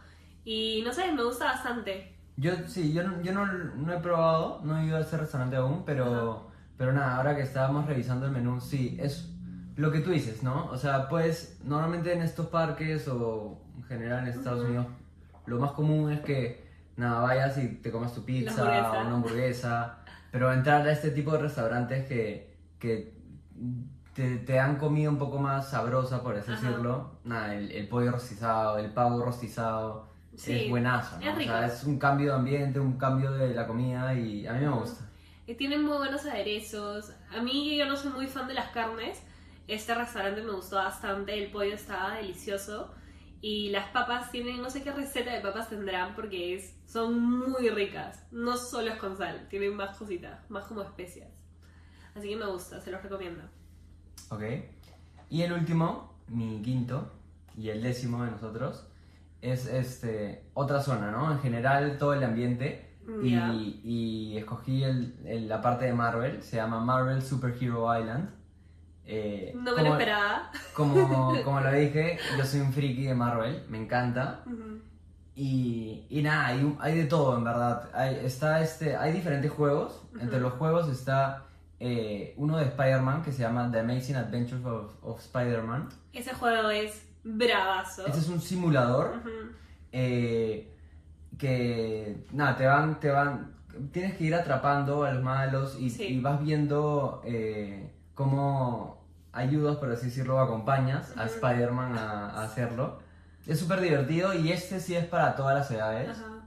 y 0.45 0.83
no 0.85 0.93
sé, 0.93 1.13
me 1.13 1.23
gusta 1.23 1.45
bastante. 1.45 2.17
Yo 2.37 2.53
sí, 2.67 2.93
yo, 2.93 3.05
no, 3.05 3.23
yo 3.23 3.33
no, 3.33 3.47
no 3.47 3.93
he 3.93 4.01
probado, 4.01 4.61
no 4.65 4.77
he 4.79 4.87
ido 4.87 4.97
a 4.97 5.01
ese 5.01 5.17
restaurante 5.17 5.55
aún, 5.55 5.85
pero, 5.85 6.51
pero 6.77 6.93
nada, 6.93 7.17
ahora 7.17 7.37
que 7.37 7.43
estábamos 7.43 7.87
revisando 7.87 8.27
el 8.27 8.33
menú, 8.33 8.61
sí, 8.61 8.97
es 9.01 9.29
lo 9.77 9.93
que 9.93 10.01
tú 10.01 10.11
dices, 10.11 10.43
¿no? 10.43 10.67
O 10.67 10.77
sea, 10.77 11.09
pues 11.09 11.61
normalmente 11.63 12.13
en 12.13 12.23
estos 12.23 12.49
parques 12.49 13.07
o 13.07 13.61
en 13.77 13.85
general 13.85 14.27
en 14.27 14.35
Estados. 14.35 14.65
Unidos, 14.65 14.87
lo 15.47 15.61
más 15.61 15.71
común 15.73 16.13
es 16.13 16.21
que 16.21 16.68
nada, 16.99 17.21
vayas 17.21 17.57
y 17.59 17.69
te 17.77 17.91
comas 17.91 18.13
tu 18.15 18.25
pizza 18.25 18.93
o 18.93 19.01
una 19.07 19.15
hamburguesa, 19.17 19.99
pero 20.31 20.53
entrar 20.53 20.87
a 20.87 20.93
este 20.93 21.11
tipo 21.13 21.33
de 21.33 21.39
restaurantes 21.39 22.07
que, 22.07 22.57
que 22.79 23.15
te, 24.15 24.39
te 24.39 24.53
dan 24.55 24.77
comida 24.77 25.09
un 25.09 25.19
poco 25.19 25.39
más 25.39 25.71
sabrosa, 25.71 26.23
por 26.23 26.37
así 26.37 26.51
Ajá. 26.53 26.61
decirlo, 26.69 27.21
nada, 27.25 27.55
el, 27.55 27.71
el 27.73 27.89
pollo 27.89 28.13
rostizado, 28.13 28.79
el 28.79 28.93
pavo 28.93 29.25
rostizado, 29.25 30.09
Sí, 30.37 30.53
es 30.65 30.71
buenazo, 30.71 31.17
¿no? 31.19 31.23
es 31.31 31.35
O 31.35 31.39
rico. 31.39 31.51
sea, 31.53 31.67
es 31.67 31.85
un 31.85 31.99
cambio 31.99 32.29
de 32.33 32.39
ambiente, 32.39 32.79
un 32.79 32.97
cambio 32.99 33.33
de 33.33 33.55
la 33.55 33.67
comida 33.67 34.15
y 34.15 34.47
a 34.47 34.53
mí 34.53 34.61
me 34.61 34.69
gusta. 34.71 35.05
Eh, 35.49 35.55
Tienen 35.57 35.83
muy 35.85 35.97
buenos 35.97 36.25
aderezos. 36.27 37.13
A 37.37 37.41
mí 37.43 37.77
yo 37.77 37.87
no 37.87 37.97
soy 37.97 38.13
muy 38.13 38.27
fan 38.29 38.47
de 38.47 38.55
las 38.55 38.71
carnes. 38.71 39.21
Este 39.67 39.95
restaurante 39.95 40.43
me 40.43 40.53
gustó 40.53 40.77
bastante, 40.77 41.37
el 41.43 41.51
pollo 41.51 41.75
estaba 41.75 42.15
delicioso. 42.17 42.95
Y 43.41 43.71
las 43.71 43.89
papas 43.91 44.31
tienen, 44.33 44.61
no 44.61 44.69
sé 44.69 44.83
qué 44.83 44.91
receta 44.93 45.33
de 45.33 45.41
papas 45.41 45.69
tendrán 45.69 46.15
porque 46.17 46.57
es, 46.57 46.77
son 46.87 47.21
muy 47.21 47.69
ricas. 47.71 48.27
No 48.33 48.57
solo 48.57 48.91
es 48.91 48.97
con 48.99 49.17
sal, 49.17 49.47
tienen 49.49 49.77
más 49.77 49.97
cositas, 49.97 50.39
más 50.51 50.65
como 50.65 50.83
especias. 50.83 51.29
Así 52.17 52.29
que 52.31 52.37
me 52.37 52.47
gusta, 52.47 52.81
se 52.81 52.91
los 52.91 53.01
recomiendo. 53.03 53.43
Ok. 54.31 54.43
Y 55.31 55.43
el 55.43 55.53
último, 55.53 56.15
mi 56.29 56.61
quinto, 56.63 57.13
y 57.57 57.69
el 57.69 57.83
décimo 57.83 58.25
de 58.25 58.33
nosotros, 58.33 58.89
es 59.41 59.67
este, 59.67 60.51
otra 60.55 60.83
zona, 60.83 61.13
¿no? 61.13 61.31
En 61.31 61.39
general, 61.39 61.97
todo 61.99 62.15
el 62.15 62.25
ambiente. 62.25 62.87
Y, 63.23 63.31
Ya. 63.31 63.53
y 63.55 64.37
escogí 64.37 64.83
el- 64.83 65.17
el- 65.25 65.49
la 65.49 65.63
parte 65.63 65.85
de 65.87 65.95
Marvel, 65.95 66.43
se 66.43 66.57
llama 66.57 66.81
Marvel 66.81 67.23
Superhero 67.23 67.97
Island. 67.99 68.29
Eh, 69.11 69.53
No 69.57 69.75
me 69.75 69.83
lo 69.83 69.93
esperaba. 69.93 70.51
Como, 70.75 71.35
como 71.45 71.61
lo 71.61 71.73
dije, 71.73 72.19
yo 72.37 72.45
soy 72.45 72.61
un 72.61 72.73
friki 72.73 73.05
de 73.05 73.15
Marvel, 73.15 73.65
me 73.71 73.79
encanta. 73.79 74.45
Y, 75.35 76.05
y 76.11 76.21
nada, 76.23 76.47
hay, 76.49 76.77
hay 76.81 76.99
de 76.99 77.05
todo 77.05 77.39
en 77.39 77.45
verdad. 77.45 77.89
Hay, 77.95 78.17
está 78.25 78.61
este, 78.61 78.97
hay 78.97 79.13
diferentes 79.13 79.51
juegos. 79.51 80.03
Entre 80.21 80.41
los 80.41 80.53
juegos 80.55 80.89
está 80.89 81.45
eh, 81.81 82.35
uno 82.37 82.59
de 82.59 82.65
Spider-Man 82.67 83.23
que 83.23 83.33
se 83.33 83.43
llama 83.43 83.71
The 83.71 83.79
Amazing 83.81 84.17
Adventures 84.17 84.65
of, 84.67 84.93
of 85.03 85.21
Spider-Man. 85.21 85.89
Ese 86.13 86.35
juego 86.35 86.69
es 86.71 87.03
bravazo. 87.25 88.05
Este 88.07 88.19
es 88.19 88.29
un 88.29 88.41
simulador 88.41 89.23
eh, 89.93 90.75
que 91.39 92.27
nada, 92.33 92.57
te 92.57 92.67
van, 92.67 92.99
te 93.01 93.09
van, 93.11 93.55
tienes 93.93 94.17
que 94.17 94.25
ir 94.25 94.35
atrapando 94.35 95.05
a 95.05 95.13
los 95.13 95.23
malos 95.23 95.77
y, 95.79 95.89
Sí. 95.91 96.05
y 96.05 96.21
vas 96.21 96.43
viendo 96.43 97.23
eh, 97.25 97.93
cómo 98.15 98.98
ayudas, 99.39 99.77
por 99.77 99.91
así 99.91 100.07
decirlo, 100.07 100.39
acompañas 100.41 101.17
a. 101.17 101.25
Spider-Man 101.27 101.97
a, 101.97 102.31
a 102.31 102.43
hacerlo. 102.45 103.01
Es 103.47 103.59
súper 103.59 103.81
divertido 103.81 104.35
y 104.35 104.53
este 104.53 104.79
sí 104.81 104.95
es 104.95 105.07
para 105.07 105.35
todas 105.37 105.55
las 105.55 105.71
edades. 105.71 106.11
Ajá. 106.11 106.43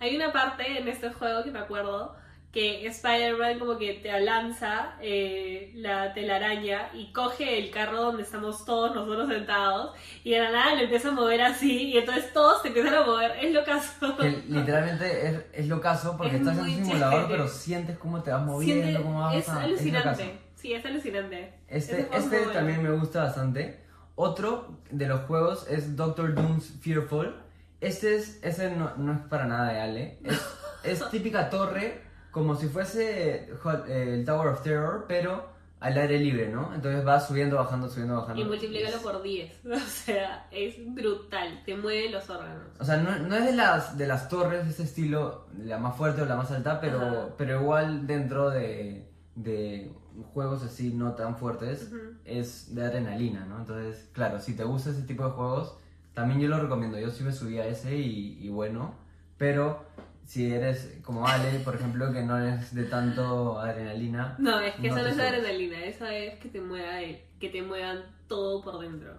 Hay 0.00 0.16
una 0.16 0.32
parte 0.32 0.78
en 0.78 0.88
este 0.88 1.10
juego 1.12 1.44
que 1.44 1.52
me 1.52 1.60
acuerdo 1.60 2.16
que 2.50 2.84
Spider-Man 2.86 3.58
como 3.60 3.78
que 3.78 3.94
te 3.94 4.20
lanza 4.20 4.96
eh, 5.00 5.72
la 5.74 6.12
telaraña 6.12 6.90
y 6.92 7.10
coge 7.10 7.58
el 7.58 7.70
carro 7.70 8.02
donde 8.02 8.24
estamos 8.24 8.66
todos 8.66 8.94
nosotros 8.94 9.28
sentados 9.28 9.96
y 10.22 10.32
de 10.32 10.40
la 10.40 10.50
nada 10.50 10.74
lo 10.74 10.82
empieza 10.82 11.08
a 11.08 11.12
mover 11.12 11.40
así 11.40 11.84
y 11.92 11.96
entonces 11.96 12.30
todos 12.34 12.60
se 12.60 12.68
empiezan 12.68 12.92
a 12.94 13.06
mover. 13.06 13.32
Es 13.42 13.54
lo 13.54 13.64
caso. 13.64 14.16
Que 14.18 14.42
literalmente 14.48 15.28
es, 15.28 15.44
es 15.54 15.68
lo 15.68 15.80
caso 15.80 16.14
porque 16.18 16.34
Es 16.34 16.40
estás 16.42 16.58
en 16.58 16.64
un 16.64 16.68
simulador, 16.84 17.12
chévere. 17.22 17.28
pero 17.34 17.48
sientes 17.48 17.96
cómo 17.98 18.22
te 18.22 18.32
vas 18.32 18.42
moviendo, 18.42 18.84
Siente- 18.86 19.02
cómo 19.02 19.20
vas 19.20 19.34
es 19.36 19.48
alucinante. 19.48 20.40
Sí, 20.62 20.72
es 20.72 20.86
alucinante. 20.86 21.52
Este, 21.66 22.02
este 22.02 22.38
bueno. 22.38 22.52
también 22.52 22.80
me 22.84 22.90
gusta 22.92 23.24
bastante. 23.24 23.80
Otro 24.14 24.78
de 24.92 25.08
los 25.08 25.22
juegos 25.22 25.66
es 25.68 25.96
Doctor 25.96 26.36
Doom's 26.36 26.78
Fearful. 26.80 27.34
Este 27.80 28.14
es, 28.14 28.38
ese 28.44 28.70
no, 28.70 28.94
no 28.96 29.12
es 29.12 29.18
para 29.28 29.44
nada 29.46 29.72
de 29.72 29.80
Ale. 29.80 30.18
Es, 30.22 30.40
es 30.84 31.10
típica 31.10 31.50
torre, 31.50 32.02
como 32.30 32.54
si 32.54 32.68
fuese 32.68 33.48
eh, 33.88 34.14
el 34.14 34.24
Tower 34.24 34.46
of 34.50 34.62
Terror, 34.62 35.06
pero 35.08 35.50
al 35.80 35.98
aire 35.98 36.20
libre, 36.20 36.48
¿no? 36.48 36.72
Entonces 36.72 37.04
vas 37.04 37.26
subiendo, 37.26 37.56
bajando, 37.56 37.90
subiendo, 37.90 38.20
bajando. 38.20 38.40
Y 38.40 38.44
multiplícalo 38.44 38.98
por 38.98 39.20
10. 39.20 39.64
O 39.66 39.78
sea, 39.80 40.46
es 40.52 40.76
brutal. 40.94 41.60
Te 41.66 41.76
mueve 41.76 42.08
los 42.08 42.30
órganos. 42.30 42.68
O 42.78 42.84
sea, 42.84 42.98
no, 42.98 43.18
no 43.18 43.34
es 43.34 43.46
de 43.46 43.52
las, 43.56 43.98
de 43.98 44.06
las 44.06 44.28
torres 44.28 44.64
de 44.64 44.70
ese 44.70 44.84
estilo, 44.84 45.48
la 45.58 45.78
más 45.78 45.96
fuerte 45.96 46.22
o 46.22 46.24
la 46.24 46.36
más 46.36 46.52
alta, 46.52 46.80
pero, 46.80 46.98
Ajá. 46.98 47.28
pero 47.36 47.60
igual 47.60 48.06
dentro 48.06 48.50
de, 48.50 49.08
de 49.34 49.90
juegos 50.32 50.62
así 50.62 50.92
no 50.92 51.12
tan 51.14 51.36
fuertes, 51.36 51.90
es 52.24 52.74
de 52.74 52.84
adrenalina, 52.84 53.44
¿no? 53.46 53.58
Entonces, 53.58 54.08
claro, 54.12 54.40
si 54.40 54.54
te 54.56 54.64
gusta 54.64 54.90
ese 54.90 55.02
tipo 55.02 55.24
de 55.24 55.30
juegos, 55.32 55.76
también 56.14 56.40
yo 56.40 56.48
lo 56.48 56.60
recomiendo. 56.60 56.98
Yo 56.98 57.10
sí 57.10 57.22
me 57.24 57.32
subí 57.32 57.58
a 57.58 57.66
ese 57.66 57.96
y, 57.96 58.38
y 58.40 58.48
bueno, 58.50 58.94
pero 59.38 59.84
si 60.26 60.52
eres 60.52 60.98
como 61.04 61.26
Ale, 61.26 61.58
por 61.60 61.74
ejemplo, 61.74 62.12
que 62.12 62.22
no 62.22 62.38
eres 62.38 62.74
de 62.74 62.84
tanto 62.84 63.58
adrenalina, 63.58 64.36
No, 64.38 64.60
es 64.60 64.74
que 64.76 64.88
No 64.88 64.94
eso 64.94 65.02
no 65.02 65.08
es 65.08 65.14
subes. 65.14 65.26
adrenalina, 65.28 65.84
eso 65.84 66.06
es 66.06 66.38
que 66.38 66.48
te 66.48 66.60
mueva 66.60 67.00
el- 67.00 67.20
que 67.40 67.48
te 67.48 67.62
muevan 67.62 68.02
todo 68.28 68.62
por 68.62 68.78
dentro. 68.80 69.14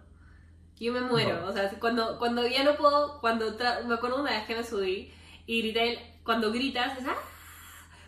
Yo 0.80 0.92
me 0.94 1.02
muero, 1.02 1.42
No. 1.42 1.48
o 1.48 1.52
sea, 1.54 1.70
cuando, 1.80 2.18
cuando 2.20 2.48
ya 2.48 2.64
no 2.64 2.76
puedo, 2.76 3.20
cuando 3.22 3.46
me 3.88 3.94
acuerdo 3.94 4.22
una 4.22 4.32
vez 4.32 4.46
que 4.46 4.56
me 4.56 4.64
subí 4.64 5.12
y 5.46 5.62
grité, 5.62 5.98
cuando 6.24 6.52
gritas, 6.52 6.98
es, 6.98 7.06
¡ah! 7.08 7.16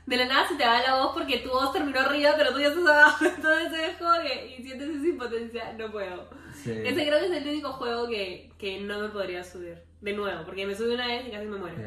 De 0.05 0.17
la 0.17 0.25
nada 0.25 0.47
se 0.47 0.55
te 0.55 0.65
va 0.65 0.81
la 0.81 0.95
voz 0.97 1.11
porque 1.13 1.39
tu 1.39 1.49
voz 1.49 1.73
terminó 1.73 1.99
arriba, 1.99 2.31
pero 2.37 2.51
tú 2.53 2.59
ya 2.59 2.67
estás 2.67 2.85
abajo, 2.87 3.25
entonces 3.25 3.79
es 3.91 3.97
como 3.97 4.11
que, 4.21 4.55
y 4.57 4.63
sientes 4.63 4.89
esa 4.89 5.07
impotencia, 5.07 5.73
no 5.73 5.91
puedo. 5.91 6.29
sí. 6.53 6.71
Ese 6.71 7.07
creo 7.07 7.19
que 7.19 7.25
es 7.25 7.31
el 7.43 7.47
único 7.49 7.71
juego 7.73 8.07
que, 8.07 8.51
que 8.57 8.81
no 8.81 8.99
me 8.99 9.09
podría 9.09 9.43
subir, 9.43 9.81
de 10.01 10.13
nuevo, 10.13 10.45
porque 10.45 10.65
me 10.67 10.75
subí 10.75 10.93
una 10.93 11.07
vez 11.07 11.27
y 11.27 11.31
casi 11.31 11.45
me 11.47 11.57
muero, 11.57 11.77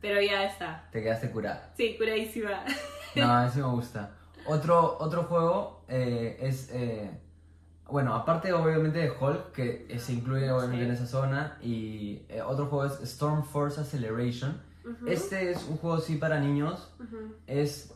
pero 0.00 0.20
ya 0.20 0.44
está. 0.44 0.86
te 0.92 1.02
quedaste 1.02 1.30
curada. 1.30 1.72
Sí, 1.76 1.96
curadísima. 1.96 2.64
No, 3.14 3.50
sí 3.52 3.58
me 3.60 3.68
gusta. 3.68 4.10
Otro, 4.44 4.96
otro 4.98 5.22
juego 5.24 5.84
eh, 5.88 6.36
es, 6.40 6.68
eh, 6.72 7.10
bueno, 7.88 8.14
aparte 8.14 8.52
obviamente 8.52 8.98
de 8.98 9.10
Hulk, 9.10 9.52
que 9.52 9.98
se 9.98 10.12
incluye 10.14 10.50
obviamente 10.50 10.84
Sí. 10.84 10.88
en 10.90 10.94
esa 10.96 11.06
zona, 11.06 11.58
y 11.62 12.22
eh, 12.28 12.42
otro 12.42 12.66
juego 12.66 12.86
es 12.86 13.00
Storm 13.02 13.44
Force 13.44 13.80
Acceleration. 13.80 14.60
Ujú, 14.84 15.06
Este 15.08 15.50
es 15.50 15.64
un 15.68 15.76
juego 15.76 16.00
sí 16.00 16.16
para 16.16 16.38
niños, 16.40 16.92
ujú. 16.98 17.34
es 17.46 17.92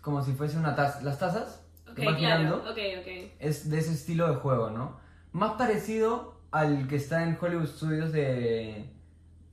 como 0.00 0.22
si 0.24 0.32
fuese 0.32 0.58
una 0.58 0.74
taza, 0.74 1.00
las 1.02 1.18
tazas 1.18 1.64
Ok, 1.88 1.94
que 1.96 2.06
van 2.06 2.16
claro, 2.16 2.38
girando, 2.42 2.70
ok, 2.70 2.78
ok. 3.00 3.32
es 3.38 3.70
de 3.70 3.78
ese 3.78 3.92
estilo 3.92 4.28
de 4.28 4.34
juego, 4.36 4.70
¿no? 4.70 4.98
Más 5.32 5.52
parecido 5.52 6.40
al 6.50 6.86
que 6.88 6.96
está 6.96 7.22
en 7.24 7.38
Hollywood 7.40 7.66
Studios 7.66 8.12
de, 8.12 8.90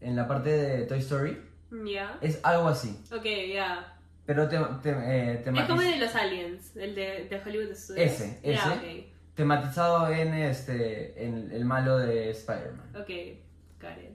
en 0.02 0.16
la 0.16 0.28
parte 0.28 0.50
de 0.50 0.86
Toy 0.86 1.00
Story, 1.00 1.38
Ya. 1.86 2.18
es 2.22 2.40
algo 2.44 2.68
así, 2.68 3.00
Ok, 3.16 3.26
ya. 3.54 3.98
pero 4.26 4.48
te, 4.50 4.58
te, 4.82 4.90
eh, 4.92 5.44
Es 5.46 5.66
como 5.68 5.82
el 5.82 5.92
de 5.92 5.98
los 6.06 6.16
aliens, 6.16 6.76
el 6.76 6.96
de, 6.96 7.28
de 7.30 7.42
Hollywood 7.46 7.76
Studios. 7.76 8.12
Ese, 8.12 8.40
ese. 8.44 9.08
tematizado 9.36 10.10
en 10.12 10.34
este 10.34 11.26
en 11.26 11.52
el 11.52 11.64
malo 11.66 11.98
de 11.98 12.32
Spider-Man. 12.32 12.90
Ok, 12.96 13.10
got 13.82 13.98
it. 14.04 14.12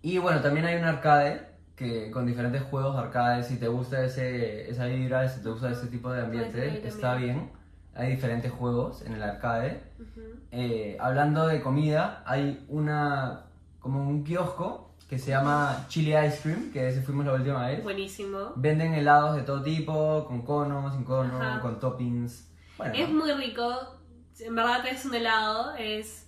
Y 0.00 0.18
bueno, 0.18 0.40
también 0.40 0.64
hay 0.66 0.76
un 0.76 0.84
arcade 0.84 1.47
que 1.78 2.10
con 2.10 2.26
diferentes 2.26 2.62
juegos 2.62 2.96
arcade, 2.96 3.44
si 3.44 3.56
te 3.56 3.68
gusta 3.68 4.04
ese 4.04 4.68
esa 4.68 4.86
vibra, 4.86 5.28
si 5.28 5.40
te 5.42 5.48
gusta 5.48 5.70
ese 5.70 5.86
tipo 5.86 6.10
de 6.10 6.22
ambiente, 6.22 6.86
está 6.86 7.14
bien. 7.14 7.50
Hay 7.94 8.10
diferentes 8.10 8.50
juegos 8.52 9.02
en 9.02 9.14
el 9.14 9.22
arcade. 9.22 9.82
Ujú. 9.98 10.20
Eh, 10.50 10.96
hablando 11.00 11.46
de 11.46 11.60
comida, 11.60 12.22
hay 12.26 12.64
una 12.68 13.46
como 13.78 14.08
un 14.08 14.24
kiosco 14.24 14.94
que 15.08 15.18
se 15.18 15.30
llama 15.30 15.86
Chili 15.88 16.14
Ice 16.16 16.40
Cream, 16.42 16.70
que 16.72 16.88
ese 16.88 17.00
fuimos 17.00 17.24
la 17.24 17.34
última 17.34 17.66
vez. 17.66 17.82
Buenísimo. 17.82 18.52
Venden 18.56 18.94
helados 18.94 19.36
de 19.36 19.42
todo 19.42 19.62
tipo, 19.62 20.26
con 20.26 20.42
cono, 20.42 20.92
sin 20.92 21.04
cono, 21.04 21.60
con 21.62 21.80
toppings. 21.80 22.50
Bueno, 22.76 22.94
Es 22.94 23.08
muy 23.08 23.32
rico. 23.32 23.96
En 24.40 24.54
verdad 24.54 24.86
es 24.86 25.04
un 25.04 25.14
helado. 25.14 25.74
Es 25.76 26.27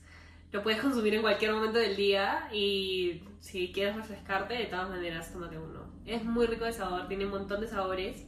lo 0.53 0.63
puedes 0.63 0.81
consumir 0.81 1.15
en 1.15 1.23
cualquier 1.23 1.53
momento 1.53 1.79
del 1.79 1.97
día 1.97 2.49
y 2.53 3.23
si 3.41 3.73
quieres 3.73 3.97
refrescarte, 3.97 4.55
de 4.55 4.67
todas 4.67 4.89
maneras, 4.91 5.33
tómate 5.33 5.59
uno. 5.59 5.85
Es 6.07 6.25
muy 6.25 6.47
rico 6.47 6.65
de 6.65 6.73
sabor, 6.73 7.07
tiene 7.09 7.25
un 7.27 7.31
montón 7.31 7.61
de 7.61 7.69
sabores, 7.69 8.27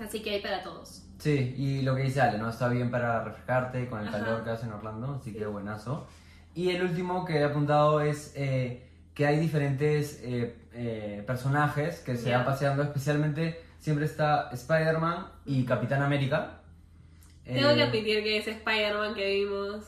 así 0.00 0.20
que 0.20 0.30
hay 0.30 0.40
para 0.40 0.62
todos. 0.62 1.04
Sí, 1.18 1.54
y 1.56 1.82
lo 1.82 1.94
que 1.96 2.02
dice 2.02 2.20
Ale, 2.20 2.38
¿no? 2.38 2.48
Está 2.50 2.68
bien 2.68 2.90
para 2.90 3.22
refrescarte 3.24 3.88
con 3.88 4.00
el 4.00 4.08
Ajá. 4.08 4.18
calor 4.20 4.44
que 4.44 4.50
hace 4.50 4.66
en 4.66 4.72
Orlando, 4.72 5.14
así 5.20 5.32
Sí. 5.32 5.38
que 5.38 5.46
buenazo. 5.46 6.06
Y 6.54 6.70
el 6.70 6.82
último 6.82 7.24
que 7.24 7.38
he 7.38 7.44
apuntado 7.44 8.00
es 8.00 8.32
eh, 8.36 8.88
que 9.14 9.26
hay 9.26 9.38
diferentes 9.38 10.20
eh, 10.22 10.56
eh, 10.72 11.22
personajes 11.26 12.00
que 12.00 12.16
se 12.16 12.30
Ya. 12.30 12.38
van 12.38 12.46
paseando, 12.46 12.82
especialmente 12.82 13.60
siempre 13.78 14.04
está 14.06 14.48
Spider-Man 14.52 15.26
y 15.44 15.64
Capitán 15.64 16.02
América. 16.02 16.60
Tengo 17.44 17.70
Eh, 17.70 17.74
que 17.76 17.82
admitir 17.82 18.22
que 18.22 18.38
ese 18.38 18.50
Spider-Man 18.52 19.14
que 19.14 19.28
vimos 19.36 19.84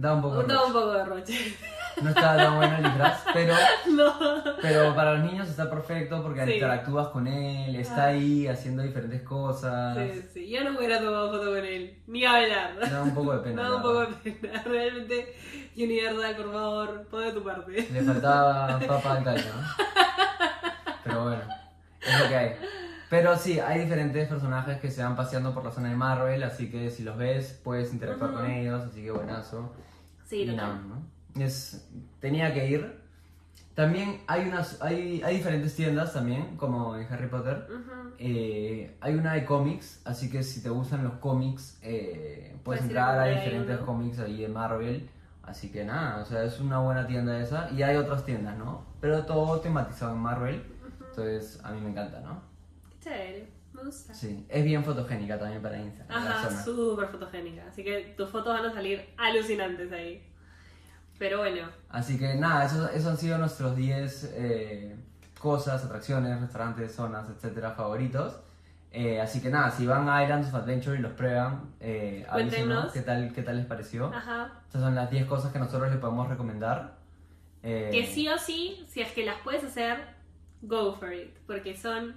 Da 0.00 0.14
un 0.14 0.22
poco 0.22 0.42
de 0.42 0.46
da 0.54 0.54
un 0.64 0.72
roche. 0.72 0.72
poco 0.72 0.92
de 0.92 1.04
roche. 1.04 1.56
No 2.02 2.08
está 2.08 2.36
tan 2.36 2.56
bueno 2.56 2.76
el 2.76 2.82
disfraz, 2.84 3.24
pero, 3.34 3.54
no. 3.92 4.14
pero 4.62 4.94
para 4.94 5.14
los 5.16 5.24
niños 5.30 5.48
está 5.48 5.68
perfecto 5.68 6.22
porque 6.22 6.46
Sí. 6.46 6.52
interactúas 6.52 7.08
con 7.08 7.26
él, 7.26 7.76
está 7.76 8.04
Ah. 8.04 8.06
ahí 8.06 8.46
haciendo 8.46 8.82
diferentes 8.82 9.20
cosas. 9.22 9.98
Sí, 9.98 10.24
sí, 10.32 10.48
yo 10.50 10.64
no 10.64 10.70
me 10.70 10.78
hubiera 10.78 10.98
tomado 11.00 11.30
foto 11.30 11.50
con 11.50 11.64
él, 11.64 11.98
ni 12.06 12.24
hablar. 12.24 12.78
Da 12.90 13.02
un 13.02 13.14
poco 13.14 13.32
de 13.34 13.38
pena. 13.40 13.56
Me 13.56 13.62
da 13.62 13.68
la 13.68 13.76
un 13.76 13.82
poco 13.82 13.98
verdad. 13.98 14.16
de 14.24 14.30
pena. 14.32 14.62
Realmente, 14.64 15.36
Universal, 15.76 16.36
por 16.36 16.52
favor, 16.52 17.06
pon 17.10 17.20
de 17.22 17.32
tu 17.32 17.42
parte. 17.44 17.88
Le 17.92 18.02
faltaba 18.02 18.78
papa 18.86 19.12
al 19.12 19.24
¿no? 19.24 19.32
Pero 21.04 21.22
bueno, 21.24 21.42
es 22.00 22.20
lo 22.20 22.28
que 22.28 22.36
hay. 22.36 22.56
Pero 23.10 23.36
sí, 23.36 23.58
hay 23.58 23.80
diferentes 23.80 24.28
personajes 24.28 24.80
que 24.80 24.90
se 24.90 25.02
van 25.02 25.16
paseando 25.16 25.52
por 25.52 25.64
la 25.64 25.72
zona 25.72 25.88
de 25.88 25.96
Marvel, 25.96 26.42
así 26.44 26.70
que 26.70 26.88
si 26.90 27.02
los 27.02 27.16
ves 27.18 27.60
puedes 27.64 27.92
interactuar 27.92 28.30
con 28.32 28.48
ellos, 28.48 28.82
así 28.84 29.02
que 29.02 29.10
buenazo. 29.10 29.74
Sí, 30.30 30.46
total. 30.46 30.88
¿no? 30.88 31.44
Es, 31.44 31.90
tenía 32.20 32.54
que 32.54 32.70
ir. 32.70 33.00
También 33.74 34.20
hay, 34.28 34.46
unas, 34.48 34.80
hay, 34.80 35.20
hay 35.24 35.36
diferentes 35.38 35.74
tiendas 35.74 36.12
también, 36.12 36.56
como 36.56 36.96
en 36.96 37.12
Harry 37.12 37.26
Potter. 37.26 37.66
Eh, 38.16 38.96
hay 39.00 39.14
una 39.14 39.34
de 39.34 39.44
cómics, 39.44 40.00
así 40.04 40.30
que 40.30 40.44
si 40.44 40.62
te 40.62 40.68
gustan 40.68 41.02
los 41.02 41.14
cómics, 41.14 41.80
eh, 41.82 42.54
puedes 42.62 42.82
entrar 42.82 43.18
a 43.18 43.24
diferentes 43.24 43.76
uno. 43.76 43.86
cómics 43.86 44.20
ahí 44.20 44.42
de 44.42 44.48
Marvel. 44.48 45.10
Así 45.42 45.72
que 45.72 45.84
nada, 45.84 46.22
o 46.22 46.24
sea, 46.24 46.44
es 46.44 46.60
una 46.60 46.78
buena 46.78 47.08
tienda 47.08 47.40
esa. 47.40 47.68
Y 47.72 47.82
hay 47.82 47.96
otras 47.96 48.24
tiendas, 48.24 48.56
¿no? 48.56 48.84
Pero 49.00 49.24
todo 49.24 49.58
tematizado 49.58 50.14
en 50.14 50.20
Marvel. 50.20 50.62
Entonces, 51.08 51.58
a 51.64 51.72
mí 51.72 51.80
me 51.80 51.90
encanta, 51.90 52.20
¿no? 52.20 52.40
Qué 52.88 52.96
chévere, 53.00 53.48
me 53.72 53.84
gusta. 53.84 54.14
Sí, 54.14 54.44
es 54.48 54.64
bien 54.64 54.84
fotogénica 54.84 55.38
también 55.38 55.62
para 55.62 55.78
Instagram. 55.80 56.26
Ajá, 56.26 56.62
súper 56.64 57.08
fotogénica. 57.08 57.64
Así 57.68 57.84
que 57.84 58.14
tus 58.16 58.28
fotos 58.30 58.52
van 58.58 58.66
a 58.70 58.72
salir 58.72 59.04
alucinantes 59.16 59.90
ahí. 59.92 60.26
Pero 61.18 61.38
bueno, 61.38 61.68
Así 61.90 62.18
que 62.18 62.34
nada, 62.36 62.64
esos, 62.64 62.90
esos 62.92 63.06
han 63.10 63.18
sido 63.18 63.36
nuestros 63.36 63.76
10 63.76 64.32
eh, 64.36 64.96
cosas, 65.38 65.84
atracciones, 65.84 66.40
restaurantes, 66.40 66.94
zonas, 66.94 67.28
etcétera, 67.28 67.72
favoritos. 67.72 68.40
Eh, 68.92 69.20
así 69.20 69.40
que 69.40 69.50
nada, 69.50 69.70
si 69.70 69.86
van 69.86 70.08
a 70.08 70.22
Islands 70.24 70.48
of 70.48 70.54
Adventure 70.54 70.98
y 70.98 71.02
los 71.02 71.12
prueban, 71.12 71.74
eh, 71.78 72.26
avísenos 72.28 72.90
qué 72.92 73.02
tal, 73.02 73.32
qué 73.32 73.42
tal 73.42 73.56
les 73.58 73.66
pareció. 73.66 74.06
ajá. 74.12 74.50
Estas 74.66 74.82
son 74.82 74.94
las 74.94 75.10
10 75.10 75.26
cosas 75.26 75.52
que 75.52 75.58
nosotros 75.58 75.90
les 75.90 75.98
podemos 76.00 76.28
recomendar. 76.28 76.96
Eh, 77.62 77.90
Que 77.92 78.06
sí 78.06 78.26
o 78.28 78.38
sí, 78.38 78.84
si 78.88 79.00
es 79.02 79.12
que 79.12 79.24
las 79.24 79.36
puedes 79.42 79.62
hacer, 79.62 79.98
go 80.62 80.94
for 80.94 81.12
it. 81.12 81.36
Porque 81.46 81.76
son 81.76 82.16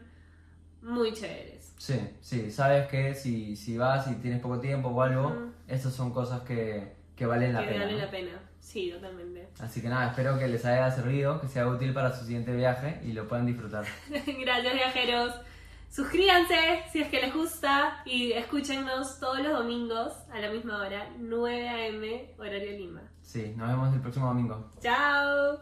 muy 0.84 1.14
chéveres. 1.14 1.74
Sí, 1.78 2.00
sí, 2.22 2.52
sabes 2.52 2.88
que 2.88 3.14
si, 3.16 3.56
si 3.56 3.78
vas 3.78 4.08
y 4.10 4.16
tienes 4.16 4.40
poco 4.42 4.60
tiempo 4.60 4.90
o 4.90 5.02
algo, 5.02 5.28
Ujú. 5.28 5.52
estas 5.68 5.94
son 5.94 6.14
cosas 6.14 6.42
que, 6.42 6.94
que 7.16 7.26
valen 7.26 7.54
la 7.54 7.62
que 7.62 7.68
pena. 7.72 7.86
vale 7.86 7.98
¿no? 7.98 8.06
la 8.06 8.12
pena. 8.12 8.32
Sí, 8.60 8.92
totalmente. 8.92 9.50
Así 9.60 9.82
que 9.82 9.90
nada, 9.90 10.10
espero 10.12 10.40
que 10.40 10.48
les 10.48 10.64
haya 10.66 10.90
servido, 10.92 11.42
que 11.42 11.48
sea 11.50 11.68
útil 11.68 11.94
para 11.94 12.14
su 12.18 12.26
siguiente 12.26 12.56
viaje 12.56 13.02
y 13.04 13.12
lo 13.12 13.28
puedan 13.28 13.46
disfrutar. 13.46 13.84
Gracias 14.10 14.74
viajeros. 14.74 15.34
Suscríbanse 15.90 16.56
si 16.92 17.02
es 17.02 17.10
que 17.10 17.22
les 17.22 17.34
gusta 17.34 18.02
y 18.06 18.32
escúchenos 18.32 19.20
todos 19.20 19.40
los 19.42 19.52
domingos 19.60 20.14
a 20.32 20.40
la 20.40 20.50
misma 20.50 20.80
hora, 20.82 21.08
9 21.20 21.70
a.m. 21.70 22.34
horario 22.40 22.72
Lima. 22.72 23.02
Sí, 23.22 23.54
nos 23.56 23.68
vemos 23.68 23.94
el 23.94 24.02
próximo 24.02 24.28
domingo. 24.28 24.72
Chao. 24.82 25.60